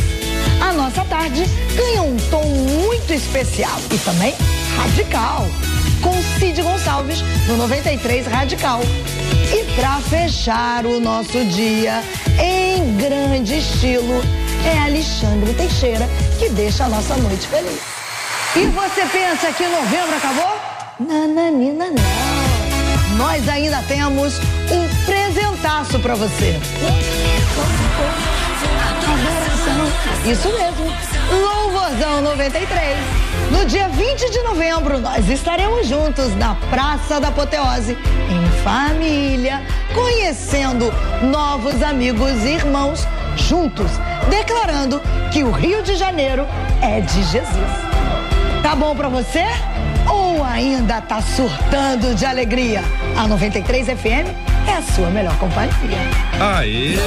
A 0.61 0.71
nossa 0.71 1.03
tarde 1.05 1.43
ganha 1.75 2.03
um 2.03 2.15
tom 2.29 2.43
muito 2.43 3.11
especial 3.11 3.79
e 3.91 3.97
também 3.97 4.35
radical, 4.77 5.47
com 6.03 6.13
Cid 6.39 6.61
Gonçalves, 6.61 7.21
no 7.47 7.57
93 7.57 8.27
Radical. 8.27 8.81
E 9.51 9.63
para 9.73 9.97
fechar 10.01 10.85
o 10.85 10.99
nosso 10.99 11.43
dia 11.45 12.03
em 12.39 12.97
grande 12.97 13.57
estilo, 13.57 14.21
é 14.63 14.77
Alexandre 14.77 15.53
Teixeira 15.53 16.07
que 16.37 16.49
deixa 16.49 16.85
a 16.85 16.89
nossa 16.89 17.17
noite 17.17 17.47
feliz. 17.47 17.79
E 18.55 18.65
você 18.67 19.01
pensa 19.11 19.51
que 19.53 19.67
novembro 19.67 20.15
acabou? 20.15 20.55
Nananina, 20.99 21.89
não 21.89 22.56
nós 23.17 23.49
ainda 23.49 23.81
temos 23.83 24.39
um 24.71 25.05
presentaço 25.05 25.99
para 25.99 26.15
você. 26.15 26.59
Isso 30.25 30.49
mesmo, 30.49 30.91
Louvorzão 31.31 32.21
93. 32.21 32.97
No 33.51 33.65
dia 33.65 33.89
20 33.89 34.29
de 34.29 34.43
novembro, 34.43 34.99
nós 34.99 35.27
estaremos 35.29 35.87
juntos 35.87 36.35
na 36.35 36.55
Praça 36.69 37.19
da 37.19 37.29
Apoteose, 37.29 37.97
em 38.29 38.63
família, 38.63 39.61
conhecendo 39.93 40.93
novos 41.23 41.81
amigos 41.81 42.43
e 42.43 42.49
irmãos, 42.49 43.07
juntos, 43.35 43.89
declarando 44.29 45.01
que 45.31 45.43
o 45.43 45.51
Rio 45.51 45.81
de 45.81 45.95
Janeiro 45.95 46.45
é 46.81 47.01
de 47.01 47.23
Jesus. 47.23 47.71
Tá 48.61 48.75
bom 48.75 48.95
para 48.95 49.07
você? 49.07 49.45
Ainda 50.57 50.99
tá 51.01 51.21
surtando 51.21 52.15
de 52.15 52.25
alegria? 52.25 52.81
A 53.15 53.27
93 53.27 53.85
FM 53.87 54.25
é 54.67 54.73
a 54.73 54.81
sua 54.81 55.09
melhor 55.11 55.35
companhia. 55.37 55.71
Aê! 56.39 56.97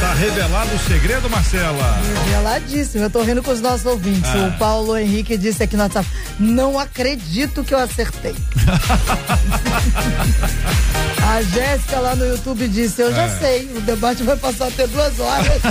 Tá 0.00 0.12
revelado 0.14 0.74
o 0.74 0.78
segredo, 0.78 1.28
Marcela? 1.28 1.98
Reveladíssimo. 2.26 3.04
Eu 3.04 3.10
tô 3.10 3.22
rindo 3.22 3.42
com 3.42 3.50
os 3.50 3.60
nossos 3.60 3.84
ouvintes. 3.86 4.30
Ah. 4.30 4.48
O 4.48 4.52
Paulo 4.58 4.96
Henrique 4.96 5.36
disse 5.36 5.62
aqui 5.62 5.76
no 5.76 5.82
WhatsApp: 5.82 6.08
Não 6.38 6.78
acredito 6.78 7.64
que 7.64 7.74
eu 7.74 7.78
acertei. 7.78 8.34
a 11.26 11.42
Jéssica 11.42 11.98
lá 11.98 12.14
no 12.14 12.24
YouTube 12.26 12.68
disse: 12.68 13.02
Eu 13.02 13.12
já 13.12 13.24
É. 13.24 13.28
sei, 13.38 13.70
o 13.76 13.80
debate 13.80 14.22
vai 14.22 14.36
passar 14.36 14.68
até 14.68 14.86
duas 14.86 15.18
horas. 15.18 15.60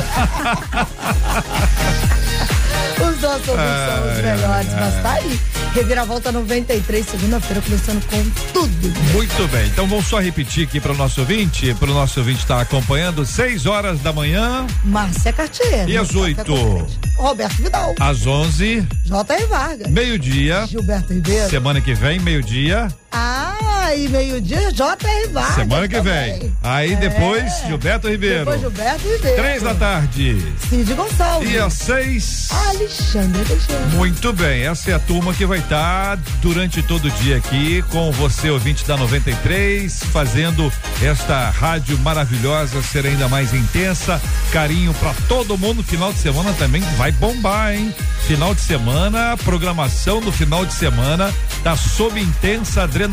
Os 2.95 3.21
nossos 3.21 3.47
ouvintes 3.47 3.85
são 3.87 4.11
os 4.11 4.17
melhores, 4.21 4.73
mas 4.73 4.93
tá 5.03 5.11
aí. 5.13 5.39
Reviravolta 5.75 6.31
93, 6.31 7.05
segunda-feira, 7.05 7.61
começando 7.61 8.01
com 8.07 8.23
tudo. 8.53 8.93
Muito 9.11 9.47
bem, 9.49 9.67
então 9.67 9.85
vamos 9.85 10.07
só 10.07 10.19
repetir 10.19 10.65
aqui 10.65 10.79
para 10.79 10.93
o 10.93 10.95
nosso 10.95 11.19
ouvinte, 11.19 11.73
para 11.73 11.91
o 11.91 11.93
nosso 11.93 12.21
ouvinte 12.21 12.39
estar 12.39 12.61
acompanhando, 12.61 13.25
6 13.25 13.65
horas 13.65 13.99
da 13.99 14.13
manhã, 14.13 14.65
Márcia 14.85 15.33
Cartier. 15.33 15.89
E 15.89 15.97
às 15.97 16.11
no 16.11 16.21
Café 16.21 16.41
oito? 16.41 16.45
com 16.45 16.73
Leite. 16.75 16.99
Roberto 17.17 17.61
Vidal. 17.61 17.93
às 17.99 18.25
11, 18.25 18.87
J.R. 19.03 19.45
Vargas. 19.47 19.91
meio-dia, 19.91 20.65
Gilberto 20.65 21.13
Ribeiro. 21.13 21.49
semana 21.49 21.81
que 21.81 21.93
vem, 21.93 22.19
meio-dia, 22.21 22.87
Ah, 23.17 23.95
e 23.95 24.09
meio-dia, 24.09 24.73
J.R. 24.73 25.27
Vargas. 25.29 25.55
semana 25.55 25.87
que 25.87 25.95
também. 25.95 26.39
vem. 26.39 26.53
Aí 26.61 26.91
É. 26.93 26.95
depois, 26.97 27.61
Gilberto 27.65 28.09
Ribeiro. 28.09 28.39
Depois 28.39 28.59
Gilberto 28.59 29.07
Ribeiro. 29.07 29.41
Três 29.41 29.63
da 29.63 29.73
tarde. 29.73 30.53
Cid 30.69 30.93
Gonçalves. 30.93 31.49
E 31.49 31.57
às 31.57 31.73
seis. 31.73 32.49
Alexandre 32.51 33.45
Teixeira. 33.45 33.85
Muito 33.93 34.33
bem, 34.33 34.63
essa 34.63 34.91
é 34.91 34.93
a 34.95 34.99
turma 34.99 35.33
que 35.33 35.45
vai 35.45 35.59
estar 35.59 36.17
durante 36.41 36.81
todo 36.83 37.05
o 37.07 37.11
dia 37.11 37.37
aqui 37.37 37.81
com 37.89 38.11
você, 38.11 38.49
ouvinte 38.49 38.85
da 38.85 38.97
93, 38.97 40.03
fazendo 40.11 40.69
esta 41.01 41.49
rádio 41.51 41.97
maravilhosa 41.99 42.81
ser 42.83 43.05
ainda 43.05 43.29
mais 43.29 43.53
intensa. 43.53 44.21
Carinho 44.51 44.93
pra 44.95 45.13
todo 45.29 45.57
mundo. 45.57 45.81
Final 45.83 46.11
de 46.11 46.19
semana 46.19 46.51
também 46.59 46.81
vai 46.97 47.13
bombar, 47.13 47.73
hein? 47.73 47.95
Final 48.27 48.53
de 48.53 48.59
semana, 48.61 49.37
programação 49.45 50.19
do 50.19 50.31
final 50.33 50.65
de 50.65 50.73
semana 50.73 51.33
tá 51.63 51.77
sob 51.77 52.19
intensa 52.19 52.83
adrenalina. 52.83 53.04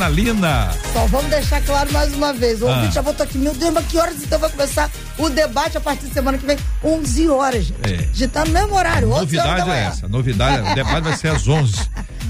Só 0.92 1.06
vamos 1.06 1.30
deixar 1.30 1.60
claro 1.62 1.92
mais 1.92 2.12
uma 2.14 2.32
vez. 2.32 2.60
O 2.62 2.68
Ah. 2.68 2.76
ouvinte 2.76 2.94
já 2.94 3.02
botou 3.02 3.24
aqui, 3.24 3.38
meu 3.38 3.54
Deus, 3.54 3.72
mas 3.72 3.86
que 3.86 3.98
horas 3.98 4.14
então 4.22 4.38
vai 4.38 4.50
começar 4.50 4.90
o 5.18 5.28
debate 5.28 5.76
a 5.76 5.80
partir 5.80 6.06
de 6.06 6.12
semana 6.14 6.38
que 6.38 6.46
vem? 6.46 6.56
11 6.82 7.28
horas, 7.28 7.64
gente. 7.66 7.92
É. 7.92 8.08
Já 8.14 8.28
tá 8.28 8.44
no 8.44 8.52
mesmo 8.52 8.74
horário. 8.74 9.10
11 9.10 9.38
horas 9.38 9.50
da 9.50 9.56
Novidade 9.58 9.70
é 9.70 9.84
essa. 9.84 10.08
Novidade, 10.08 10.70
o 10.70 10.74
debate 10.74 11.02
vai 11.02 11.16
ser 11.16 11.28
às 11.28 11.46
11. 11.48 11.74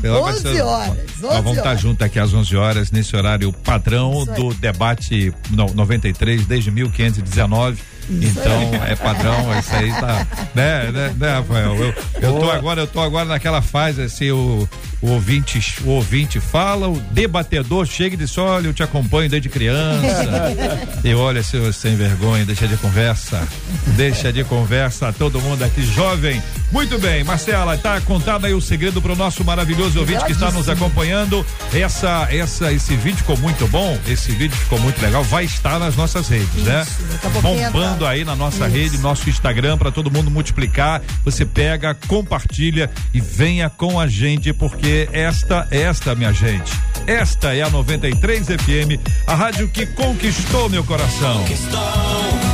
Ela 0.03 0.21
vai 0.21 0.33
11 0.35 0.61
horas, 0.61 0.89
Nós 1.21 1.31
11 1.33 1.43
vamos 1.43 1.57
estar 1.59 1.69
horas. 1.69 1.81
juntos 1.81 2.05
aqui 2.07 2.19
às 2.19 2.35
11 2.35 2.57
horas, 2.57 2.91
nesse 2.91 3.15
horário 3.15 3.53
padrão 3.53 4.25
do 4.25 4.53
debate 4.55 5.33
no- 5.51 5.73
93, 5.75 6.45
desde 6.45 6.71
1519. 6.73 7.79
Então, 8.11 8.85
é 8.87 8.95
padrão, 8.97 9.59
isso 9.59 9.75
aí 9.75 9.91
tá. 9.93 10.27
Né, 10.55 10.91
né, 10.91 11.15
né, 11.17 11.35
Rafael? 11.35 11.77
Eu, 11.77 11.95
eu 12.21 12.39
tô 12.39 12.51
agora, 12.51 12.81
eu 12.81 12.87
tô 12.87 13.01
agora 13.01 13.25
naquela 13.25 13.63
fase 13.63 14.03
assim, 14.03 14.31
o, 14.31 14.69
o 15.01 15.11
ouvinte, 15.11 15.61
o 15.85 15.91
ouvinte 15.91 16.41
fala, 16.41 16.89
o 16.89 16.99
debatedor 17.11 17.87
chega 17.87 18.15
e 18.15 18.19
diz: 18.19 18.37
olha, 18.39 18.67
eu 18.67 18.75
te 18.75 18.83
acompanho 18.83 19.31
desde 19.31 19.49
criança. 19.49 20.55
e 21.05 21.15
olha, 21.15 21.43
seu 21.43 21.73
sem 21.73 21.97
vergonha, 21.97 22.45
deixa 22.45 22.67
de 22.67 22.77
conversa. 22.77 23.47
Deixa 23.89 24.33
de 24.33 24.45
conversa, 24.45 25.13
todo 25.13 25.41
mundo 25.41 25.63
aqui 25.63 25.83
jovem. 25.83 26.43
Muito 26.71 26.99
bem, 26.99 27.23
Marcela, 27.23 27.77
tá 27.77 28.01
contado 28.01 28.47
aí 28.47 28.55
o 28.55 28.61
segredo 28.61 29.01
pro 29.01 29.15
nosso 29.15 29.45
maravilhoso 29.45 30.01
ouvinte 30.01 30.25
que 30.25 30.33
está 30.33 30.51
nos 30.51 30.69
acompanhando. 30.69 31.45
Essa, 31.73 32.29
essa, 32.31 32.73
esse 32.73 32.97
vídeo 32.97 33.19
ficou 33.19 33.37
muito 33.39 33.67
bom, 33.69 33.99
esse 34.07 34.33
vídeo 34.33 34.57
ficou 34.57 34.79
muito 34.79 35.01
legal, 35.03 35.23
vai 35.25 35.45
estar 35.45 35.79
nas 35.79 35.97
nossas 35.97 36.29
redes, 36.29 36.65
né? 36.65 36.87
a 37.25 37.31
pouquinho 37.31 37.63
Bombando 37.73 37.92
aí 38.07 38.25
na 38.25 38.35
nossa 38.35 38.67
Isso. 38.67 38.77
rede, 38.77 38.99
nosso 38.99 39.29
Instagram, 39.29 39.77
para 39.79 39.91
todo 39.91 40.11
mundo 40.11 40.31
multiplicar. 40.31 41.03
Você 41.25 41.45
pega, 41.45 41.95
compartilha 41.95 42.91
e 43.13 43.21
venha 43.21 43.69
com 43.69 43.99
a 44.01 44.07
gente, 44.07 44.53
porque 44.53 45.09
esta, 45.13 45.67
esta, 45.71 46.15
minha 46.15 46.33
gente, 46.33 46.73
esta 47.07 47.55
é 47.55 47.63
a 47.63 47.71
93 47.71 48.47
FM, 48.47 49.01
a 49.27 49.35
rádio 49.35 49.69
que 49.69 49.87
conquistou 49.87 50.69
meu 50.69 50.85
coração. 50.85 51.39
Meu 51.45 52.52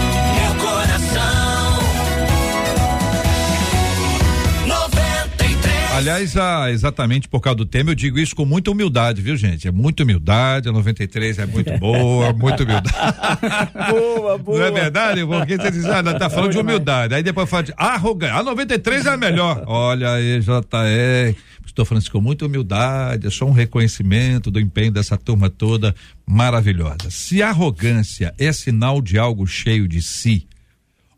Aliás, 5.98 6.36
ah, 6.36 6.70
exatamente 6.70 7.26
por 7.26 7.40
causa 7.40 7.56
do 7.56 7.66
tema, 7.66 7.90
eu 7.90 7.94
digo 7.96 8.20
isso 8.20 8.36
com 8.36 8.44
muita 8.44 8.70
humildade, 8.70 9.20
viu, 9.20 9.36
gente? 9.36 9.66
É 9.66 9.72
muita 9.72 10.04
humildade, 10.04 10.68
a 10.68 10.72
93 10.72 11.40
é 11.40 11.46
muito 11.46 11.72
boa, 11.76 12.32
muita 12.32 12.62
humildade. 12.62 12.94
Boa, 13.90 14.38
boa. 14.38 14.58
Não 14.58 14.66
é 14.66 14.70
verdade? 14.70 15.26
Porque 15.26 15.56
você 15.56 15.70
diz, 15.72 15.84
ah, 15.86 16.02
tá 16.02 16.30
falando 16.30 16.52
de 16.52 16.58
humildade. 16.58 17.14
Aí 17.14 17.22
depois 17.22 17.50
fala 17.50 17.64
de 17.64 17.74
arrogância. 17.76 18.36
A 18.36 18.42
93 18.44 19.06
é 19.06 19.10
a 19.10 19.16
melhor. 19.16 19.64
Olha 19.66 20.12
aí, 20.12 20.40
JR. 20.40 21.36
Estou 21.66 21.84
falando 21.84 22.02
isso 22.02 22.12
com 22.12 22.20
muita 22.20 22.46
humildade, 22.46 23.26
é 23.26 23.30
só 23.30 23.44
um 23.44 23.52
reconhecimento 23.52 24.50
do 24.50 24.60
empenho 24.60 24.92
dessa 24.92 25.16
turma 25.16 25.50
toda 25.50 25.94
maravilhosa. 26.24 27.10
Se 27.10 27.42
arrogância 27.42 28.32
é 28.38 28.52
sinal 28.52 29.00
de 29.00 29.18
algo 29.18 29.46
cheio 29.46 29.88
de 29.88 30.00
si, 30.00 30.46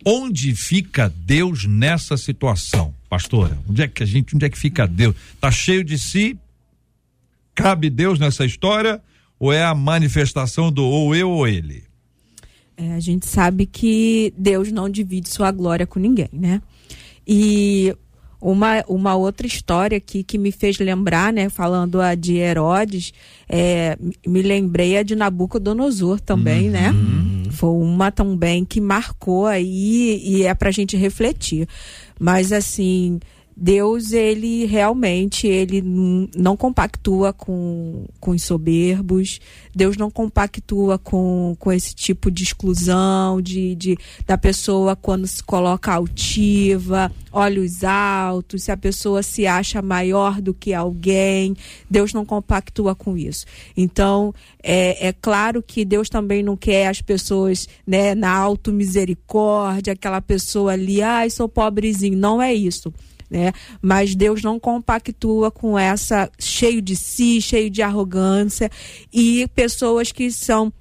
onde 0.04 0.54
fica 0.54 1.12
Deus 1.14 1.66
nessa 1.66 2.16
situação, 2.16 2.94
pastora? 3.10 3.58
Onde 3.68 3.82
é 3.82 3.88
que 3.88 4.04
a 4.04 4.06
gente, 4.06 4.36
onde 4.36 4.46
é 4.46 4.48
que 4.48 4.56
fica 4.56 4.86
Deus? 4.86 5.16
Tá 5.40 5.50
cheio 5.50 5.82
de 5.82 5.98
si? 5.98 6.38
Cabe 7.52 7.90
Deus 7.90 8.20
nessa 8.20 8.46
história? 8.46 9.02
Ou 9.38 9.52
é 9.52 9.64
a 9.64 9.74
manifestação 9.74 10.70
do 10.70 10.84
ou 10.84 11.14
eu 11.14 11.28
ou 11.28 11.48
ele? 11.48 11.82
É, 12.76 12.94
a 12.94 13.00
gente 13.00 13.26
sabe 13.26 13.66
que 13.66 14.32
Deus 14.38 14.70
não 14.70 14.88
divide 14.88 15.28
sua 15.28 15.50
glória 15.50 15.86
com 15.86 15.98
ninguém, 15.98 16.28
né? 16.32 16.62
E 17.26 17.94
uma, 18.40 18.82
uma 18.88 19.14
outra 19.16 19.46
história 19.46 19.98
aqui 19.98 20.22
que 20.22 20.38
me 20.38 20.52
fez 20.52 20.78
lembrar, 20.78 21.32
né? 21.32 21.48
Falando 21.48 22.00
a 22.00 22.14
de 22.14 22.36
Herodes, 22.36 23.12
é, 23.48 23.98
me 24.26 24.40
lembrei 24.40 24.96
a 24.96 25.02
de 25.02 25.14
Nabucodonosor 25.14 26.20
também, 26.20 26.70
né? 26.70 26.94
Foi 27.50 27.70
uma 27.70 28.10
também 28.10 28.64
que 28.64 28.80
marcou 28.80 29.46
aí 29.46 30.22
e 30.24 30.44
é 30.44 30.54
pra 30.54 30.70
gente 30.70 30.96
refletir. 30.96 31.68
Mas 32.20 32.52
assim, 32.52 33.18
Deus, 33.62 34.12
ele 34.12 34.64
realmente, 34.64 35.46
ele 35.46 35.82
não 36.34 36.56
compactua 36.56 37.30
com, 37.30 38.06
com 38.18 38.30
os 38.30 38.42
soberbos, 38.42 39.38
Deus 39.74 39.98
não 39.98 40.10
compactua 40.10 40.98
com, 40.98 41.54
com 41.58 41.70
esse 41.70 41.94
tipo 41.94 42.30
de 42.30 42.42
exclusão, 42.42 43.38
de, 43.42 43.74
de 43.74 43.98
da 44.26 44.38
pessoa 44.38 44.96
quando 44.96 45.26
se 45.26 45.44
coloca 45.44 45.92
altiva, 45.92 47.12
olhos 47.30 47.84
altos, 47.84 48.62
se 48.62 48.72
a 48.72 48.78
pessoa 48.78 49.22
se 49.22 49.46
acha 49.46 49.82
maior 49.82 50.40
do 50.40 50.54
que 50.54 50.72
alguém, 50.72 51.54
Deus 51.90 52.14
não 52.14 52.24
compactua 52.24 52.94
com 52.94 53.14
isso. 53.14 53.44
Então, 53.76 54.34
é, 54.62 55.08
é 55.08 55.12
claro 55.12 55.62
que 55.62 55.84
Deus 55.84 56.08
também 56.08 56.42
não 56.42 56.56
quer 56.56 56.86
as 56.86 57.02
pessoas 57.02 57.68
né, 57.86 58.14
na 58.14 58.34
auto-misericórdia, 58.34 59.92
aquela 59.92 60.22
pessoa 60.22 60.72
ali, 60.72 61.02
ai, 61.02 61.28
sou 61.28 61.46
pobrezinho. 61.46 62.16
Não 62.16 62.40
é 62.40 62.54
isso 62.54 62.90
né? 63.30 63.52
Mas 63.80 64.14
Deus 64.14 64.42
não 64.42 64.58
compactua 64.58 65.50
com 65.50 65.78
essa 65.78 66.30
cheio 66.38 66.82
de 66.82 66.96
si, 66.96 67.40
cheio 67.40 67.70
de 67.70 67.80
arrogância 67.80 68.70
e 69.12 69.46
pessoas 69.54 70.10
que 70.10 70.30
são 70.32 70.72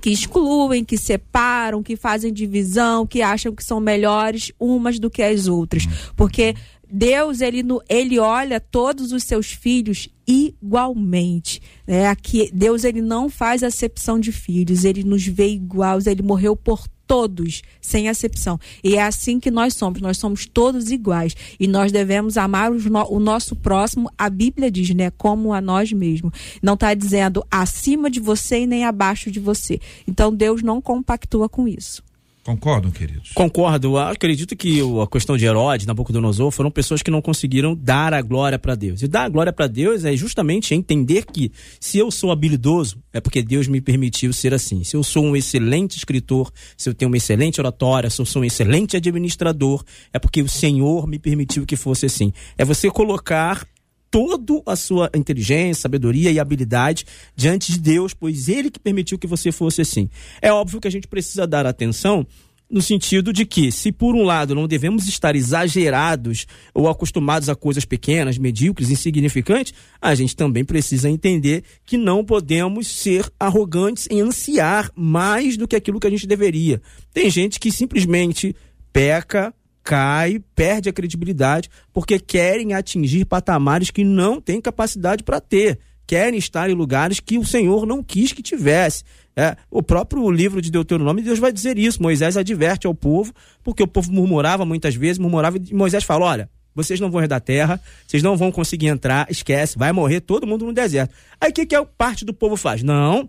que 0.00 0.10
excluem, 0.10 0.84
que 0.84 0.98
separam, 0.98 1.82
que 1.82 1.96
fazem 1.96 2.30
divisão, 2.30 3.06
que 3.06 3.22
acham 3.22 3.54
que 3.54 3.64
são 3.64 3.80
melhores 3.80 4.52
umas 4.60 4.98
do 4.98 5.08
que 5.08 5.22
as 5.22 5.46
outras, 5.46 5.84
porque 6.14 6.54
Deus 6.90 7.40
ele, 7.40 7.62
ele 7.88 8.18
olha 8.18 8.60
todos 8.60 9.12
os 9.12 9.24
seus 9.24 9.46
filhos 9.52 10.08
igualmente, 10.26 11.60
né? 11.86 12.08
Aqui 12.08 12.50
Deus 12.52 12.84
ele 12.84 13.00
não 13.00 13.30
faz 13.30 13.62
acepção 13.62 14.20
de 14.20 14.30
filhos, 14.30 14.84
ele 14.84 15.02
nos 15.02 15.26
vê 15.26 15.48
iguais, 15.48 16.06
ele 16.06 16.22
morreu 16.22 16.54
por 16.54 16.86
todos, 17.06 17.62
sem 17.80 18.08
acepção. 18.08 18.58
E 18.82 18.96
é 18.96 19.02
assim 19.02 19.38
que 19.38 19.50
nós 19.50 19.74
somos, 19.74 20.00
nós 20.00 20.18
somos 20.18 20.46
todos 20.46 20.90
iguais. 20.90 21.34
E 21.58 21.66
nós 21.66 21.92
devemos 21.92 22.36
amar 22.36 22.70
no- 22.70 23.12
o 23.12 23.20
nosso 23.20 23.54
próximo, 23.56 24.10
a 24.16 24.28
Bíblia 24.30 24.70
diz, 24.70 24.90
né? 24.94 25.10
Como 25.10 25.52
a 25.52 25.60
nós 25.60 25.92
mesmos. 25.92 26.32
Não 26.62 26.74
está 26.74 26.94
dizendo 26.94 27.44
acima 27.50 28.10
de 28.10 28.20
você 28.20 28.60
e 28.60 28.66
nem 28.66 28.84
abaixo 28.84 29.30
de 29.30 29.40
você. 29.40 29.80
Então 30.06 30.34
Deus 30.34 30.62
não 30.62 30.80
compactua 30.80 31.48
com 31.48 31.68
isso. 31.68 32.02
Concordam, 32.44 32.90
queridos? 32.90 33.30
Concordo. 33.34 33.96
Acredito 33.96 34.54
que 34.54 34.80
a 35.02 35.06
questão 35.06 35.34
de 35.34 35.46
Herodes, 35.46 35.86
Nabucodonosor, 35.86 36.50
foram 36.50 36.70
pessoas 36.70 37.02
que 37.02 37.10
não 37.10 37.22
conseguiram 37.22 37.74
dar 37.74 38.12
a 38.12 38.20
glória 38.20 38.58
para 38.58 38.74
Deus. 38.74 39.00
E 39.00 39.08
dar 39.08 39.24
a 39.24 39.28
glória 39.30 39.50
para 39.50 39.66
Deus 39.66 40.04
é 40.04 40.14
justamente 40.14 40.74
entender 40.74 41.24
que 41.24 41.50
se 41.80 41.96
eu 41.96 42.10
sou 42.10 42.30
habilidoso, 42.30 43.02
é 43.14 43.20
porque 43.20 43.42
Deus 43.42 43.66
me 43.66 43.80
permitiu 43.80 44.30
ser 44.34 44.52
assim. 44.52 44.84
Se 44.84 44.94
eu 44.94 45.02
sou 45.02 45.24
um 45.24 45.34
excelente 45.34 45.96
escritor, 45.96 46.52
se 46.76 46.86
eu 46.86 46.94
tenho 46.94 47.10
uma 47.10 47.16
excelente 47.16 47.58
oratória, 47.62 48.10
se 48.10 48.20
eu 48.20 48.26
sou 48.26 48.42
um 48.42 48.44
excelente 48.44 48.94
administrador, 48.94 49.82
é 50.12 50.18
porque 50.18 50.42
o 50.42 50.48
Senhor 50.48 51.06
me 51.06 51.18
permitiu 51.18 51.64
que 51.64 51.76
fosse 51.76 52.04
assim. 52.04 52.30
É 52.58 52.64
você 52.64 52.90
colocar 52.90 53.66
toda 54.14 54.62
a 54.64 54.76
sua 54.76 55.10
inteligência, 55.12 55.82
sabedoria 55.82 56.30
e 56.30 56.38
habilidade 56.38 57.04
diante 57.34 57.72
de 57.72 57.80
Deus, 57.80 58.14
pois 58.14 58.48
Ele 58.48 58.70
que 58.70 58.78
permitiu 58.78 59.18
que 59.18 59.26
você 59.26 59.50
fosse 59.50 59.80
assim. 59.80 60.08
É 60.40 60.52
óbvio 60.52 60.80
que 60.80 60.86
a 60.86 60.90
gente 60.90 61.08
precisa 61.08 61.48
dar 61.48 61.66
atenção 61.66 62.24
no 62.70 62.80
sentido 62.80 63.32
de 63.32 63.44
que, 63.44 63.72
se 63.72 63.90
por 63.90 64.14
um 64.14 64.22
lado 64.22 64.54
não 64.54 64.68
devemos 64.68 65.08
estar 65.08 65.34
exagerados 65.34 66.46
ou 66.72 66.88
acostumados 66.88 67.48
a 67.48 67.56
coisas 67.56 67.84
pequenas, 67.84 68.38
medíocres, 68.38 68.88
insignificantes, 68.88 69.74
a 70.00 70.14
gente 70.14 70.36
também 70.36 70.64
precisa 70.64 71.10
entender 71.10 71.64
que 71.84 71.96
não 71.96 72.24
podemos 72.24 72.86
ser 72.86 73.28
arrogantes 73.38 74.06
em 74.08 74.20
ansiar 74.20 74.92
mais 74.94 75.56
do 75.56 75.66
que 75.66 75.74
aquilo 75.74 75.98
que 75.98 76.06
a 76.06 76.10
gente 76.10 76.24
deveria. 76.24 76.80
Tem 77.12 77.28
gente 77.28 77.58
que 77.58 77.72
simplesmente 77.72 78.54
peca, 78.92 79.52
cai, 79.84 80.40
perde 80.56 80.88
a 80.88 80.92
credibilidade 80.92 81.68
porque 81.92 82.18
querem 82.18 82.72
atingir 82.72 83.26
patamares 83.26 83.90
que 83.90 84.02
não 84.02 84.40
têm 84.40 84.60
capacidade 84.60 85.22
para 85.22 85.40
ter 85.40 85.78
querem 86.06 86.38
estar 86.38 86.68
em 86.68 86.74
lugares 86.74 87.20
que 87.20 87.38
o 87.38 87.44
Senhor 87.44 87.86
não 87.86 88.02
quis 88.02 88.32
que 88.32 88.42
tivesse. 88.42 89.04
É, 89.36 89.56
o 89.70 89.82
próprio 89.82 90.30
livro 90.30 90.62
de 90.62 90.70
Deuteronômio, 90.70 91.24
Deus 91.24 91.38
vai 91.38 91.52
dizer 91.52 91.78
isso. 91.78 92.02
Moisés 92.02 92.36
adverte 92.36 92.86
ao 92.86 92.94
povo, 92.94 93.32
porque 93.62 93.82
o 93.82 93.86
povo 93.86 94.12
murmurava 94.12 94.64
muitas 94.64 94.94
vezes, 94.94 95.18
murmurava, 95.18 95.58
e 95.58 95.74
Moisés 95.74 96.04
fala: 96.04 96.24
olha, 96.26 96.50
vocês 96.74 97.00
não 97.00 97.10
vão 97.10 97.20
herdar 97.20 97.40
terra, 97.40 97.80
vocês 98.06 98.22
não 98.22 98.36
vão 98.36 98.52
conseguir 98.52 98.88
entrar, 98.88 99.26
esquece, 99.30 99.76
vai 99.76 99.92
morrer 99.92 100.20
todo 100.20 100.46
mundo 100.46 100.66
no 100.66 100.72
deserto. 100.72 101.14
Aí 101.40 101.50
o 101.50 101.52
que, 101.52 101.66
que 101.66 101.74
a 101.74 101.84
parte 101.84 102.24
do 102.24 102.32
povo 102.32 102.56
faz? 102.56 102.82
Não, 102.82 103.28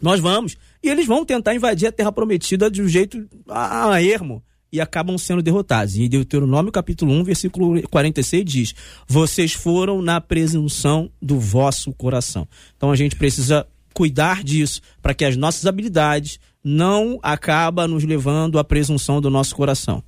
nós 0.00 0.20
vamos. 0.20 0.56
E 0.82 0.88
eles 0.88 1.06
vão 1.06 1.24
tentar 1.24 1.54
invadir 1.54 1.88
a 1.88 1.92
terra 1.92 2.12
prometida 2.12 2.70
de 2.70 2.82
um 2.82 2.88
jeito 2.88 3.26
a, 3.48 3.92
a 3.92 4.02
ermo 4.02 4.42
e 4.72 4.80
acabam 4.80 5.18
sendo 5.18 5.42
derrotados. 5.42 5.96
E 5.96 6.08
Deuteronômio 6.08 6.72
capítulo 6.72 7.12
1, 7.12 7.24
versículo 7.24 7.82
46 7.88 8.44
diz: 8.44 8.74
Vocês 9.06 9.52
foram 9.52 10.00
na 10.00 10.20
presunção 10.20 11.10
do 11.20 11.38
vosso 11.38 11.92
coração. 11.92 12.48
Então 12.76 12.90
a 12.90 12.96
gente 12.96 13.14
precisa 13.14 13.66
cuidar 13.92 14.42
disso 14.42 14.80
para 15.02 15.12
que 15.12 15.24
as 15.24 15.36
nossas 15.36 15.66
habilidades 15.66 16.40
não 16.64 17.18
acabam 17.22 17.86
nos 17.86 18.04
levando 18.04 18.58
à 18.58 18.64
presunção 18.64 19.20
do 19.20 19.28
nosso 19.28 19.54
coração. 19.54 20.02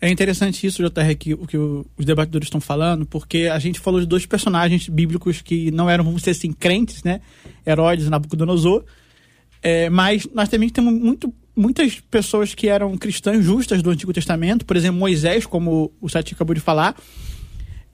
É 0.00 0.10
interessante 0.10 0.66
isso, 0.66 0.82
JR, 0.82 1.16
que, 1.18 1.32
o 1.32 1.46
que 1.46 1.56
os 1.56 2.04
debatedores 2.04 2.46
estão 2.46 2.60
falando, 2.60 3.06
porque 3.06 3.48
a 3.50 3.58
gente 3.58 3.80
falou 3.80 4.00
de 4.00 4.06
dois 4.06 4.26
personagens 4.26 4.86
bíblicos 4.88 5.40
que 5.40 5.70
não 5.70 5.88
eram, 5.88 6.04
vamos 6.04 6.20
dizer 6.20 6.32
assim, 6.32 6.52
crentes, 6.52 7.02
né? 7.02 7.20
Herodes 7.66 8.10
Nabucodonosor. 8.10 8.84
É, 9.62 9.88
mas 9.88 10.28
nós 10.34 10.50
também 10.50 10.68
temos 10.68 10.92
muito 10.92 11.32
muitas 11.56 12.00
pessoas 12.00 12.54
que 12.54 12.68
eram 12.68 12.96
cristãs 12.96 13.44
justas 13.44 13.82
do 13.82 13.90
Antigo 13.90 14.12
Testamento, 14.12 14.64
por 14.64 14.76
exemplo, 14.76 14.98
Moisés, 14.98 15.46
como 15.46 15.92
o 16.00 16.08
Sati 16.08 16.34
acabou 16.34 16.54
de 16.54 16.60
falar. 16.60 16.96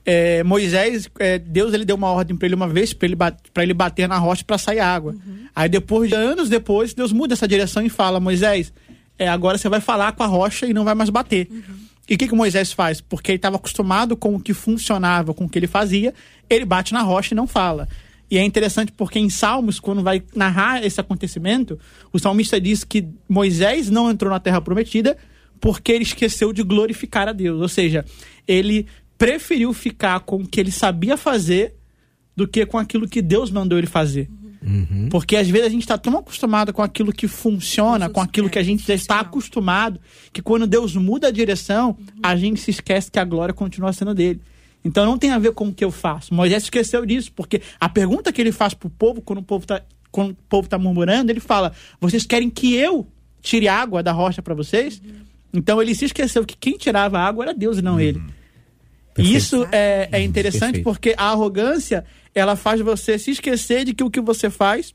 É, 0.03 0.43
Moisés, 0.43 1.07
é, 1.19 1.37
Deus 1.37 1.73
ele 1.73 1.85
deu 1.85 1.95
uma 1.95 2.09
ordem 2.09 2.35
para 2.35 2.47
ele 2.47 2.55
uma 2.55 2.67
vez, 2.67 2.91
para 2.91 3.07
ele, 3.07 3.17
ele 3.57 3.73
bater 3.73 4.07
na 4.07 4.17
rocha 4.17 4.43
para 4.43 4.57
sair 4.57 4.79
água. 4.79 5.13
Uhum. 5.13 5.45
Aí 5.55 5.69
depois 5.69 6.09
de 6.09 6.15
anos 6.15 6.49
depois, 6.49 6.93
Deus 6.93 7.11
muda 7.11 7.33
essa 7.33 7.47
direção 7.47 7.83
e 7.85 7.89
fala: 7.89 8.19
Moisés, 8.19 8.73
é, 9.17 9.27
agora 9.27 9.57
você 9.57 9.69
vai 9.69 9.79
falar 9.79 10.13
com 10.13 10.23
a 10.23 10.27
rocha 10.27 10.65
e 10.65 10.73
não 10.73 10.83
vai 10.83 10.95
mais 10.95 11.09
bater. 11.09 11.47
Uhum. 11.51 11.91
E 12.09 12.15
o 12.15 12.17
que, 12.17 12.27
que 12.27 12.35
Moisés 12.35 12.73
faz? 12.73 12.99
Porque 12.99 13.31
ele 13.31 13.37
estava 13.37 13.57
acostumado 13.57 14.17
com 14.17 14.35
o 14.35 14.39
que 14.39 14.53
funcionava, 14.53 15.33
com 15.33 15.45
o 15.45 15.49
que 15.49 15.59
ele 15.59 15.67
fazia, 15.67 16.13
ele 16.49 16.65
bate 16.65 16.93
na 16.93 17.01
rocha 17.01 17.33
e 17.33 17.37
não 17.37 17.45
fala. 17.45 17.87
E 18.31 18.37
é 18.37 18.43
interessante 18.43 18.93
porque 18.93 19.19
em 19.19 19.29
Salmos, 19.29 19.77
quando 19.77 20.01
vai 20.01 20.23
narrar 20.33 20.85
esse 20.85 21.01
acontecimento, 21.01 21.77
o 22.13 22.17
salmista 22.17 22.61
diz 22.61 22.85
que 22.85 23.05
Moisés 23.27 23.89
não 23.89 24.09
entrou 24.09 24.31
na 24.31 24.39
terra 24.39 24.61
prometida 24.61 25.17
porque 25.59 25.91
ele 25.91 26.03
esqueceu 26.03 26.53
de 26.53 26.63
glorificar 26.63 27.27
a 27.27 27.33
Deus. 27.33 27.59
Ou 27.61 27.67
seja, 27.67 28.05
ele 28.47 28.87
preferiu 29.17 29.73
ficar 29.73 30.21
com 30.21 30.37
o 30.37 30.47
que 30.47 30.61
ele 30.61 30.71
sabia 30.71 31.17
fazer 31.17 31.75
do 32.33 32.47
que 32.47 32.65
com 32.65 32.77
aquilo 32.77 33.05
que 33.05 33.21
Deus 33.21 33.51
mandou 33.51 33.77
ele 33.77 33.85
fazer. 33.85 34.29
Uhum. 34.65 35.09
Porque 35.09 35.35
às 35.35 35.49
vezes 35.49 35.67
a 35.67 35.69
gente 35.69 35.81
está 35.81 35.97
tão 35.97 36.17
acostumado 36.17 36.71
com 36.71 36.81
aquilo 36.81 37.11
que 37.11 37.27
funciona, 37.27 38.09
com 38.09 38.21
aquilo 38.21 38.49
que 38.49 38.59
a 38.59 38.63
gente 38.63 38.87
já 38.87 38.93
está 38.93 39.19
acostumado, 39.19 39.99
que 40.31 40.41
quando 40.41 40.65
Deus 40.65 40.95
muda 40.95 41.27
a 41.27 41.31
direção, 41.31 41.97
a 42.23 42.35
gente 42.35 42.61
se 42.61 42.71
esquece 42.71 43.11
que 43.11 43.19
a 43.19 43.25
glória 43.25 43.53
continua 43.53 43.91
sendo 43.91 44.13
dele. 44.13 44.39
Então 44.83 45.05
não 45.05 45.17
tem 45.17 45.31
a 45.31 45.39
ver 45.39 45.53
com 45.53 45.67
o 45.67 45.73
que 45.73 45.85
eu 45.85 45.91
faço. 45.91 46.33
Moisés 46.33 46.63
esqueceu 46.63 47.05
disso, 47.05 47.31
porque 47.33 47.61
a 47.79 47.87
pergunta 47.87 48.31
que 48.31 48.41
ele 48.41 48.51
faz 48.51 48.73
para 48.73 48.87
o 48.87 48.89
povo, 48.89 49.21
quando 49.21 49.39
o 49.39 49.43
povo 49.43 49.63
está 49.63 49.81
quando 50.11 50.31
o 50.31 50.37
povo 50.49 50.67
tá 50.67 50.77
murmurando, 50.77 51.31
ele 51.31 51.39
fala: 51.39 51.71
Vocês 51.99 52.25
querem 52.25 52.49
que 52.49 52.75
eu 52.75 53.07
tire 53.41 53.67
água 53.67 54.03
da 54.03 54.11
rocha 54.11 54.41
para 54.41 54.53
vocês? 54.53 54.99
Uhum. 54.99 55.21
Então 55.53 55.81
ele 55.81 55.95
se 55.95 56.05
esqueceu 56.05 56.45
que 56.45 56.57
quem 56.57 56.77
tirava 56.77 57.19
a 57.19 57.25
água 57.25 57.45
era 57.45 57.53
Deus 57.53 57.77
e 57.77 57.81
não 57.81 57.93
uhum. 57.93 57.99
ele. 57.99 58.21
E 59.17 59.35
isso 59.35 59.67
é, 59.71 60.07
é 60.11 60.21
interessante 60.21 60.59
Perfeito. 60.59 60.83
porque 60.83 61.13
a 61.17 61.25
arrogância 61.31 62.05
ela 62.33 62.55
faz 62.55 62.79
você 62.79 63.19
se 63.19 63.31
esquecer 63.31 63.83
de 63.83 63.93
que 63.93 64.03
o 64.03 64.09
que 64.09 64.21
você 64.21 64.49
faz 64.49 64.93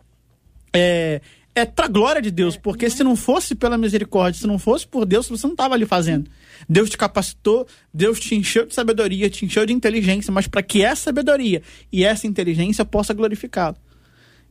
é, 0.72 1.20
é 1.56 1.64
para 1.64 1.88
glória 1.88 2.20
de 2.20 2.30
Deus, 2.30 2.54
é, 2.54 2.58
porque 2.58 2.90
se 2.90 3.02
não 3.02 3.16
fosse 3.16 3.54
pela 3.54 3.78
misericórdia, 3.78 4.38
se 4.38 4.46
não 4.46 4.58
fosse 4.58 4.86
por 4.86 5.06
Deus, 5.06 5.26
você 5.26 5.46
não 5.46 5.54
estava 5.54 5.74
ali 5.74 5.86
fazendo. 5.86 6.30
Deus 6.68 6.90
te 6.90 6.98
capacitou, 6.98 7.66
Deus 7.92 8.20
te 8.20 8.34
encheu 8.34 8.66
de 8.66 8.74
sabedoria, 8.74 9.30
te 9.30 9.46
encheu 9.46 9.64
de 9.64 9.72
inteligência, 9.72 10.30
mas 10.30 10.46
para 10.46 10.62
que 10.62 10.82
essa 10.82 11.04
sabedoria 11.04 11.62
e 11.90 12.04
essa 12.04 12.26
inteligência 12.26 12.84
possa 12.84 13.14
glorificá-lo. 13.14 13.76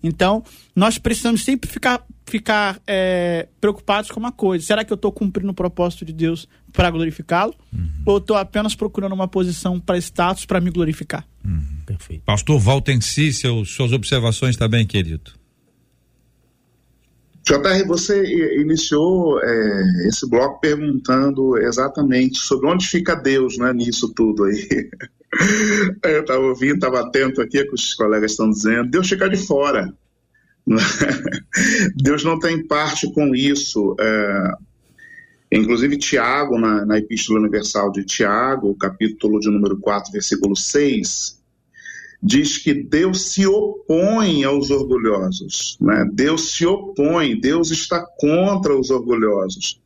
Então, 0.01 0.43
nós 0.75 0.97
precisamos 0.97 1.43
sempre 1.43 1.69
ficar, 1.69 2.03
ficar 2.25 2.81
é, 2.87 3.47
preocupados 3.61 4.09
com 4.09 4.19
uma 4.19 4.31
coisa: 4.31 4.65
será 4.65 4.83
que 4.83 4.91
eu 4.91 4.95
estou 4.95 5.11
cumprindo 5.11 5.51
o 5.51 5.53
propósito 5.53 6.03
de 6.05 6.11
Deus 6.11 6.47
para 6.73 6.89
glorificá-lo? 6.89 7.53
Uhum. 7.71 7.89
Ou 8.05 8.17
estou 8.17 8.35
apenas 8.35 8.73
procurando 8.73 9.13
uma 9.13 9.27
posição 9.27 9.79
para 9.79 9.97
status 9.97 10.45
para 10.45 10.59
me 10.59 10.71
glorificar? 10.71 11.25
Uhum. 11.43 11.63
Perfeito. 11.85 12.23
Pastor 12.23 12.59
Valtenci, 12.59 13.31
seus, 13.31 13.69
suas 13.69 13.91
observações 13.91 14.57
também, 14.57 14.87
querido. 14.87 15.44
JR, 17.45 17.85
você 17.85 18.59
iniciou 18.59 19.39
é, 19.39 20.07
esse 20.07 20.27
bloco 20.27 20.59
perguntando 20.59 21.55
exatamente 21.59 22.39
sobre 22.39 22.67
onde 22.67 22.87
fica 22.87 23.13
Deus 23.13 23.57
né, 23.59 23.71
nisso 23.71 24.11
tudo 24.15 24.45
aí. 24.45 24.89
Eu 26.03 26.21
estava 26.21 26.39
ouvindo, 26.39 26.75
estava 26.75 27.01
atento 27.01 27.41
aqui 27.41 27.63
que 27.63 27.73
os 27.73 27.93
colegas 27.93 28.31
estão 28.31 28.49
dizendo. 28.49 28.89
Deus 28.89 29.07
fica 29.07 29.29
de 29.29 29.37
fora. 29.37 29.93
Deus 31.95 32.23
não 32.23 32.39
tem 32.39 32.65
parte 32.65 33.11
com 33.13 33.35
isso. 33.35 33.95
É, 33.99 34.53
inclusive, 35.51 35.97
Tiago, 35.97 36.57
na, 36.57 36.83
na 36.83 36.97
Epístola 36.97 37.39
Universal 37.39 37.91
de 37.91 38.03
Tiago, 38.05 38.75
capítulo 38.75 39.39
de 39.39 39.51
número 39.51 39.77
4, 39.77 40.11
versículo 40.11 40.55
6, 40.55 41.39
diz 42.25 42.57
que 42.57 42.73
Deus 42.73 43.31
se 43.31 43.45
opõe 43.45 44.43
aos 44.43 44.71
orgulhosos. 44.71 45.77
Né? 45.79 46.09
Deus 46.11 46.53
se 46.53 46.65
opõe, 46.65 47.39
Deus 47.39 47.69
está 47.69 48.03
contra 48.17 48.75
os 48.75 48.89
orgulhosos. 48.89 49.79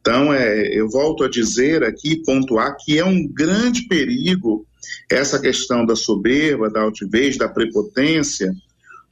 Então, 0.00 0.32
é, 0.32 0.68
eu 0.78 0.90
volto 0.90 1.24
a 1.24 1.28
dizer 1.28 1.82
aqui, 1.82 2.22
pontuar, 2.22 2.76
que 2.78 2.98
é 2.98 3.04
um 3.04 3.26
grande 3.26 3.88
perigo 3.88 4.66
essa 5.10 5.40
questão 5.40 5.86
da 5.86 5.96
soberba, 5.96 6.68
da 6.68 6.82
altivez, 6.82 7.38
da 7.38 7.48
prepotência, 7.48 8.54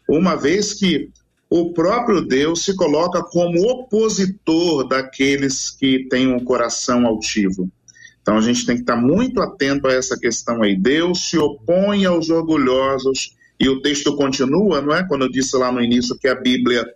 uma 0.07 0.37
vez 0.37 0.75
que 0.75 1.09
o 1.49 1.73
próprio 1.73 2.21
Deus 2.21 2.65
se 2.65 2.77
coloca 2.77 3.23
como 3.23 3.67
opositor 3.67 4.87
daqueles 4.87 5.71
que 5.71 6.07
têm 6.09 6.29
um 6.29 6.45
coração 6.45 7.07
altivo. 7.07 7.71
Então 8.25 8.39
a 8.39 8.41
gente 8.41 8.65
tem 8.65 8.77
que 8.77 8.81
estar 8.81 8.97
muito 8.97 9.43
atento 9.43 9.87
a 9.87 9.93
essa 9.93 10.19
questão 10.19 10.63
aí. 10.63 10.75
Deus 10.75 11.29
se 11.29 11.37
opõe 11.37 12.07
aos 12.07 12.31
orgulhosos 12.31 13.37
e 13.61 13.69
o 13.69 13.83
texto 13.83 14.17
continua, 14.17 14.81
não 14.81 14.95
é? 14.95 15.07
Quando 15.07 15.27
eu 15.27 15.31
disse 15.31 15.55
lá 15.59 15.71
no 15.71 15.83
início 15.83 16.17
que 16.19 16.27
a 16.27 16.35
Bíblia, 16.35 16.87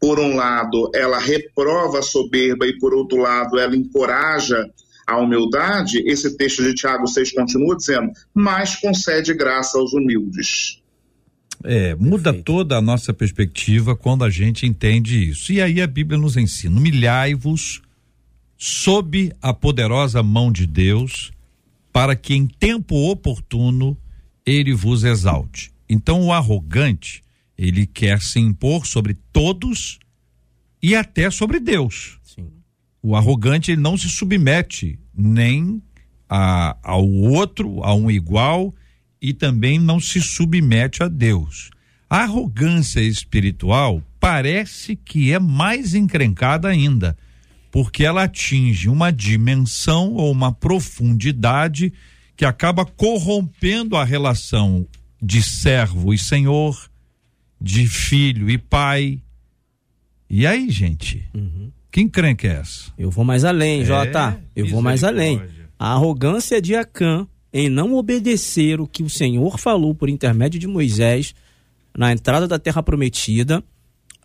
por 0.00 0.18
um 0.18 0.34
lado, 0.34 0.90
ela 0.94 1.18
reprova 1.18 1.98
a 1.98 2.02
soberba 2.02 2.66
e 2.66 2.78
por 2.78 2.94
outro 2.94 3.18
lado, 3.18 3.58
ela 3.58 3.76
encoraja 3.76 4.64
a 5.06 5.18
humildade, 5.18 6.02
esse 6.06 6.34
texto 6.38 6.62
de 6.62 6.74
Tiago 6.74 7.06
6 7.06 7.32
continua 7.32 7.76
dizendo, 7.76 8.10
mas 8.34 8.76
concede 8.76 9.34
graça 9.34 9.78
aos 9.78 9.92
humildes. 9.92 10.82
É, 11.64 11.94
muda 11.96 12.32
Perfeito. 12.32 12.44
toda 12.44 12.76
a 12.76 12.82
nossa 12.82 13.12
perspectiva 13.12 13.94
quando 13.94 14.24
a 14.24 14.30
gente 14.30 14.64
entende 14.64 15.30
isso. 15.30 15.52
E 15.52 15.60
aí 15.60 15.82
a 15.82 15.86
Bíblia 15.86 16.18
nos 16.18 16.36
ensina: 16.36 16.78
humilhai-vos 16.78 17.82
sob 18.58 19.32
a 19.40 19.54
poderosa 19.54 20.20
mão 20.20 20.50
de 20.50 20.66
Deus, 20.66 21.30
para 21.92 22.16
que 22.16 22.34
em 22.34 22.48
tempo 22.48 23.08
oportuno 23.08 23.96
ele 24.44 24.74
vos 24.74 25.04
exalte. 25.04 25.72
Então 25.88 26.24
o 26.24 26.32
arrogante, 26.32 27.22
ele 27.56 27.86
quer 27.86 28.20
se 28.20 28.40
impor 28.40 28.84
sobre 28.84 29.16
todos 29.32 30.00
e 30.82 30.96
até 30.96 31.30
sobre 31.30 31.60
Deus. 31.60 32.18
Sim. 32.24 32.48
O 33.00 33.14
arrogante 33.14 33.70
ele 33.70 33.80
não 33.80 33.96
se 33.96 34.08
submete 34.08 34.98
nem 35.14 35.80
a, 36.28 36.76
ao 36.82 37.08
outro, 37.08 37.82
a 37.84 37.94
um 37.94 38.10
igual 38.10 38.74
e 39.22 39.32
também 39.32 39.78
não 39.78 40.00
se 40.00 40.20
submete 40.20 41.02
a 41.02 41.08
Deus. 41.08 41.70
A 42.10 42.22
arrogância 42.22 43.00
espiritual 43.00 44.02
parece 44.18 44.96
que 44.96 45.32
é 45.32 45.38
mais 45.38 45.94
encrencada 45.94 46.68
ainda 46.68 47.16
porque 47.70 48.04
ela 48.04 48.24
atinge 48.24 48.88
uma 48.88 49.10
dimensão 49.12 50.14
ou 50.14 50.30
uma 50.32 50.52
profundidade 50.52 51.92
que 52.36 52.44
acaba 52.44 52.84
corrompendo 52.84 53.96
a 53.96 54.04
relação 54.04 54.86
de 55.20 55.42
servo 55.42 56.14
e 56.14 56.18
senhor, 56.18 56.90
de 57.60 57.86
filho 57.86 58.48
e 58.48 58.56
pai. 58.56 59.20
E 60.30 60.46
aí, 60.46 60.70
gente? 60.70 61.28
Que 61.90 62.00
encrenca 62.00 62.46
é 62.46 62.52
essa? 62.60 62.92
Eu 62.96 63.10
vou 63.10 63.24
mais 63.24 63.44
além, 63.44 63.80
É, 63.80 63.84
Jota. 63.84 64.40
Eu 64.54 64.66
vou 64.68 64.80
mais 64.80 65.02
além. 65.02 65.42
A 65.78 65.92
arrogância 65.92 66.60
de 66.60 66.74
Acã 66.74 67.26
em 67.52 67.68
não 67.68 67.94
obedecer 67.94 68.80
o 68.80 68.86
que 68.86 69.02
o 69.02 69.08
Senhor 69.10 69.58
falou 69.58 69.94
por 69.94 70.08
intermédio 70.08 70.60
de 70.60 70.66
Moisés 70.66 71.34
na 71.96 72.12
entrada 72.12 72.46
da 72.46 72.58
terra 72.58 72.82
prometida, 72.82 73.64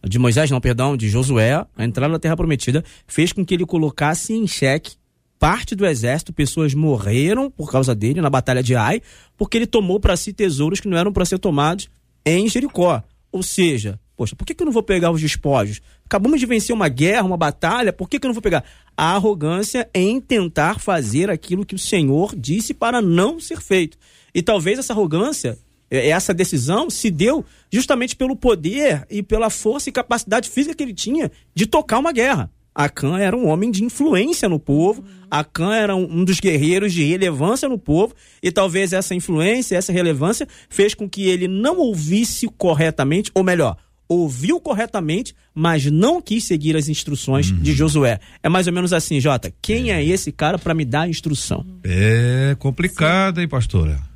de 0.06 0.20
Moisés 0.20 0.52
não, 0.52 0.60
perdão, 0.60 0.98
de 0.98 1.08
Josué, 1.10 1.66
a 1.76 1.86
entrada 1.86 2.14
da 2.14 2.20
terra 2.20 2.36
prometida, 2.36 2.84
fez 3.08 3.32
com 3.32 3.46
que 3.46 3.54
ele 3.54 3.66
colocasse 3.66 4.34
em 4.34 4.46
xeque 4.46 4.96
parte 5.44 5.76
do 5.76 5.86
exército, 5.86 6.32
pessoas 6.32 6.74
morreram 6.74 7.52
por 7.52 7.70
causa 7.70 7.94
dele 7.94 8.22
na 8.22 8.30
batalha 8.30 8.64
de 8.64 8.78
Ai, 8.78 9.02
porque 9.38 9.58
ele 9.58 9.68
tomou 9.68 10.00
para 10.00 10.16
si 10.16 10.32
tesouros 10.32 10.80
que 10.80 10.88
não 10.88 10.98
eram 10.98 11.12
para 11.12 11.26
ser 11.26 11.38
tomados 11.38 11.90
em 12.26 12.48
Jericó. 12.48 13.04
Ou 13.30 13.44
seja, 13.44 14.00
poxa, 14.16 14.38
por 14.38 14.46
que, 14.46 14.54
que 14.54 14.64
eu 14.64 14.66
não 14.66 14.72
vou 14.72 14.82
pegar 14.82 15.12
os 15.12 15.20
despojos? 15.20 15.82
Acabamos 16.06 16.40
de 16.40 16.46
vencer 16.46 16.74
uma 16.74 16.88
guerra, 16.88 17.26
uma 17.26 17.36
batalha, 17.36 17.92
por 17.92 18.08
que, 18.08 18.20
que 18.20 18.26
eu 18.26 18.30
não 18.30 18.34
vou 18.34 18.42
pegar? 18.42 18.64
A 18.96 19.16
arrogância 19.16 19.90
em 19.94 20.22
tentar 20.22 20.80
fazer 20.80 21.30
aquilo 21.30 21.66
que 21.66 21.76
o 21.76 21.80
Senhor 21.80 22.34
disse 22.38 22.74
para 22.74 23.02
não 23.02 23.38
ser 23.38 23.60
feito. 23.60 23.98
E 24.34 24.42
talvez 24.42 24.80
essa 24.80 24.94
arrogância, 24.94 25.58
essa 25.98 26.34
decisão, 26.34 26.90
se 26.90 27.12
deu 27.12 27.46
justamente 27.72 28.16
pelo 28.16 28.36
poder 28.36 29.06
e 29.10 29.22
pela 29.22 29.50
força 29.50 29.90
e 29.90 29.92
capacidade 29.92 30.50
física 30.50 30.76
que 30.76 30.84
ele 30.84 30.94
tinha 30.94 31.32
de 31.54 31.66
tocar 31.66 32.00
uma 32.00 32.12
guerra. 32.12 32.50
Acã 32.76 33.20
era 33.20 33.38
um 33.38 33.48
homem 33.48 33.70
de 33.70 33.84
influência 33.84 34.50
no 34.50 34.60
povo, 34.60 35.04
Acã 35.30 35.76
era 35.76 35.96
um 35.96 36.24
dos 36.24 36.40
guerreiros 36.40 36.92
de 36.92 37.04
relevância 37.04 37.70
no 37.70 37.78
povo, 37.78 38.16
e 38.42 38.52
talvez 38.52 38.94
essa 38.94 39.14
influência, 39.14 39.76
essa 39.76 39.94
relevância, 39.94 40.48
fez 40.70 40.96
com 40.96 41.08
que 41.08 41.28
ele 41.28 41.48
não 41.48 41.78
ouvisse 41.78 42.48
corretamente, 42.58 43.30
ou 43.36 43.44
melhor, 43.44 43.78
ouviu 44.10 44.60
corretamente, 44.60 45.36
mas 45.54 45.86
não 45.86 46.20
quis 46.22 46.46
seguir 46.46 46.76
as 46.76 46.90
instruções 46.90 47.52
de 47.52 47.74
Josué. 47.74 48.20
É 48.42 48.50
mais 48.50 48.66
ou 48.66 48.74
menos 48.74 48.92
assim, 48.92 49.20
Jota. 49.20 49.54
Quem 49.62 49.92
é, 49.92 50.04
esse 50.04 50.32
cara 50.32 50.58
para 50.58 50.74
me 50.74 50.84
dar 50.84 51.02
a 51.02 51.10
instrução? 51.10 51.64
É 51.84 52.56
complicado, 52.58 53.40
hein, 53.40 53.48
pastora? 53.48 54.13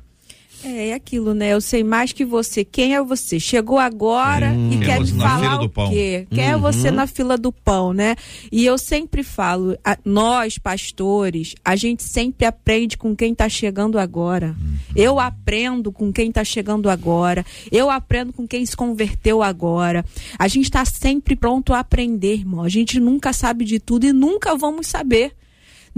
É, 0.64 0.88
é 0.88 0.94
aquilo, 0.94 1.34
né? 1.34 1.52
Eu 1.52 1.60
sei 1.60 1.84
mais 1.84 2.12
que 2.12 2.24
você. 2.24 2.64
Quem 2.64 2.94
é 2.94 3.02
você? 3.02 3.38
Chegou 3.38 3.78
agora 3.78 4.52
e 4.54 4.70
Quem 4.78 4.82
é 4.82 4.86
quer 4.86 5.00
me 5.00 5.06
falar 5.12 5.60
o 5.62 5.68
pão? 5.68 5.90
quê? 5.90 6.26
Quem 6.30 6.44
é 6.44 6.56
você 6.58 6.90
na 6.90 7.06
fila 7.06 7.38
do 7.38 7.52
pão, 7.52 7.92
né? 7.92 8.16
E 8.50 8.66
eu 8.66 8.76
sempre 8.76 9.22
falo, 9.22 9.76
a- 9.84 9.96
nós, 10.04 10.58
pastores, 10.58 11.54
a 11.64 11.76
gente 11.76 12.02
sempre 12.02 12.44
aprende 12.44 12.96
com 12.96 13.14
quem 13.14 13.34
tá 13.34 13.48
chegando 13.48 13.98
agora. 13.98 14.56
Eu 14.96 15.20
aprendo 15.20 15.92
com 15.92 16.12
quem 16.12 16.32
tá 16.32 16.42
chegando 16.42 16.90
agora. 16.90 17.44
Eu 17.70 17.88
aprendo 17.88 18.32
com 18.32 18.46
quem 18.46 18.66
se 18.66 18.76
converteu 18.76 19.42
agora. 19.42 20.04
A 20.38 20.48
gente 20.48 20.70
tá 20.70 20.84
sempre 20.84 21.36
pronto 21.36 21.72
a 21.72 21.78
aprender, 21.78 22.34
irmão. 22.34 22.64
A 22.64 22.68
gente 22.68 22.98
nunca 22.98 23.32
sabe 23.32 23.64
de 23.64 23.78
tudo 23.78 24.06
e 24.06 24.12
nunca 24.12 24.56
vamos 24.56 24.88
saber. 24.88 25.32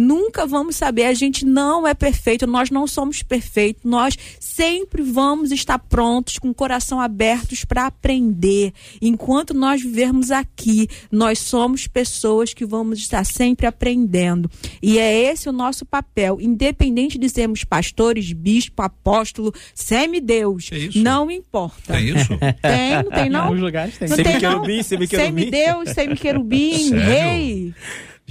Nunca 0.01 0.47
vamos 0.47 0.77
saber, 0.77 1.05
a 1.05 1.13
gente 1.15 1.45
não 1.45 1.87
é 1.87 1.93
perfeito, 1.93 2.47
nós 2.47 2.71
não 2.71 2.87
somos 2.87 3.23
perfeitos, 3.23 3.83
nós 3.85 4.17
sempre 4.39 5.03
vamos 5.03 5.53
estar 5.53 5.79
prontos, 5.79 6.39
com 6.39 6.49
o 6.51 6.55
coração 6.55 6.99
abertos 7.01 7.65
para 7.67 7.87
aprender. 7.87 8.73
Enquanto 9.03 9.53
nós 9.53 9.83
vivermos 9.83 10.31
aqui, 10.31 10.89
nós 11.13 11.39
somos 11.39 11.87
pessoas 11.87 12.55
que 12.55 12.65
vamos 12.65 12.99
estar 12.99 13.25
sempre 13.25 13.67
aprendendo. 13.67 14.51
E 14.83 14.99
é 14.99 15.31
esse 15.31 15.49
o 15.49 15.53
nosso 15.53 15.85
papel, 15.85 16.39
independente 16.41 17.19
de 17.19 17.29
sermos 17.29 17.63
pastores, 17.65 18.33
bispo, 18.33 18.81
apóstolo, 18.83 19.53
semideus, 19.75 20.71
É 20.73 20.79
isso? 20.79 20.99
não 21.03 21.31
importa. 21.31 21.93
Tem 21.95 22.09
isso? 22.09 22.29
Tem, 22.63 23.03
não 23.03 23.11
tem 23.11 23.27
Em 23.27 23.31
não? 23.31 23.43
alguns 23.45 23.61
lugares 23.61 23.99
tem. 23.99 24.09
Não 24.09 24.17
tem 24.17 24.25
não? 24.25 24.33
Semiquerubim, 24.41 24.83
semiquerubim. 24.83 25.27
Semideus, 25.51 25.91
semiquerubim, 25.91 26.91
rei. 26.97 27.75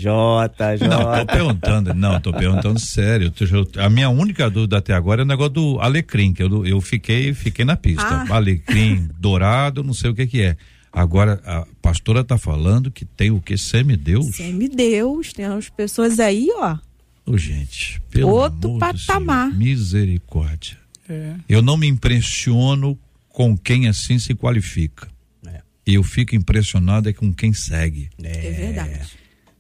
Jota, 0.02 0.78
Não, 0.78 1.02
Jota. 1.02 1.26
tô 1.26 1.34
perguntando, 1.34 1.94
não, 1.94 2.20
tô 2.22 2.34
perguntando 2.34 2.80
sério. 2.80 3.34
A 3.78 3.90
minha 3.90 4.10
única 4.10 4.50
dúvida 4.50 4.78
até 4.78 4.94
agora 4.94 5.22
é 5.22 5.26
o 5.26 5.28
negócio 5.28 5.52
do 5.54 5.80
alecrim, 5.80 6.34
que 6.34 6.42
eu, 6.42 6.66
eu 6.66 6.80
fiquei, 6.80 7.34
fiquei 7.34 7.66
na 7.66 7.76
pista. 7.76 8.04
Ah. 8.30 8.36
Alecrim 8.36 9.10
dourado, 9.20 9.84
não 9.84 9.94
sei 9.94 10.10
o 10.10 10.16
que 10.16 10.26
que 10.26 10.42
é. 10.42 10.56
Agora, 10.92 11.40
a 11.46 11.68
pastora 11.82 12.24
tá 12.24 12.38
falando 12.38 12.90
que 12.90 13.06
tem 13.06 13.30
o 13.30 13.40
que? 13.42 13.58
Semideus? 13.58 14.36
Semideus, 14.36 15.34
tem 15.34 15.48
umas 15.48 15.70
pessoas 15.70 16.20
aí, 16.20 16.48
ó. 16.56 16.78
Ô, 17.26 17.38
gente, 17.38 18.02
pelo 18.10 18.30
Outro 18.30 18.70
amor 18.70 18.80
do 18.80 18.80
patamar. 18.80 19.48
Senhor, 19.50 19.60
misericórdia. 19.60 20.78
É. 21.08 21.36
Eu 21.48 21.62
não 21.62 21.78
me 21.78 21.88
impressiono 21.88 22.98
com 23.30 23.56
quem 23.58 23.88
assim 23.88 24.18
se 24.18 24.34
qualifica. 24.34 25.08
É. 25.46 25.62
Eu 25.86 26.04
fico 26.04 26.36
impressionado 26.36 27.08
é 27.08 27.14
com 27.14 27.32
quem 27.32 27.54
segue, 27.54 28.10
É, 28.22 28.52
verdade. 28.52 29.02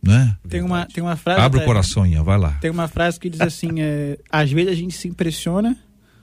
Né? 0.02 0.38
Tem 0.48 0.62
uma, 0.62 0.86
tem 0.86 1.04
uma 1.04 1.16
frase. 1.16 1.42
Abre 1.42 1.62
o 1.62 1.66
coração, 1.66 2.06
Ian, 2.06 2.24
vai 2.24 2.38
lá. 2.38 2.52
Tem 2.62 2.72
uma 2.72 2.88
frase 2.88 3.20
que 3.20 3.30
diz 3.30 3.42
assim: 3.42 3.80
é, 3.80 4.18
às 4.30 4.52
vezes 4.52 4.72
a 4.72 4.76
gente 4.76 4.96
se 4.96 5.08
impressiona 5.08 5.78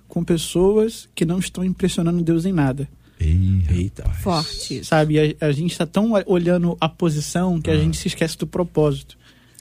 com 0.08 0.24
pessoas 0.24 1.08
que 1.14 1.24
não 1.24 1.38
estão 1.38 1.64
impressionando 1.64 2.22
Deus 2.22 2.44
em 2.44 2.52
nada. 2.52 2.88
Ei, 3.18 3.62
Eita. 3.70 4.08
Forte. 4.10 4.84
Sabe? 4.84 5.18
A, 5.18 5.46
a 5.46 5.52
gente 5.52 5.72
está 5.72 5.86
tão 5.86 6.12
olhando 6.26 6.76
a 6.80 6.88
posição 6.88 7.60
que 7.60 7.70
a 7.70 7.76
gente 7.76 7.96
se 7.96 8.08
esquece 8.08 8.36
do 8.36 8.46
propósito. 8.46 9.16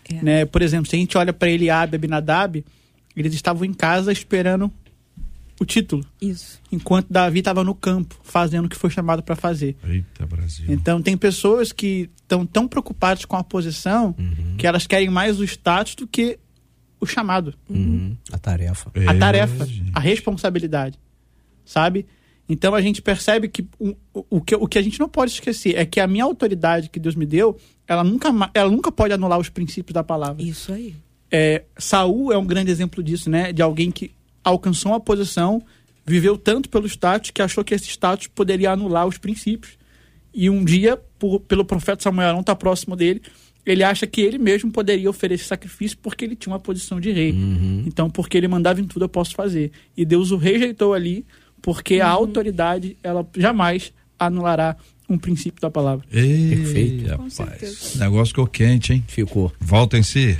É. 0.10 0.22
Né? 0.22 0.46
Por 0.46 0.62
exemplo, 0.62 0.90
se 0.90 0.96
a 0.96 1.00
gente 1.00 1.18
olha 1.18 1.34
para 1.34 1.50
Eliabe 1.50 1.96
e 1.96 1.98
Abinadab, 1.98 2.66
eles 3.16 3.34
estavam 3.34 3.66
em 3.66 3.74
casa 3.74 4.12
esperando 4.12 4.72
o 5.60 5.66
título, 5.66 6.06
Isso. 6.22 6.60
enquanto 6.72 7.08
Davi 7.10 7.40
estava 7.40 7.64
no 7.64 7.74
campo, 7.74 8.20
fazendo 8.24 8.66
o 8.66 8.70
que 8.70 8.76
foi 8.76 8.90
chamado 8.90 9.24
para 9.24 9.36
fazer. 9.36 9.76
Eita, 9.88 10.26
Brasil. 10.26 10.66
Então, 10.70 11.02
tem 11.02 11.16
pessoas 11.16 11.72
que 11.72 12.10
estão 12.22 12.46
tão 12.46 12.68
preocupadas 12.68 13.24
com 13.26 13.36
a 13.38 13.44
posição 13.44 14.14
que 14.58 14.68
elas 14.68 14.86
querem 14.86 15.10
mais 15.10 15.40
o 15.40 15.44
status 15.46 15.96
do 15.96 16.06
que 16.08 16.38
o 17.00 17.06
chamado, 17.06 17.54
Uhum. 17.70 18.16
A 18.32 18.38
tarefa. 18.38 18.92
a 19.08 19.14
É, 19.14 19.18
tarefa, 19.20 19.66
gente. 19.66 19.92
a 19.94 20.00
responsabilidade. 20.00 20.98
Sabe? 21.64 22.06
Então 22.48 22.76
a 22.76 22.82
gente 22.82 23.02
percebe 23.02 23.48
que 23.48 23.68
o, 23.80 23.96
o, 24.30 24.42
que 24.42 24.56
o 24.56 24.68
que 24.68 24.78
a 24.78 24.82
gente 24.82 25.00
não 25.00 25.10
pode 25.10 25.32
esquecer 25.32 25.76
é 25.78 25.86
que 25.86 26.00
a 26.00 26.06
minha 26.08 26.24
autoridade 26.24 26.90
que 26.90 27.00
Deus 27.00 27.16
me 27.16 27.26
deu, 27.26 27.58
ela 27.88 28.04
nunca, 28.04 28.30
ela 28.54 28.70
nunca 28.70 28.92
pode 28.92 29.14
anular 29.14 29.40
os 29.40 29.50
princípios 29.50 29.94
da 29.94 30.04
palavra. 30.04 30.44
Isso 30.44 30.72
aí. 30.72 30.96
É, 31.32 31.64
Saul 31.78 32.32
é 32.32 32.38
um 32.38 32.46
grande 32.46 32.70
exemplo 32.70 33.04
disso, 33.04 33.30
né? 33.32 33.52
De 33.52 33.62
alguém 33.64 33.90
que 33.92 34.12
alcançou 34.46 34.92
uma 34.94 35.00
posição, 35.00 35.62
viveu 36.06 36.38
tanto 36.38 36.70
pelo 36.70 36.86
status 36.88 37.32
que 37.32 37.42
achou 37.42 37.64
que 37.64 37.74
esse 37.74 37.90
status 37.90 38.28
poderia 38.28 38.72
anular 38.72 39.06
os 39.08 39.18
princípios. 39.18 39.74
E 40.34 40.50
um 40.50 40.64
dia, 40.64 40.98
por- 41.18 41.40
pelo 41.42 41.66
profeta 41.66 42.04
Samuel 42.04 42.32
não 42.34 42.42
estar 42.42 42.56
próximo 42.56 42.96
dele, 42.96 43.22
ele 43.66 43.84
acha 43.84 44.06
que 44.06 44.22
ele 44.22 44.38
mesmo 44.38 44.72
poderia 44.72 45.10
oferecer 45.10 45.46
sacrifício 45.46 45.98
porque 46.02 46.24
ele 46.24 46.36
tinha 46.36 46.54
uma 46.54 46.60
posição 46.60 47.00
de 47.02 47.12
rei. 47.12 47.34
Então, 47.88 48.10
porque 48.10 48.38
ele 48.38 48.48
mandava 48.48 48.80
em 48.80 48.86
tudo, 48.86 49.06
eu 49.06 49.10
posso 49.10 49.34
fazer. 49.34 49.72
E 49.98 50.06
Deus 50.06 50.30
o 50.32 50.38
rejeitou 50.38 50.94
ali, 50.94 51.26
porque 51.62 52.00
a 52.00 52.08
autoridade, 52.08 52.96
ela 53.02 53.28
jamais 53.36 53.92
anulará 54.20 54.78
um 55.10 55.18
princípio 55.18 55.60
da 55.62 55.72
palavra. 55.72 56.06
Ei, 56.12 56.50
Perfeito. 56.56 57.08
rapaz. 57.10 57.96
negócio 57.96 58.28
ficou 58.28 58.46
quente, 58.48 58.94
hein? 58.94 59.04
Ficou. 59.08 59.52
Volta 59.60 59.98
em 59.98 60.04
si. 60.04 60.38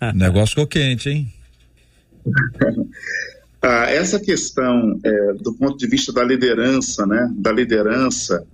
O 0.00 0.12
negócio 0.16 0.48
ficou 0.50 0.66
quente, 0.66 1.08
hein? 1.08 1.32
Ah, 3.68 3.90
essa 3.90 4.20
questão, 4.20 4.96
é, 5.04 5.32
do 5.32 5.52
ponto 5.52 5.76
de 5.76 5.88
vista 5.88 6.12
da 6.12 6.22
liderança, 6.22 7.04
né, 7.04 7.28
da 7.36 7.50
liderança, 7.50 8.46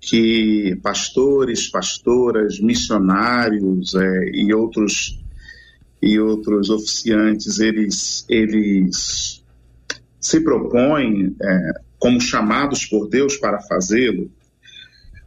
que 0.00 0.78
pastores, 0.80 1.68
pastoras, 1.68 2.60
missionários 2.60 3.96
é, 3.96 4.30
e 4.32 4.54
outros 4.54 5.20
e 6.00 6.20
outros 6.20 6.70
oficiantes 6.70 7.58
eles 7.58 8.24
eles 8.28 9.44
se 10.20 10.40
propõem 10.40 11.34
é, 11.42 11.72
como 11.98 12.20
chamados 12.20 12.86
por 12.86 13.08
Deus 13.08 13.36
para 13.38 13.60
fazê-lo. 13.62 14.30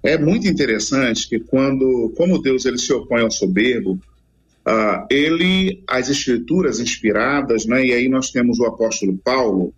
É 0.02 0.18
muito 0.18 0.48
interessante 0.48 1.28
que 1.28 1.38
quando, 1.38 2.14
como 2.16 2.42
Deus 2.42 2.64
ele 2.64 2.78
se 2.78 2.94
opõe 2.94 3.24
ao 3.24 3.30
soberbo, 3.30 4.00
ah, 4.66 5.06
ele, 5.10 5.84
as 5.88 6.10
escrituras 6.10 6.80
inspiradas, 6.80 7.66
né, 7.66 7.86
e 7.86 7.94
aí 7.94 8.08
nós 8.08 8.30
temos 8.32 8.60
o 8.60 8.66
apóstolo 8.66 9.18
Paulo, 9.18 9.74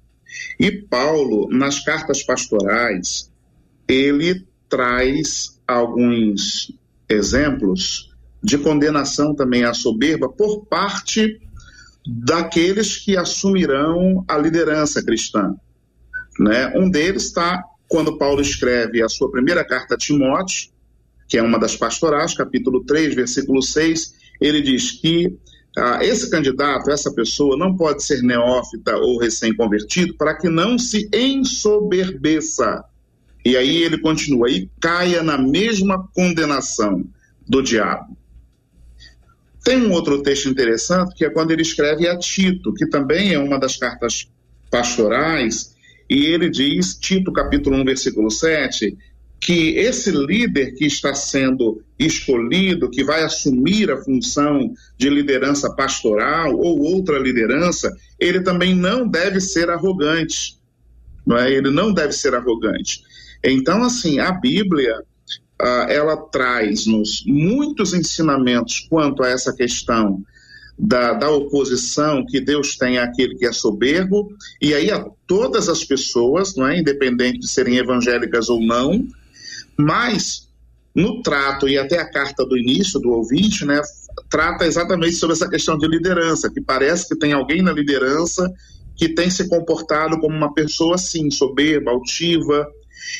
e 0.59 0.71
Paulo, 0.71 1.47
nas 1.49 1.79
cartas 1.79 2.23
pastorais, 2.23 3.31
ele 3.87 4.45
traz 4.69 5.59
alguns 5.67 6.71
exemplos 7.07 8.11
de 8.43 8.57
condenação 8.57 9.33
também 9.33 9.63
à 9.63 9.73
soberba 9.73 10.27
por 10.27 10.65
parte 10.65 11.39
daqueles 12.05 12.97
que 12.97 13.15
assumirão 13.15 14.25
a 14.27 14.37
liderança 14.37 15.01
cristã. 15.01 15.55
Né? 16.39 16.73
Um 16.75 16.89
deles 16.89 17.25
está 17.25 17.63
quando 17.87 18.17
Paulo 18.17 18.41
escreve 18.41 19.01
a 19.01 19.07
sua 19.07 19.31
primeira 19.31 19.63
carta 19.63 19.95
a 19.95 19.97
Timóteo, 19.97 20.71
que 21.27 21.37
é 21.37 21.41
uma 21.41 21.59
das 21.59 21.75
pastorais, 21.75 22.33
capítulo 22.33 22.83
3, 22.83 23.15
versículo 23.15 23.61
6, 23.61 24.15
ele 24.43 24.61
diz 24.61 24.91
que 24.91 25.37
ah, 25.75 25.99
esse 26.03 26.29
candidato, 26.29 26.91
essa 26.91 27.11
pessoa, 27.11 27.57
não 27.57 27.75
pode 27.75 28.03
ser 28.03 28.21
neófita 28.21 28.95
ou 28.97 29.17
recém-convertido 29.17 30.13
para 30.15 30.35
que 30.35 30.47
não 30.47 30.77
se 30.77 31.09
ensoberbeça. 31.11 32.83
E 33.43 33.57
aí 33.57 33.83
ele 33.83 33.97
continua, 33.97 34.49
e 34.49 34.69
caia 34.79 35.23
na 35.23 35.37
mesma 35.37 36.07
condenação 36.13 37.03
do 37.47 37.61
diabo. 37.61 38.15
Tem 39.63 39.77
um 39.77 39.91
outro 39.91 40.21
texto 40.21 40.47
interessante 40.47 41.15
que 41.15 41.25
é 41.25 41.29
quando 41.29 41.51
ele 41.51 41.61
escreve 41.61 42.07
a 42.07 42.17
Tito, 42.17 42.73
que 42.73 42.85
também 42.85 43.33
é 43.33 43.39
uma 43.39 43.57
das 43.57 43.77
cartas 43.77 44.29
pastorais, 44.69 45.73
e 46.09 46.25
ele 46.25 46.49
diz, 46.49 46.95
Tito 46.95 47.31
capítulo 47.31 47.77
1, 47.77 47.85
versículo 47.85 48.29
7, 48.29 48.95
que 49.43 49.77
esse 49.77 50.09
líder 50.09 50.73
que 50.73 50.85
está 50.85 51.13
sendo 51.13 51.83
escolhido, 51.99 52.89
que 52.89 53.03
vai 53.03 53.23
assumir 53.23 53.91
a 53.91 54.01
função 54.01 54.73
de 54.97 55.09
liderança 55.09 55.69
pastoral 55.75 56.55
ou 56.55 56.79
outra 56.79 57.19
liderança, 57.19 57.91
ele 58.17 58.39
também 58.39 58.73
não 58.73 59.05
deve 59.05 59.41
ser 59.41 59.69
arrogante. 59.69 60.57
Não 61.27 61.37
é? 61.37 61.51
Ele 61.51 61.69
não 61.69 61.93
deve 61.93 62.13
ser 62.13 62.33
arrogante. 62.33 63.01
Então, 63.43 63.83
assim, 63.83 64.17
a 64.17 64.31
Bíblia, 64.31 64.97
uh, 65.61 65.89
ela 65.89 66.15
traz-nos 66.15 67.25
muitos 67.27 67.93
ensinamentos 67.93 68.87
quanto 68.89 69.23
a 69.23 69.27
essa 69.27 69.53
questão 69.53 70.23
da, 70.79 71.11
da, 71.15 71.29
oposição 71.29 72.25
que 72.25 72.39
Deus 72.39 72.77
tem 72.77 72.97
àquele 72.97 73.35
que 73.35 73.45
é 73.45 73.51
soberbo, 73.51 74.29
e 74.61 74.73
aí 74.73 74.89
a 74.89 75.05
todas 75.27 75.67
as 75.67 75.83
pessoas, 75.83 76.55
não 76.55 76.65
é? 76.65 76.79
independente 76.79 77.39
de 77.39 77.49
serem 77.49 77.77
evangélicas 77.77 78.47
ou 78.47 78.61
não, 78.61 79.05
mas 79.77 80.47
no 80.95 81.21
trato 81.21 81.67
e 81.67 81.77
até 81.77 81.99
a 81.99 82.09
carta 82.09 82.45
do 82.45 82.57
início 82.57 82.99
do 82.99 83.11
ouvinte, 83.11 83.65
né, 83.65 83.81
trata 84.29 84.65
exatamente 84.65 85.15
sobre 85.15 85.35
essa 85.35 85.49
questão 85.49 85.77
de 85.77 85.87
liderança, 85.87 86.51
que 86.51 86.61
parece 86.61 87.07
que 87.07 87.17
tem 87.17 87.33
alguém 87.33 87.61
na 87.61 87.71
liderança 87.71 88.51
que 88.95 89.09
tem 89.09 89.29
se 89.29 89.49
comportado 89.49 90.19
como 90.19 90.35
uma 90.35 90.53
pessoa 90.53 90.95
assim, 90.95 91.31
soberba, 91.31 91.91
altiva. 91.91 92.67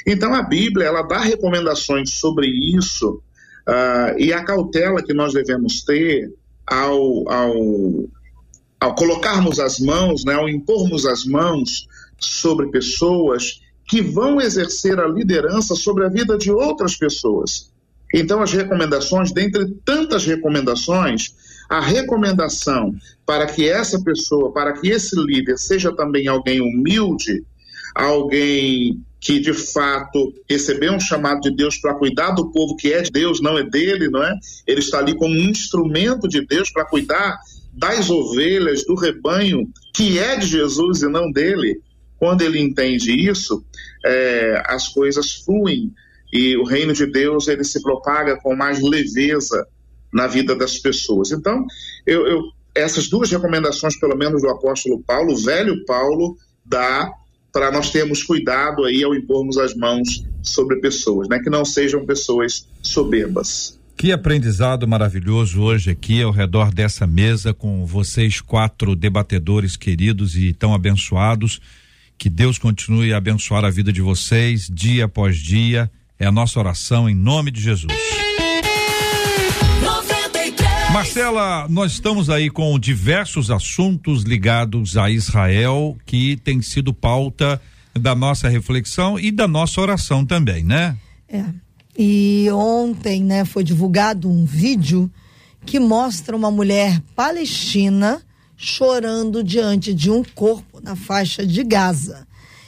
Então 0.06 0.34
a 0.34 0.44
Bíblia 0.44 0.86
ela 0.86 1.02
dá 1.02 1.20
recomendações 1.20 2.12
sobre 2.12 2.48
isso 2.48 3.22
uh, 3.68 4.20
e 4.20 4.32
a 4.32 4.44
cautela 4.44 5.02
que 5.02 5.14
nós 5.14 5.34
devemos 5.34 5.84
ter 5.84 6.32
ao, 6.68 7.28
ao, 7.30 7.56
ao 8.80 8.96
colocarmos 8.96 9.60
as 9.60 9.80
mãos, 9.80 10.24
né, 10.24 10.36
ao 10.36 10.48
impormos 10.48 11.08
as 11.08 11.26
mãos 11.26 11.88
sobre 12.20 12.70
pessoas 12.70 13.63
que 13.88 14.02
vão 14.02 14.40
exercer 14.40 15.00
a 15.00 15.08
liderança 15.08 15.76
sobre 15.76 16.06
a 16.06 16.10
vida 16.10 16.38
de 16.38 16.52
outras 16.52 16.96
pessoas. 16.96 17.72
Então, 18.14 18.42
as 18.42 18.54
recomendações, 18.54 19.32
dentre 19.32 19.66
tantas 19.84 20.26
recomendações, 20.26 21.34
a 21.70 21.80
recomendação 21.80 22.96
para 23.26 23.48
que 23.48 23.68
essa 23.68 24.02
pessoa, 24.04 24.52
para 24.54 24.74
que 24.74 24.90
esse 24.90 25.16
líder 25.16 25.58
seja 25.58 25.92
também 25.92 26.28
alguém 26.28 26.62
humilde, 26.62 27.44
alguém 27.96 29.02
que 29.20 29.40
de 29.40 29.54
fato 29.54 30.34
recebeu 30.50 30.94
um 30.94 31.00
chamado 31.00 31.42
de 31.42 31.56
Deus 31.56 31.78
para 31.78 31.96
cuidar 31.96 32.32
do 32.32 32.52
povo 32.52 32.76
que 32.76 32.92
é 32.92 33.02
de 33.02 33.10
Deus, 33.10 33.42
não 33.42 33.58
é 33.58 33.64
dele, 33.64 34.10
não 34.10 34.22
é? 34.22 34.38
Ele 34.68 34.82
está 34.82 35.00
ali 35.00 35.16
como 35.16 35.34
um 35.34 35.50
instrumento 35.50 36.28
de 36.28 36.46
Deus 36.46 36.70
para 36.70 36.86
cuidar 36.86 37.40
das 37.72 38.10
ovelhas, 38.10 38.86
do 38.86 38.96
rebanho 38.96 39.68
que 39.94 40.20
é 40.20 40.36
de 40.36 40.46
Jesus 40.46 41.02
e 41.02 41.08
não 41.08 41.32
dele. 41.32 41.80
Quando 42.24 42.42
ele 42.42 42.58
entende 42.58 43.12
isso, 43.12 43.66
é, 44.06 44.64
as 44.66 44.88
coisas 44.88 45.44
fluem 45.44 45.92
e 46.32 46.56
o 46.56 46.64
reino 46.64 46.94
de 46.94 47.06
Deus 47.06 47.50
ele 47.50 47.66
se 47.66 47.84
propaga 47.84 48.38
com 48.38 48.56
mais 48.56 48.82
leveza 48.82 49.68
na 50.10 50.26
vida 50.26 50.56
das 50.56 50.80
pessoas. 50.80 51.32
Então, 51.32 51.66
eu, 52.08 52.26
eu, 52.26 52.42
essas 52.74 53.10
duas 53.10 53.30
recomendações, 53.30 54.00
pelo 54.00 54.16
menos 54.16 54.42
do 54.42 54.48
apóstolo 54.48 55.04
Paulo, 55.06 55.34
o 55.34 55.38
velho 55.38 55.84
Paulo, 55.84 56.38
dá 56.66 57.12
para 57.52 57.70
nós 57.74 57.92
termos 57.92 58.24
cuidado 58.24 58.86
aí 58.86 59.04
ao 59.04 59.14
impormos 59.14 59.58
as 59.58 59.76
mãos 59.76 60.24
sobre 60.42 60.80
pessoas, 60.80 61.28
né? 61.28 61.40
Que 61.40 61.50
não 61.50 61.66
sejam 61.66 62.06
pessoas 62.06 62.66
soberbas. 62.82 63.78
Que 63.98 64.14
aprendizado 64.14 64.88
maravilhoso 64.88 65.62
hoje 65.62 65.92
aqui 65.92 66.22
ao 66.22 66.32
redor 66.32 66.74
dessa 66.74 67.06
mesa 67.06 67.54
com 67.54 67.86
vocês 67.86 68.40
quatro 68.40 68.96
debatedores 68.96 69.76
queridos 69.76 70.38
e 70.38 70.54
tão 70.54 70.74
abençoados. 70.74 71.60
Que 72.24 72.30
Deus 72.30 72.58
continue 72.58 73.14
a 73.14 73.18
abençoar 73.18 73.66
a 73.66 73.70
vida 73.70 73.92
de 73.92 74.02
vocês 74.02 74.70
dia 74.74 75.04
após 75.04 75.36
dia. 75.36 75.92
É 76.18 76.26
a 76.26 76.32
nossa 76.32 76.58
oração 76.58 77.10
em 77.10 77.14
nome 77.14 77.52
de 77.52 77.60
Jesus. 77.60 77.92
Marcela, 80.94 81.68
nós 81.68 81.92
estamos 81.92 82.30
aí 82.30 82.50
com 82.50 82.80
diversos 82.80 83.52
assuntos 83.52 84.24
ligados 84.24 84.96
a 84.96 85.10
Israel 85.10 85.98
que 86.06 86.38
tem 86.38 86.62
sido 86.62 86.94
pauta 86.94 87.62
da 87.94 88.16
nossa 88.16 88.48
reflexão 88.48 89.20
e 89.20 89.30
da 89.30 89.46
nossa 89.46 89.82
oração 89.82 90.26
também, 90.26 90.64
né? 90.64 90.96
É. 91.28 91.44
E 92.00 92.48
ontem, 92.54 93.22
né, 93.22 93.44
foi 93.44 93.66
divulgado 93.66 94.32
um 94.32 94.46
vídeo 94.46 95.12
que 95.66 95.78
mostra 95.78 96.38
uma 96.38 96.50
mulher 96.50 97.02
palestina 97.18 98.22
chorando 98.64 99.44
diante 99.44 99.94
de 99.94 100.10
um 100.10 100.24
corpo 100.24 100.80
na 100.82 100.96
faixa 100.96 101.46
de 101.46 101.64
Gaza. 101.64 102.26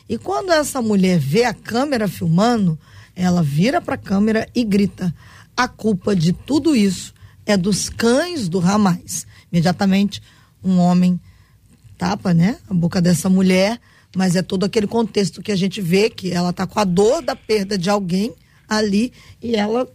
E 0.07 0.17
quando 0.17 0.51
essa 0.51 0.81
mulher 0.81 1.17
vê 1.17 1.45
a 1.45 1.53
câmera 1.53 2.07
filmando, 2.07 2.77
ela 3.15 3.41
vira 3.41 3.81
para 3.81 3.95
a 3.95 3.97
câmera 3.97 4.47
e 4.53 4.63
grita: 4.63 5.15
a 5.55 5.67
culpa 5.67 6.15
de 6.15 6.33
tudo 6.33 6.75
isso 6.75 7.13
é 7.45 7.55
dos 7.55 7.89
cães 7.89 8.49
do 8.49 8.59
Hamas. 8.59 9.25
Imediatamente, 9.51 10.21
um 10.63 10.79
homem 10.79 11.19
tapa, 11.97 12.33
né, 12.33 12.57
a 12.69 12.73
boca 12.73 13.01
dessa 13.01 13.29
mulher, 13.29 13.79
mas 14.15 14.35
é 14.35 14.41
todo 14.41 14.65
aquele 14.65 14.87
contexto 14.87 15.41
que 15.41 15.51
a 15.51 15.55
gente 15.55 15.79
vê 15.79 16.09
que 16.09 16.31
ela 16.31 16.51
tá 16.51 16.67
com 16.67 16.79
a 16.79 16.83
dor 16.83 17.21
da 17.21 17.35
perda 17.35 17.77
de 17.77 17.89
alguém 17.89 18.33
ali 18.67 19.13
e 19.41 19.55
ela 19.55 19.87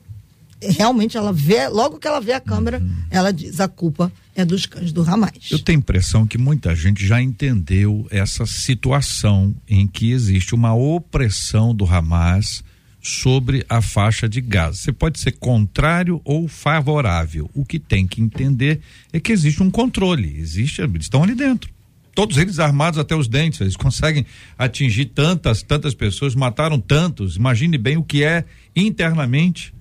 realmente 0.63 1.17
ela 1.17 1.33
vê, 1.33 1.69
logo 1.69 1.99
que 1.99 2.07
ela 2.07 2.21
vê 2.21 2.33
a 2.33 2.41
câmera, 2.41 2.79
uhum. 2.79 2.91
ela 3.11 3.33
diz 3.33 3.61
a 3.61 3.69
culpa 3.69 4.13
é 4.35 4.45
dos 4.45 4.67
cães 4.67 4.93
do 4.93 5.03
Hamas. 5.03 5.51
Eu 5.51 5.59
tenho 5.59 5.79
a 5.79 5.81
impressão 5.81 6.27
que 6.27 6.39
muita 6.39 6.75
gente 6.75 7.07
já 7.07 7.21
entendeu 7.21 8.07
essa 8.11 8.47
situação 8.47 9.55
em 9.69 9.87
que 9.87 10.11
existe 10.11 10.55
uma 10.55 10.75
opressão 10.75 11.75
do 11.75 11.85
Hamas 11.85 12.63
sobre 13.03 13.65
a 13.69 13.81
faixa 13.81 14.29
de 14.29 14.41
Gaza. 14.41 14.77
Você 14.77 14.93
pode 14.93 15.19
ser 15.19 15.33
contrário 15.33 16.21
ou 16.25 16.47
favorável. 16.47 17.51
O 17.55 17.65
que 17.65 17.79
tem 17.79 18.07
que 18.07 18.21
entender 18.21 18.81
é 19.13 19.19
que 19.19 19.33
existe 19.33 19.63
um 19.63 19.71
controle, 19.71 20.37
existe, 20.39 20.83
eles 20.83 21.05
estão 21.05 21.23
ali 21.23 21.35
dentro. 21.35 21.71
Todos 22.15 22.37
eles 22.37 22.59
armados 22.59 22.99
até 22.99 23.15
os 23.15 23.29
dentes, 23.29 23.61
eles 23.61 23.77
conseguem 23.77 24.27
atingir 24.59 25.07
tantas, 25.07 25.63
tantas 25.63 25.95
pessoas, 25.95 26.35
mataram 26.35 26.79
tantos. 26.79 27.37
Imagine 27.37 27.79
bem 27.79 27.97
o 27.97 28.03
que 28.03 28.23
é 28.23 28.45
internamente. 28.75 29.73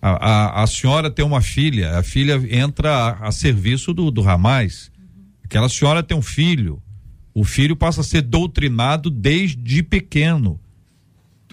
A, 0.00 0.60
a, 0.60 0.62
a 0.62 0.66
senhora 0.66 1.10
tem 1.10 1.24
uma 1.24 1.42
filha, 1.42 1.98
a 1.98 2.02
filha 2.02 2.40
entra 2.50 2.90
a, 2.90 3.28
a 3.28 3.32
serviço 3.32 3.92
do, 3.92 4.10
do 4.10 4.26
Hamas. 4.26 4.90
Aquela 5.44 5.68
senhora 5.68 6.02
tem 6.02 6.16
um 6.16 6.22
filho, 6.22 6.82
o 7.34 7.44
filho 7.44 7.76
passa 7.76 8.00
a 8.00 8.04
ser 8.04 8.22
doutrinado 8.22 9.10
desde 9.10 9.82
pequeno 9.82 10.60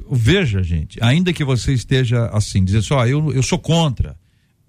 veja, 0.10 0.62
gente, 0.64 0.98
ainda 1.02 1.34
que 1.34 1.44
você 1.44 1.74
esteja 1.74 2.28
assim, 2.28 2.64
dizer 2.64 2.82
só, 2.82 3.02
assim, 3.02 3.12
eu, 3.12 3.34
eu 3.34 3.44
sou 3.44 3.60
contra. 3.60 4.18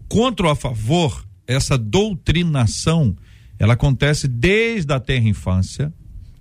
Contra 0.08 0.46
ou 0.46 0.52
a 0.52 0.56
favor, 0.56 1.24
essa 1.46 1.76
doutrinação, 1.76 3.16
ela 3.58 3.74
acontece 3.74 4.26
desde 4.26 4.92
a 4.92 5.00
terra 5.00 5.28
infância 5.28 5.92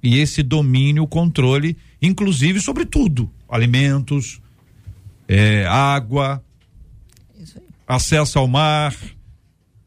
e 0.01 0.17
esse 0.19 0.41
domínio, 0.41 1.07
controle, 1.07 1.77
inclusive 2.01 2.61
sobre 2.61 2.85
tudo, 2.85 3.29
alimentos, 3.49 4.39
é, 5.27 5.65
água, 5.65 6.43
acesso 7.88 8.38
ao 8.38 8.47
mar, 8.47 8.93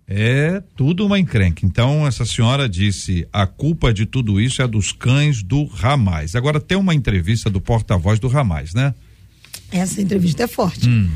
é 0.09 0.61
tudo 0.75 1.07
uma 1.07 1.21
encrenca. 1.21 1.65
Então, 1.65 2.07
essa 2.07 2.25
senhora 2.25 2.69
disse: 2.69 3.29
a 3.33 3.47
culpa 3.47 3.93
de 3.93 4.07
tudo 4.07 4.41
isso 4.41 4.63
é 4.63 4.67
dos 4.67 4.91
cães 4.91 5.43
do 5.43 5.65
Ramais. 5.67 6.35
Agora, 6.35 6.61
tem 6.61 6.77
uma 6.77 6.95
entrevista 6.95 7.49
do 7.51 7.61
porta-voz 7.61 8.19
do 8.19 8.27
Ramais, 8.27 8.75
né? 8.75 8.93
Essa 9.71 10.01
entrevista 10.01 10.43
é 10.43 10.47
forte. 10.49 10.89
Hum. 10.89 11.09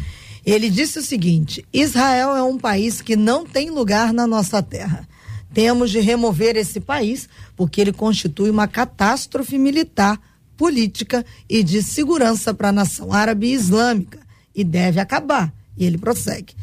Ele 0.47 0.71
disse 0.71 0.99
o 0.99 1.03
seguinte: 1.03 1.65
Israel 1.73 2.37
é 2.37 2.43
um 2.43 2.59
país 2.59 3.01
que 3.01 3.17
não 3.17 3.45
tem 3.45 3.71
lugar 3.71 4.13
na 4.13 4.27
nossa 4.27 4.63
terra. 4.63 5.09
Temos 5.53 5.91
de 5.91 6.01
remover 6.01 6.57
esse 6.57 6.81
país 6.81 7.29
porque 7.57 7.81
ele 7.81 7.93
constitui 7.93 8.51
uma 8.51 8.67
catástrofe 8.67 9.57
militar, 9.57 10.21
política 10.57 11.25
e 11.49 11.63
de 11.63 11.83
segurança 11.83 12.53
para 12.53 12.69
a 12.69 12.73
nação 12.73 13.13
árabe 13.13 13.49
e 13.49 13.55
islâmica 13.55 14.19
e 14.55 14.63
deve 14.63 15.01
acabar. 15.01 15.53
E 15.77 15.85
ele 15.85 15.99
prossegue. 15.99 16.55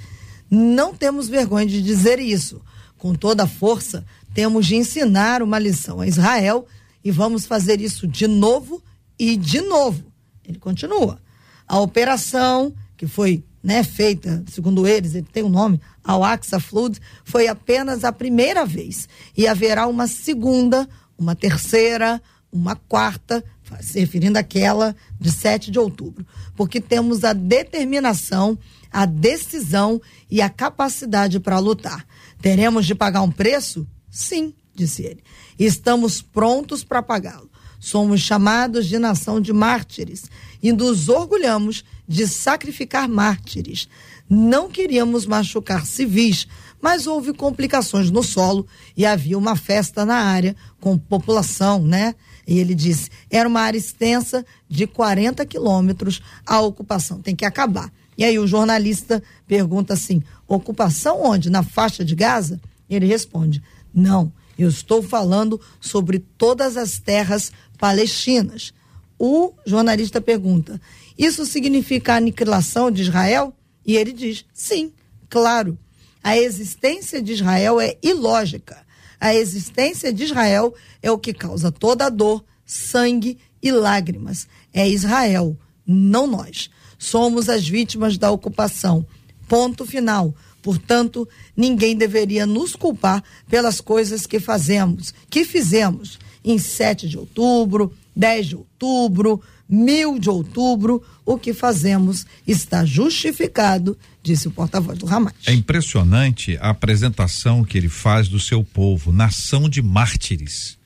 Não 0.51 0.93
temos 0.93 1.29
vergonha 1.29 1.65
de 1.65 1.81
dizer 1.81 2.19
isso. 2.19 2.61
Com 2.97 3.15
toda 3.15 3.43
a 3.43 3.47
força, 3.47 4.05
temos 4.33 4.65
de 4.65 4.75
ensinar 4.75 5.41
uma 5.41 5.57
lição 5.57 6.01
a 6.01 6.07
Israel 6.07 6.67
e 7.03 7.09
vamos 7.09 7.45
fazer 7.45 7.79
isso 7.79 8.05
de 8.05 8.27
novo 8.27 8.83
e 9.17 9.37
de 9.37 9.61
novo. 9.61 10.03
Ele 10.45 10.59
continua. 10.59 11.19
A 11.65 11.79
operação, 11.79 12.73
que 12.97 13.07
foi 13.07 13.43
né, 13.63 13.83
feita, 13.83 14.43
segundo 14.51 14.87
eles, 14.87 15.15
ele 15.15 15.27
tem 15.31 15.43
um 15.43 15.49
nome, 15.49 15.79
ao 16.03 16.23
Axa 16.23 16.59
Flood, 16.59 16.99
foi 17.23 17.47
apenas 17.47 18.03
a 18.03 18.11
primeira 18.11 18.65
vez. 18.65 19.07
E 19.37 19.47
haverá 19.47 19.87
uma 19.87 20.07
segunda, 20.07 20.87
uma 21.17 21.35
terceira, 21.35 22.21
uma 22.51 22.75
quarta, 22.75 23.43
se 23.79 23.99
referindo 23.99 24.37
àquela 24.37 24.95
de 25.19 25.31
7 25.31 25.71
de 25.71 25.79
outubro. 25.79 26.25
Porque 26.55 26.81
temos 26.81 27.23
a 27.23 27.33
determinação, 27.33 28.57
a 28.91 29.05
decisão 29.05 30.01
e 30.29 30.41
a 30.41 30.49
capacidade 30.49 31.39
para 31.39 31.59
lutar. 31.59 32.05
Teremos 32.41 32.85
de 32.85 32.93
pagar 32.93 33.21
um 33.21 33.31
preço? 33.31 33.87
Sim, 34.09 34.53
disse 34.75 35.03
ele. 35.03 35.23
Estamos 35.57 36.21
prontos 36.21 36.83
para 36.83 37.01
pagá-lo. 37.01 37.49
Somos 37.79 38.21
chamados 38.21 38.85
de 38.85 38.99
nação 38.99 39.41
de 39.41 39.51
mártires 39.51 40.25
e 40.61 40.71
nos 40.71 41.09
orgulhamos 41.09 41.83
de 42.07 42.27
sacrificar 42.27 43.09
mártires. 43.09 43.87
Não 44.29 44.69
queríamos 44.69 45.25
machucar 45.25 45.85
civis, 45.85 46.47
mas 46.79 47.07
houve 47.07 47.33
complicações 47.33 48.11
no 48.11 48.21
solo 48.21 48.67
e 48.95 49.05
havia 49.05 49.37
uma 49.37 49.55
festa 49.55 50.05
na 50.05 50.15
área 50.15 50.55
com 50.79 50.97
população, 50.97 51.83
né? 51.83 52.15
E 52.47 52.59
ele 52.59 52.75
disse: 52.75 53.09
era 53.29 53.47
uma 53.47 53.61
área 53.61 53.77
extensa 53.77 54.45
de 54.69 54.85
40 54.85 55.45
quilômetros, 55.45 56.21
a 56.45 56.59
ocupação 56.61 57.21
tem 57.21 57.35
que 57.35 57.45
acabar. 57.45 57.91
E 58.21 58.23
aí 58.23 58.37
o 58.37 58.45
jornalista 58.45 59.23
pergunta 59.47 59.95
assim: 59.95 60.21
ocupação 60.47 61.23
onde? 61.23 61.49
Na 61.49 61.63
faixa 61.63 62.05
de 62.05 62.13
Gaza? 62.13 62.61
Ele 62.87 63.07
responde: 63.07 63.63
não, 63.91 64.31
eu 64.59 64.69
estou 64.69 65.01
falando 65.01 65.59
sobre 65.79 66.19
todas 66.19 66.77
as 66.77 66.99
terras 66.99 67.51
palestinas. 67.79 68.75
O 69.17 69.53
jornalista 69.65 70.21
pergunta: 70.21 70.79
isso 71.17 71.47
significa 71.47 72.13
a 72.13 72.17
aniquilação 72.17 72.91
de 72.91 73.01
Israel? 73.01 73.55
E 73.83 73.97
ele 73.97 74.13
diz: 74.13 74.45
sim, 74.53 74.93
claro. 75.27 75.75
A 76.23 76.37
existência 76.37 77.23
de 77.23 77.33
Israel 77.33 77.81
é 77.81 77.97
ilógica. 78.03 78.85
A 79.19 79.33
existência 79.33 80.13
de 80.13 80.25
Israel 80.25 80.75
é 81.01 81.09
o 81.09 81.17
que 81.17 81.33
causa 81.33 81.71
toda 81.71 82.05
a 82.05 82.09
dor, 82.09 82.45
sangue 82.67 83.39
e 83.63 83.71
lágrimas. 83.71 84.47
É 84.71 84.87
Israel, 84.87 85.57
não 85.87 86.27
nós. 86.27 86.69
Somos 87.01 87.49
as 87.49 87.67
vítimas 87.67 88.15
da 88.15 88.29
ocupação. 88.29 89.03
Ponto 89.47 89.87
final. 89.87 90.35
Portanto, 90.61 91.27
ninguém 91.57 91.97
deveria 91.97 92.45
nos 92.45 92.75
culpar 92.75 93.23
pelas 93.49 93.81
coisas 93.81 94.27
que 94.27 94.39
fazemos, 94.39 95.11
que 95.27 95.43
fizemos 95.43 96.19
em 96.45 96.59
7 96.59 97.09
de 97.09 97.17
outubro, 97.17 97.91
10 98.15 98.45
de 98.49 98.55
outubro, 98.55 99.41
mil 99.67 100.19
de 100.19 100.29
outubro, 100.29 101.01
o 101.25 101.39
que 101.39 101.55
fazemos 101.55 102.23
está 102.45 102.85
justificado, 102.85 103.97
disse 104.21 104.47
o 104.47 104.51
porta-voz 104.51 104.99
do 104.99 105.11
Hamas. 105.11 105.33
É 105.47 105.53
impressionante 105.53 106.55
a 106.61 106.69
apresentação 106.69 107.63
que 107.63 107.79
ele 107.79 107.89
faz 107.89 108.27
do 108.27 108.39
seu 108.39 108.63
povo, 108.63 109.11
nação 109.11 109.67
de 109.67 109.81
mártires. 109.81 110.77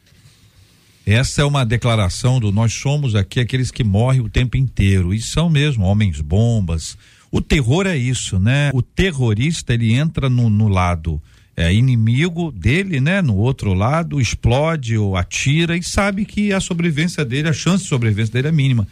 Essa 1.05 1.43
é 1.43 1.45
uma 1.45 1.63
declaração 1.63 2.39
do 2.39 2.51
nós 2.51 2.73
somos 2.73 3.13
aqui 3.13 3.39
aqueles 3.39 3.69
que 3.69 3.83
morrem 3.83 4.21
o 4.21 4.29
tempo 4.29 4.57
inteiro 4.57 5.13
e 5.13 5.21
são 5.21 5.49
mesmo 5.49 5.85
homens 5.85 6.19
bombas. 6.19 6.97
O 7.31 7.41
terror 7.41 7.85
é 7.85 7.95
isso, 7.95 8.39
né? 8.39 8.71
O 8.73 8.81
terrorista 8.81 9.73
ele 9.73 9.93
entra 9.93 10.29
no, 10.29 10.49
no 10.49 10.67
lado 10.67 11.21
é, 11.55 11.71
inimigo 11.71 12.51
dele, 12.51 12.99
né? 12.99 13.21
No 13.21 13.35
outro 13.35 13.73
lado, 13.73 14.19
explode 14.19 14.97
ou 14.97 15.15
atira 15.15 15.77
e 15.77 15.83
sabe 15.83 16.25
que 16.25 16.51
a 16.51 16.59
sobrevivência 16.59 17.23
dele, 17.23 17.49
a 17.49 17.53
chance 17.53 17.83
de 17.83 17.89
sobrevivência 17.89 18.33
dele 18.33 18.47
é 18.47 18.51
mínima. 18.51 18.87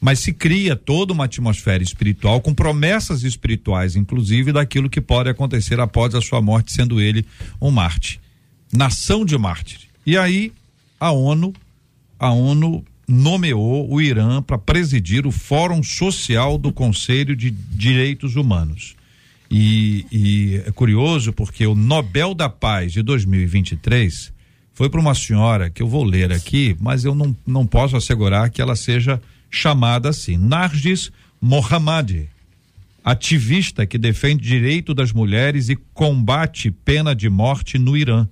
Mas 0.00 0.20
se 0.20 0.32
cria 0.32 0.74
toda 0.74 1.12
uma 1.12 1.26
atmosfera 1.26 1.82
espiritual 1.82 2.40
com 2.40 2.54
promessas 2.54 3.22
espirituais, 3.22 3.96
inclusive 3.96 4.50
daquilo 4.50 4.88
que 4.88 5.00
pode 5.00 5.28
acontecer 5.28 5.78
após 5.78 6.14
a 6.14 6.22
sua 6.22 6.40
morte, 6.40 6.72
sendo 6.72 7.02
ele 7.02 7.26
um 7.60 7.70
Marte. 7.70 8.18
Nação 8.72 9.26
de 9.26 9.36
Marte. 9.36 9.90
E 10.06 10.16
aí 10.16 10.52
a 11.00 11.10
ONU, 11.10 11.52
a 12.18 12.30
ONU 12.30 12.84
nomeou 13.08 13.90
o 13.90 14.00
Irã 14.00 14.42
para 14.42 14.58
presidir 14.58 15.26
o 15.26 15.32
Fórum 15.32 15.82
Social 15.82 16.56
do 16.56 16.72
Conselho 16.72 17.34
de 17.34 17.50
Direitos 17.50 18.36
Humanos. 18.36 18.94
E, 19.50 20.06
e 20.12 20.62
é 20.64 20.70
curioso 20.70 21.32
porque 21.32 21.66
o 21.66 21.74
Nobel 21.74 22.34
da 22.34 22.48
Paz 22.48 22.92
de 22.92 23.02
2023 23.02 24.32
foi 24.72 24.88
para 24.88 25.00
uma 25.00 25.14
senhora 25.14 25.68
que 25.68 25.82
eu 25.82 25.88
vou 25.88 26.04
ler 26.04 26.32
aqui, 26.32 26.76
mas 26.80 27.04
eu 27.04 27.14
não, 27.14 27.36
não 27.44 27.66
posso 27.66 27.96
assegurar 27.96 28.48
que 28.50 28.62
ela 28.62 28.76
seja 28.76 29.20
chamada 29.50 30.10
assim. 30.10 30.36
Nargis 30.36 31.10
Mohammadi, 31.40 32.28
ativista 33.04 33.86
que 33.86 33.98
defende 33.98 34.46
direito 34.46 34.94
das 34.94 35.12
mulheres 35.12 35.68
e 35.68 35.76
combate 35.94 36.70
pena 36.70 37.14
de 37.14 37.28
morte 37.28 37.78
no 37.78 37.96
Irã. 37.96 38.28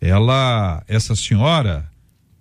Ela, 0.00 0.82
essa 0.88 1.14
senhora, 1.14 1.89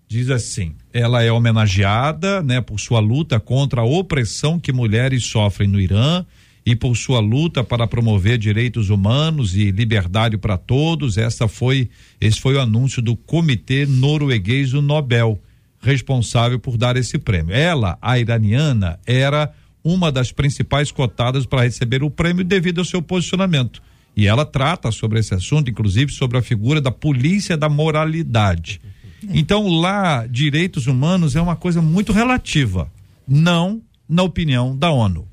diz 0.10 0.32
assim: 0.32 0.74
ela 0.91 1.24
é 1.24 1.32
homenageada, 1.32 2.41
né, 2.41 2.60
por 2.60 2.80
sua 2.80 2.99
luta 2.99 3.39
contra 3.39 3.82
a 3.82 3.86
opressão 3.86 4.60
que 4.60 4.74
mulheres 4.74 5.24
sofrem 5.24 5.70
no 5.70 5.80
Irã 5.80 6.26
e 6.66 6.76
por 6.76 6.97
sua 6.97 7.20
luta 7.20 7.64
para 7.64 7.88
promover 7.88 8.38
direitos 8.38 8.89
humanos 8.89 9.55
e 9.55 9.72
liberdade 9.72 10.38
para 10.38 10.57
todos. 10.57 11.18
Essa 11.18 11.47
foi, 11.47 11.89
esse 12.20 12.41
foi 12.41 12.55
o 12.55 12.60
anúncio 12.60 13.01
do 13.01 13.16
Comitê 13.16 13.86
Norueguês 13.86 14.72
do 14.72 14.82
Nobel, 14.82 15.39
responsável 15.80 16.60
por 16.60 16.76
dar 16.76 16.97
esse 16.97 17.18
prêmio. 17.18 17.55
Ela, 17.55 17.97
a 18.01 18.20
iraniana, 18.20 18.99
era 19.05 19.53
uma 19.84 20.12
das 20.12 20.32
principais 20.32 20.91
cotadas 20.91 21.45
para 21.45 21.64
receber 21.64 22.03
o 22.03 22.10
prêmio 22.10 22.43
devido 22.43 22.80
ao 22.80 22.86
seu 22.86 23.01
posicionamento. 23.01 23.82
E 24.16 24.28
ela 24.28 24.45
trata 24.45 24.91
sobre 24.91 25.20
esse 25.20 25.34
assunto, 25.34 25.70
inclusive 25.70 26.12
sobre 26.12 26.38
a 26.38 26.41
figura 26.41 26.82
da 26.82 26.91
polícia 26.91 27.55
da 27.55 27.70
moralidade. 27.70 28.82
Então, 29.24 29.67
lá, 29.67 30.26
direitos 30.28 30.88
humanos 30.88 31.36
é 31.36 31.41
uma 31.41 31.55
coisa 31.55 31.82
muito 31.82 32.11
relativa, 32.11 32.91
não 33.28 33.82
na 34.07 34.24
opinião 34.24 34.76
da 34.76 34.91
ONU. 34.91 35.28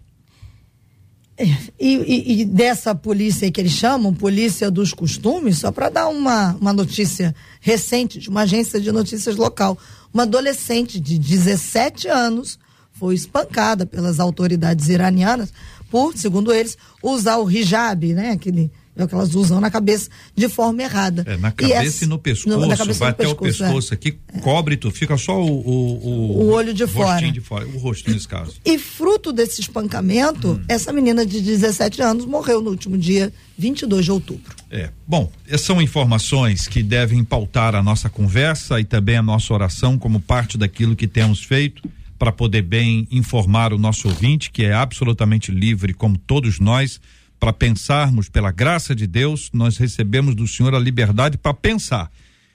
E, 1.39 1.55
e, 1.79 2.41
e, 2.41 2.45
dessa 2.47 2.95
polícia 2.95 3.51
que 3.51 3.61
eles 3.61 3.73
chamam, 3.73 4.15
polícia 4.15 4.71
dos 4.71 4.95
costumes, 4.95 5.59
só 5.59 5.71
para 5.71 5.91
dar 5.91 6.09
uma, 6.09 6.55
uma 6.55 6.73
notícia 6.73 7.35
recente 7.61 8.19
de 8.19 8.31
uma 8.31 8.43
agência 8.43 8.81
de 8.81 8.91
notícias 8.91 9.37
local. 9.37 9.77
Uma 10.15 10.23
adolescente 10.23 10.99
de 10.99 11.19
17 11.19 12.09
anos 12.09 12.59
foi 12.93 13.15
espancada 13.15 13.85
pelas 13.85 14.19
autoridades 14.19 14.89
iranianas 14.89 15.53
por, 15.91 16.17
segundo 16.17 16.53
eles, 16.53 16.79
usar 17.03 17.37
o 17.37 17.51
hijab, 17.51 18.15
né? 18.15 18.31
Aquele 18.31 18.71
é 18.97 19.05
o 19.05 19.09
que 19.09 19.15
elas 19.15 19.35
usam 19.35 19.61
na 19.61 19.71
cabeça 19.71 20.09
de 20.35 20.49
forma 20.49 20.83
errada. 20.83 21.25
É, 21.27 21.37
na 21.37 21.53
cabeça 21.53 21.83
e, 21.83 21.87
essa, 21.87 22.05
e 22.05 22.07
no 22.07 22.19
pescoço, 22.19 22.59
no, 22.59 22.77
cabeça 22.77 22.99
vai 22.99 23.11
até 23.11 23.25
pescoço, 23.25 23.65
o 23.65 23.67
pescoço 23.67 23.93
é. 23.93 23.95
aqui, 23.95 24.19
cobre 24.41 24.77
tu, 24.77 24.91
fica 24.91 25.17
só 25.17 25.41
o, 25.41 25.47
o, 25.47 26.07
o, 26.07 26.43
o 26.45 26.51
olho 26.51 26.73
de 26.73 26.87
fora. 26.87 27.31
de 27.31 27.41
fora, 27.41 27.67
o 27.67 27.79
rosto 27.79 28.11
nesse 28.11 28.27
caso. 28.27 28.55
E 28.65 28.79
fruto 28.79 29.33
desse 29.33 29.61
espancamento, 29.61 30.53
hum. 30.53 30.65
essa 30.69 30.93
menina 30.93 31.27
de 31.27 31.41
17 31.41 32.01
anos 32.01 32.25
morreu 32.25 32.63
no 32.63 32.71
último 32.71 32.97
dia 32.97 33.33
22 33.59 34.05
de 34.05 34.11
outubro. 34.11 34.55
É, 34.71 34.91
bom, 35.07 35.31
são 35.59 35.81
informações 35.81 36.67
que 36.67 36.83
devem 36.83 37.23
pautar 37.23 37.75
a 37.75 37.83
nossa 37.83 38.09
conversa 38.09 38.81
e 38.81 38.85
também 38.85 39.17
a 39.17 39.23
nossa 39.23 39.53
oração 39.53 39.99
como 39.99 40.21
parte 40.21 40.57
daquilo 40.57 40.97
que 40.97 41.07
temos 41.07 41.43
feito 41.43 41.83
para 42.19 42.33
poder 42.33 42.63
bem 42.63 43.07
informar 43.11 43.73
o 43.73 43.79
nosso 43.79 44.09
ouvinte, 44.09 44.51
que 44.51 44.65
é 44.65 44.73
absolutamente 44.73 45.53
livre, 45.53 45.93
como 45.93 46.17
todos 46.17 46.59
nós, 46.59 47.01
para 47.39 47.53
pensarmos 47.53 48.29
pela 48.29 48.51
graça 48.51 48.95
de 48.95 49.07
Deus, 49.07 49.51
nós 49.53 49.77
recebemos 49.77 50.35
do 50.35 50.47
Senhor 50.47 50.75
a 50.75 50.79
liberdade 50.79 51.39
para 51.39 51.55
pensar. 51.55 52.11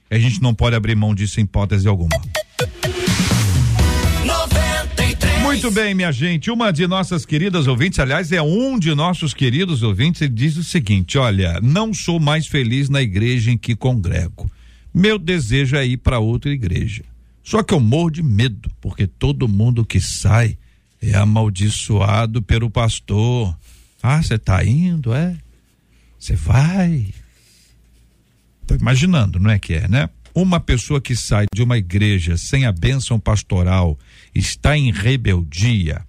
E 0.09 0.15
a 0.15 0.19
gente 0.19 0.41
não 0.41 0.53
pode 0.53 0.75
abrir 0.75 0.95
mão 0.95 1.15
disso 1.15 1.39
em 1.39 1.43
hipótese 1.43 1.87
alguma. 1.87 2.09
Muito 5.41 5.69
bem, 5.71 5.93
minha 5.93 6.11
gente. 6.11 6.49
Uma 6.49 6.71
de 6.71 6.87
nossas 6.87 7.25
queridas 7.25 7.67
ouvintes, 7.67 7.99
aliás, 7.99 8.31
é 8.31 8.41
um 8.41 8.79
de 8.79 8.95
nossos 8.95 9.33
queridos 9.33 9.83
ouvintes, 9.83 10.21
ele 10.21 10.33
diz 10.33 10.55
o 10.55 10.63
seguinte: 10.63 11.17
olha, 11.17 11.59
não 11.61 11.93
sou 11.93 12.19
mais 12.19 12.47
feliz 12.47 12.89
na 12.89 13.01
igreja 13.01 13.51
em 13.51 13.57
que 13.57 13.75
congrego. 13.75 14.49
Meu 14.93 15.19
desejo 15.19 15.75
é 15.75 15.85
ir 15.85 15.97
para 15.97 16.19
outra 16.19 16.51
igreja. 16.51 17.03
Só 17.43 17.63
que 17.63 17.73
eu 17.73 17.79
morro 17.79 18.11
de 18.11 18.23
medo, 18.23 18.71
porque 18.79 19.07
todo 19.07 19.47
mundo 19.47 19.85
que 19.85 19.99
sai 19.99 20.57
é 21.01 21.15
amaldiçoado 21.15 22.41
pelo 22.41 22.69
pastor. 22.69 23.55
Ah, 24.01 24.21
você 24.21 24.35
está 24.35 24.63
indo, 24.63 25.13
é? 25.13 25.37
Você 26.17 26.35
vai? 26.35 27.13
Tô 28.65 28.75
imaginando, 28.75 29.39
não 29.39 29.49
é 29.49 29.59
que 29.59 29.73
é, 29.73 29.87
né? 29.87 30.09
Uma 30.33 30.59
pessoa 30.59 31.01
que 31.01 31.15
sai 31.15 31.45
de 31.53 31.61
uma 31.61 31.77
igreja 31.77 32.37
sem 32.37 32.65
a 32.65 32.71
bênção 32.71 33.19
pastoral 33.19 33.99
está 34.33 34.77
em 34.77 34.91
rebeldia. 34.91 36.05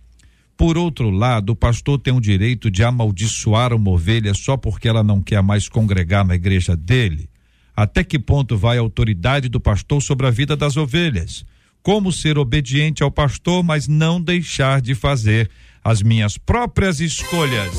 Por 0.57 0.79
outro 0.79 1.11
lado, 1.11 1.51
o 1.51 1.57
pastor 1.57 1.99
tem 1.99 2.15
o 2.15 2.21
direito 2.21 2.71
de 2.71 2.85
amaldiçoar 2.85 3.75
uma 3.75 3.91
ovelha 3.91 4.33
só 4.33 4.57
porque 4.57 4.89
ela 4.89 5.03
não 5.03 5.21
quer 5.21 5.43
mais 5.43 5.69
congregar 5.69 6.25
na 6.25 6.37
igreja 6.37 6.77
dele? 6.77 7.29
Até 7.75 8.05
que 8.05 8.19
ponto 8.19 8.57
vai 8.57 8.79
a 8.79 8.81
autoridade 8.81 9.49
do 9.49 9.59
pastor 9.59 10.01
sobre 10.01 10.27
a 10.27 10.31
vida 10.31 10.57
das 10.57 10.77
ovelhas? 10.77 11.45
Como 11.83 12.13
ser 12.13 12.39
obediente 12.39 13.03
ao 13.03 13.11
pastor, 13.11 13.65
mas 13.65 13.89
não 13.89 14.21
deixar 14.21 14.81
de 14.81 14.95
fazer 14.95 15.51
as 15.85 16.03
minhas 16.03 16.39
próprias 16.39 17.01
escolhas. 17.01 17.73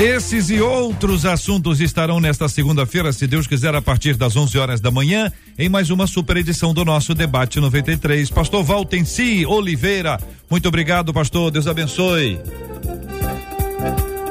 Esses 0.00 0.48
e 0.48 0.58
outros 0.62 1.26
assuntos 1.26 1.78
estarão 1.78 2.20
nesta 2.20 2.48
segunda-feira, 2.48 3.12
se 3.12 3.26
Deus 3.26 3.46
quiser, 3.46 3.74
a 3.74 3.82
partir 3.82 4.16
das 4.16 4.34
11 4.34 4.58
horas 4.58 4.80
da 4.80 4.90
manhã, 4.90 5.30
em 5.58 5.68
mais 5.68 5.90
uma 5.90 6.06
super 6.06 6.38
edição 6.38 6.72
do 6.72 6.86
nosso 6.86 7.14
Debate 7.14 7.60
93. 7.60 8.30
Pastor 8.30 8.64
Valtenci 8.64 9.44
Oliveira, 9.44 10.18
muito 10.50 10.66
obrigado, 10.66 11.12
pastor. 11.12 11.50
Deus 11.50 11.66
abençoe. 11.66 12.40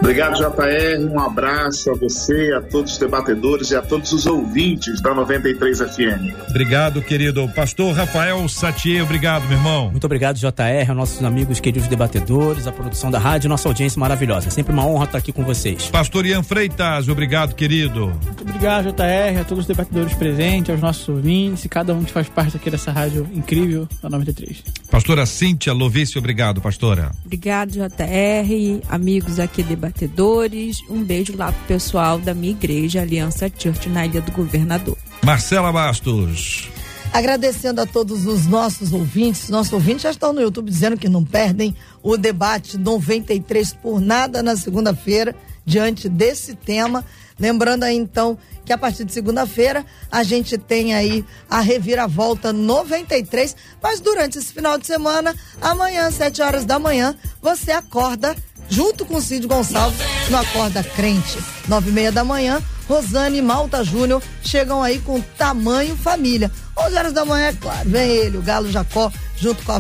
Obrigado, 0.10 0.38
JR. 0.38 1.08
Um 1.08 1.20
abraço 1.20 1.92
a 1.92 1.94
você, 1.94 2.52
a 2.58 2.62
todos 2.64 2.94
os 2.94 2.98
debatedores 2.98 3.70
e 3.70 3.76
a 3.76 3.82
todos 3.84 4.12
os 4.12 4.26
ouvintes 4.26 5.00
da 5.02 5.14
93 5.14 5.78
FM. 5.82 6.50
Obrigado, 6.50 7.00
querido. 7.00 7.48
Pastor 7.50 7.94
Rafael 7.94 8.50
Satier, 8.50 9.04
obrigado, 9.04 9.48
meu 9.48 9.56
irmão. 9.56 9.92
Muito 9.92 10.06
obrigado, 10.06 10.38
JR, 10.38 10.90
aos 10.90 10.98
nossos 10.98 11.24
amigos, 11.24 11.60
queridos 11.60 11.88
debatedores, 11.88 12.66
a 12.66 12.72
produção 12.72 13.12
da 13.12 13.20
rádio, 13.20 13.48
nossa 13.48 13.70
audiência 13.70 14.00
maravilhosa. 14.00 14.48
É 14.48 14.50
sempre 14.50 14.74
uma 14.74 14.84
honra 14.84 15.06
estar 15.06 15.20
aqui 15.20 15.32
com 15.32 15.44
vocês. 15.44 15.92
Pastor 15.92 16.26
Ian 16.26 16.42
Freitas, 16.42 17.08
obrigado, 17.08 17.54
querido. 17.54 18.08
Muito 18.08 18.42
obrigado, 18.42 18.86
JR, 18.86 19.42
a 19.42 19.44
todos 19.44 19.60
os 19.60 19.68
debatedores 19.68 20.16
presentes, 20.16 20.72
aos 20.72 20.82
nossos 20.82 21.08
ouvintes 21.08 21.66
e 21.66 21.70
cada 21.70 21.94
um 21.94 22.04
que 22.04 22.12
faz 22.12 22.28
parte 22.28 22.58
aqui 22.58 22.72
dessa 22.72 22.92
rádio 22.92 23.30
incrível 23.32 23.88
da 24.02 24.10
93. 24.10 24.64
Pastora 24.90 25.28
Cíntia 25.28 25.72
Lovice, 25.72 26.18
obrigado, 26.18 26.60
pastora. 26.60 27.12
Obrigado, 27.24 27.74
JR, 27.74 28.82
amigos 28.90 29.40
aqui 29.40 29.62
debatedores. 30.00 30.82
Um 30.90 31.04
beijo 31.04 31.36
lá 31.36 31.52
pro 31.52 31.66
pessoal 31.66 32.18
da 32.18 32.34
minha 32.34 32.52
igreja, 32.52 33.02
Aliança 33.02 33.52
Church, 33.56 33.90
na 33.90 34.06
Ilha 34.06 34.22
do 34.22 34.32
Governador. 34.32 34.98
Marcela 35.24 35.72
Bastos. 35.72 36.70
Agradecendo 37.12 37.82
a 37.82 37.86
todos 37.86 38.26
os 38.26 38.46
nossos 38.46 38.94
ouvintes. 38.94 39.50
Nossos 39.50 39.74
ouvintes 39.74 40.04
já 40.04 40.12
estão 40.12 40.32
no 40.32 40.42
YouTube 40.42 40.70
dizendo 40.70 40.98
que 40.98 41.10
não 41.10 41.26
perdem 41.26 41.76
o 42.04 42.16
debate 42.16 42.78
93 42.78 43.74
por 43.74 44.00
nada 44.00 44.44
na 44.44 44.56
segunda-feira, 44.56 45.36
diante 45.66 46.08
desse 46.08 46.56
tema. 46.56 47.04
Lembrando 47.38 47.84
aí 47.84 47.96
então 47.96 48.38
que 48.64 48.74
a 48.74 48.78
partir 48.78 49.06
de 49.06 49.14
segunda-feira 49.14 49.86
a 50.12 50.24
gente 50.24 50.58
tem 50.58 50.94
aí 50.94 51.26
a 51.50 51.62
reviravolta 51.62 52.54
93, 52.54 53.56
mas 53.82 54.00
durante 54.00 54.38
esse 54.38 54.54
final 54.54 54.78
de 54.78 54.86
semana, 54.86 55.36
amanhã, 55.62 56.08
às 56.08 56.16
7 56.16 56.42
horas 56.42 56.66
da 56.66 56.78
manhã, 56.78 57.16
você 57.42 57.72
acorda 57.72 58.36
junto 58.70 59.06
com 59.06 59.20
Cid 59.20 59.48
Gonçalves 59.48 60.00
no 60.30 60.38
Acorda 60.38 60.84
Crente. 60.84 61.38
Nove 61.68 61.90
e 61.90 61.94
meia 61.94 62.12
da 62.12 62.24
manhã, 62.24 62.62
Rosane 62.88 63.38
e 63.38 63.42
Malta 63.42 63.84
Júnior 63.84 64.22
chegam 64.44 64.82
aí 64.82 65.00
com 65.00 65.20
tamanho 65.38 65.96
família. 65.96 66.52
11 66.78 66.96
horas 66.96 67.14
da 67.14 67.26
manhã, 67.26 67.48
é 67.48 67.54
claro, 67.54 67.90
vem 67.90 68.10
ele, 68.10 68.38
o 68.38 68.42
Galo 68.42 68.72
Jacó, 68.72 69.12
junto 69.36 69.64
com 69.64 69.72
a 69.72 69.80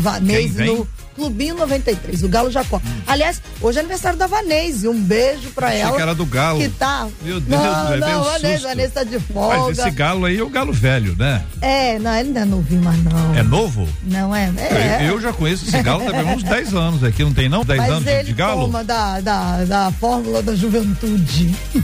vem? 0.49 0.75
no 0.75 0.87
Clubinho 1.19 1.53
93, 1.55 2.23
o 2.23 2.29
Galo 2.29 2.49
Jacó. 2.49 2.81
Aliás, 3.05 3.41
hoje 3.59 3.77
é 3.77 3.81
aniversário 3.81 4.17
da 4.17 4.25
Vanese, 4.25 4.87
um 4.87 4.97
beijo 5.03 5.49
pra 5.49 5.67
Achei 5.67 5.81
ela. 5.81 5.95
que 5.97 6.01
era 6.01 6.15
do 6.15 6.25
Galo. 6.25 6.59
Que 6.59 6.69
tá. 6.69 7.09
Meu 7.21 7.41
Deus, 7.41 7.61
não, 7.61 7.89
levei 7.89 8.13
não, 8.13 8.23
Vanese. 8.23 8.63
Vanese 8.63 8.93
tá 8.93 9.03
de 9.03 9.19
folga. 9.19 9.57
Mas 9.57 9.77
esse 9.79 9.91
galo 9.91 10.25
aí 10.25 10.37
é 10.39 10.41
o 10.43 10.49
galo 10.49 10.71
velho, 10.71 11.15
né? 11.19 11.43
É, 11.61 11.99
não, 11.99 12.15
ele 12.15 12.29
não 12.29 12.41
é 12.41 12.45
novinho, 12.45 12.81
mas 12.83 13.03
não. 13.03 13.35
É 13.35 13.43
novo? 13.43 13.89
Não 14.03 14.33
é? 14.33 14.49
É. 14.57 14.99
Eu, 15.09 15.15
eu 15.15 15.21
já 15.21 15.33
conheço 15.33 15.65
esse 15.67 15.83
galo 15.83 16.09
deve 16.09 16.23
uns 16.29 16.43
10 16.43 16.73
anos 16.73 17.03
aqui, 17.03 17.21
não 17.23 17.33
tem 17.33 17.49
não? 17.49 17.65
10 17.65 17.79
Mas 17.81 17.89
anos 17.89 18.03
de- 18.05 18.09
ele 18.11 18.23
de 18.23 18.33
galo? 18.33 18.61
toma 18.61 18.81
da, 18.83 19.19
da, 19.19 19.65
da 19.65 19.91
fórmula 19.99 20.41
da 20.41 20.55
juventude. 20.55 21.53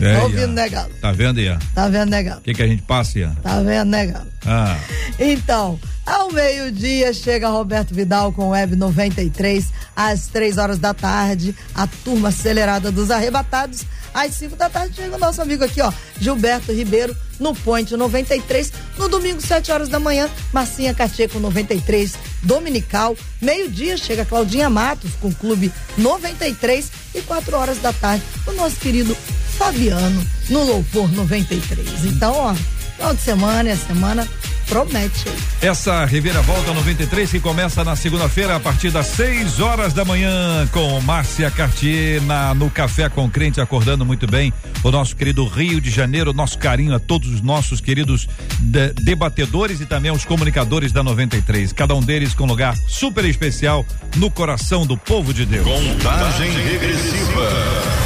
É, 0.00 0.16
tá 0.16 0.22
ouvindo, 0.24 0.48
né, 0.48 0.68
Galo? 0.68 0.90
Tá 1.00 1.12
vendo, 1.12 1.40
Ian? 1.40 1.58
Tá 1.74 1.88
vendo, 1.88 2.10
né, 2.10 2.22
Galo? 2.22 2.40
O 2.40 2.42
que, 2.42 2.54
que 2.54 2.62
a 2.62 2.66
gente 2.66 2.82
passa, 2.82 3.18
Ian? 3.18 3.34
Tá 3.42 3.60
vendo, 3.60 3.88
né, 3.88 4.06
Galo? 4.06 4.26
Ah, 4.46 4.76
Então, 5.18 5.78
ao 6.04 6.30
meio-dia 6.30 7.12
chega 7.12 7.48
Roberto 7.48 7.94
Vidal 7.94 8.32
com 8.32 8.50
Web 8.50 8.76
93, 8.76 9.66
às 9.94 10.26
três 10.26 10.58
horas 10.58 10.78
da 10.78 10.92
tarde, 10.92 11.54
a 11.74 11.86
turma 11.86 12.28
acelerada 12.28 12.90
dos 12.90 13.10
arrebatados. 13.10 13.84
Às 14.14 14.34
5 14.34 14.56
da 14.56 14.68
tarde 14.68 14.94
chega 14.94 15.16
o 15.16 15.18
nosso 15.18 15.40
amigo 15.40 15.64
aqui, 15.64 15.80
ó, 15.80 15.90
Gilberto 16.20 16.70
Ribeiro, 16.70 17.16
no 17.40 17.54
Point 17.54 17.96
93. 17.96 18.72
No 18.98 19.08
domingo, 19.08 19.40
7 19.40 19.72
horas 19.72 19.88
da 19.88 19.98
manhã, 19.98 20.28
Marcinha 20.52 20.92
Cacheco 20.92 21.38
93, 21.38 22.14
Dominical. 22.42 23.16
Meio-dia 23.40 23.96
chega 23.96 24.24
Claudinha 24.24 24.68
Matos 24.68 25.12
com 25.20 25.28
o 25.28 25.34
Clube 25.34 25.72
93. 25.96 26.90
E 27.14 27.20
4 27.22 27.56
horas 27.56 27.78
da 27.78 27.92
tarde, 27.92 28.22
o 28.46 28.52
nosso 28.52 28.76
querido 28.76 29.14
Fabiano 29.56 30.26
no 30.48 30.62
Louvor 30.64 31.10
93. 31.12 32.04
Então, 32.04 32.34
ó, 32.34 32.54
final 32.96 33.14
de 33.14 33.20
semana 33.20 33.68
e 33.68 33.72
a 33.72 33.76
semana 33.76 34.28
promete 34.72 35.26
essa 35.60 36.06
reviravolta 36.06 36.72
93 36.72 37.30
que 37.30 37.38
começa 37.38 37.84
na 37.84 37.94
segunda-feira 37.94 38.56
a 38.56 38.60
partir 38.60 38.90
das 38.90 39.06
6 39.08 39.60
horas 39.60 39.92
da 39.92 40.02
manhã 40.02 40.66
com 40.72 40.98
Márcia 41.02 41.50
Cartier 41.50 42.22
na, 42.22 42.54
no 42.54 42.70
Café 42.70 43.10
com 43.10 43.28
Crente, 43.28 43.60
acordando 43.60 44.02
muito 44.06 44.26
bem 44.26 44.50
o 44.82 44.90
nosso 44.90 45.14
querido 45.14 45.44
Rio 45.46 45.78
de 45.78 45.90
Janeiro, 45.90 46.32
nosso 46.32 46.58
carinho 46.58 46.94
a 46.94 46.98
todos 46.98 47.28
os 47.28 47.42
nossos 47.42 47.82
queridos 47.82 48.26
de- 48.58 48.94
debatedores 48.94 49.78
e 49.82 49.84
também 49.84 50.10
os 50.10 50.24
comunicadores 50.24 50.90
da 50.90 51.02
93, 51.02 51.70
cada 51.74 51.94
um 51.94 52.00
deles 52.00 52.32
com 52.32 52.46
lugar 52.46 52.74
super 52.88 53.26
especial 53.26 53.84
no 54.16 54.30
coração 54.30 54.86
do 54.86 54.96
povo 54.96 55.34
de 55.34 55.44
Deus. 55.44 55.66
Contagem 55.68 56.50
regressiva. 56.50 57.50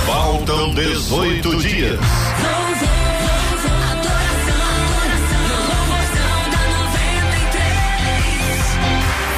Faltam 0.05 0.75
18 0.75 1.57
dias. 1.59 2.01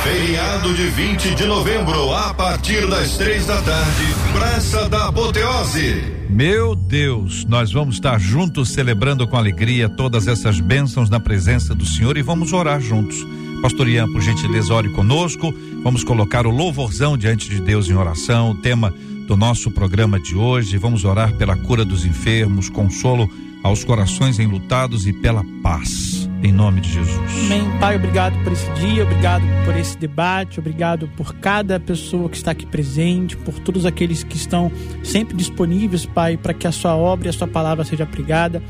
Feriado 0.08 0.72
de 0.72 0.88
20 0.88 1.34
de 1.34 1.44
novembro, 1.44 2.14
a 2.14 2.32
partir 2.32 2.88
das 2.88 3.18
três 3.18 3.44
da 3.44 3.60
tarde, 3.60 4.04
Praça 4.32 4.88
da 4.88 5.08
Apoteose. 5.08 6.02
Meu 6.30 6.74
Deus, 6.74 7.44
nós 7.44 7.70
vamos 7.70 7.96
estar 7.96 8.18
juntos 8.18 8.70
celebrando 8.70 9.28
com 9.28 9.36
alegria 9.36 9.86
todas 9.86 10.26
essas 10.26 10.60
bênçãos 10.60 11.10
na 11.10 11.20
presença 11.20 11.74
do 11.74 11.84
Senhor 11.84 12.16
e 12.16 12.22
vamos 12.22 12.54
orar 12.54 12.80
juntos. 12.80 13.18
Pastor 13.60 13.86
Ian, 13.86 14.10
por 14.10 14.22
gentileza, 14.22 14.72
ore 14.72 14.88
conosco. 14.88 15.54
Vamos 15.84 16.02
colocar 16.02 16.46
o 16.46 16.50
louvorzão 16.50 17.18
diante 17.18 17.50
de 17.50 17.60
Deus 17.60 17.90
em 17.90 17.94
oração, 17.94 18.52
o 18.52 18.54
tema 18.54 18.90
do 19.26 19.36
nosso 19.36 19.70
programa 19.70 20.18
de 20.18 20.34
hoje. 20.34 20.78
Vamos 20.78 21.04
orar 21.04 21.34
pela 21.34 21.54
cura 21.54 21.84
dos 21.84 22.06
enfermos, 22.06 22.70
consolo 22.70 23.28
aos 23.62 23.84
corações 23.84 24.38
enlutados 24.38 25.06
e 25.06 25.12
pela 25.12 25.44
paz. 25.62 26.17
Em 26.42 26.52
nome 26.52 26.80
de 26.80 26.92
Jesus. 26.92 27.18
Amém. 27.46 27.78
Pai, 27.80 27.96
obrigado 27.96 28.36
por 28.44 28.52
esse 28.52 28.70
dia, 28.74 29.02
obrigado 29.02 29.42
por 29.64 29.76
esse 29.76 29.98
debate, 29.98 30.60
obrigado 30.60 31.08
por 31.16 31.34
cada 31.34 31.80
pessoa 31.80 32.28
que 32.28 32.36
está 32.36 32.52
aqui 32.52 32.64
presente, 32.64 33.36
por 33.36 33.58
todos 33.58 33.84
aqueles 33.84 34.22
que 34.22 34.36
estão 34.36 34.70
sempre 35.02 35.36
disponíveis, 35.36 36.06
Pai, 36.06 36.36
para 36.36 36.54
que 36.54 36.66
a 36.66 36.72
sua 36.72 36.94
obra 36.94 37.26
e 37.26 37.30
a 37.30 37.32
sua 37.32 37.48
palavra 37.48 37.84
seja 37.84 38.06
pregada. 38.06 38.62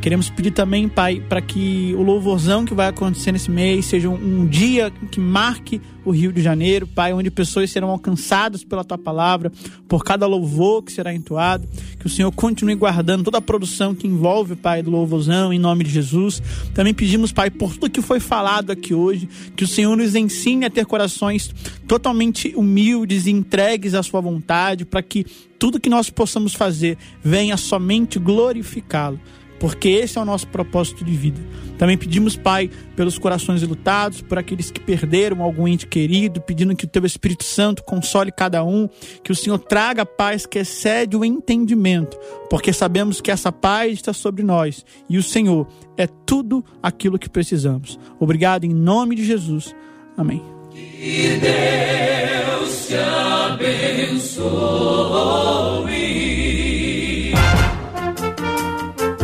Queremos 0.00 0.30
pedir 0.30 0.52
também, 0.52 0.88
Pai, 0.88 1.20
para 1.28 1.40
que 1.40 1.92
o 1.96 2.02
louvorzão 2.02 2.64
que 2.64 2.72
vai 2.72 2.86
acontecer 2.86 3.32
nesse 3.32 3.50
mês 3.50 3.84
seja 3.86 4.08
um, 4.08 4.14
um 4.14 4.46
dia 4.46 4.92
que 5.10 5.18
marque 5.18 5.80
o 6.04 6.12
Rio 6.12 6.32
de 6.32 6.40
Janeiro, 6.40 6.86
Pai, 6.86 7.12
onde 7.12 7.32
pessoas 7.32 7.70
serão 7.70 7.90
alcançadas 7.90 8.62
pela 8.62 8.84
tua 8.84 8.96
palavra, 8.96 9.52
por 9.88 10.04
cada 10.04 10.24
louvor 10.24 10.84
que 10.84 10.92
será 10.92 11.12
entoado. 11.12 11.68
Que 11.98 12.06
o 12.06 12.08
Senhor 12.08 12.30
continue 12.30 12.76
guardando 12.76 13.24
toda 13.24 13.38
a 13.38 13.42
produção 13.42 13.92
que 13.92 14.06
envolve, 14.06 14.54
Pai, 14.54 14.82
do 14.84 14.90
louvorzão, 14.90 15.52
em 15.52 15.58
nome 15.58 15.82
de 15.82 15.90
Jesus. 15.90 16.40
Também 16.72 16.94
pedimos, 16.94 17.32
Pai, 17.32 17.50
por 17.50 17.74
tudo 17.74 17.90
que 17.90 18.00
foi 18.00 18.20
falado 18.20 18.70
aqui 18.70 18.94
hoje, 18.94 19.28
que 19.56 19.64
o 19.64 19.68
Senhor 19.68 19.96
nos 19.96 20.14
ensine 20.14 20.64
a 20.64 20.70
ter 20.70 20.86
corações 20.86 21.52
totalmente 21.88 22.54
humildes 22.56 23.26
e 23.26 23.32
entregues 23.32 23.94
à 23.94 24.02
Sua 24.02 24.20
vontade, 24.20 24.84
para 24.84 25.02
que 25.02 25.26
tudo 25.58 25.80
que 25.80 25.90
nós 25.90 26.08
possamos 26.08 26.54
fazer 26.54 26.96
venha 27.22 27.56
somente 27.56 28.18
glorificá-lo 28.18 29.18
porque 29.58 29.88
esse 29.88 30.18
é 30.18 30.20
o 30.20 30.24
nosso 30.24 30.46
propósito 30.48 31.04
de 31.04 31.12
vida. 31.12 31.40
Também 31.78 31.96
pedimos, 31.96 32.36
Pai, 32.36 32.68
pelos 32.96 33.18
corações 33.18 33.62
lutados, 33.62 34.20
por 34.20 34.36
aqueles 34.38 34.70
que 34.70 34.80
perderam 34.80 35.42
algum 35.42 35.68
ente 35.68 35.86
querido, 35.86 36.40
pedindo 36.40 36.74
que 36.74 36.84
o 36.84 36.88
Teu 36.88 37.06
Espírito 37.06 37.44
Santo 37.44 37.84
console 37.84 38.32
cada 38.32 38.64
um, 38.64 38.88
que 39.22 39.30
o 39.30 39.36
Senhor 39.36 39.58
traga 39.58 40.02
a 40.02 40.06
paz 40.06 40.44
que 40.44 40.58
excede 40.58 41.16
o 41.16 41.24
entendimento, 41.24 42.18
porque 42.50 42.72
sabemos 42.72 43.20
que 43.20 43.30
essa 43.30 43.52
paz 43.52 43.92
está 43.92 44.12
sobre 44.12 44.42
nós 44.42 44.84
e 45.08 45.16
o 45.16 45.22
Senhor 45.22 45.68
é 45.96 46.06
tudo 46.06 46.64
aquilo 46.82 47.18
que 47.18 47.28
precisamos. 47.28 47.98
Obrigado 48.18 48.64
em 48.64 48.74
nome 48.74 49.14
de 49.14 49.24
Jesus. 49.24 49.74
Amém. 50.16 50.42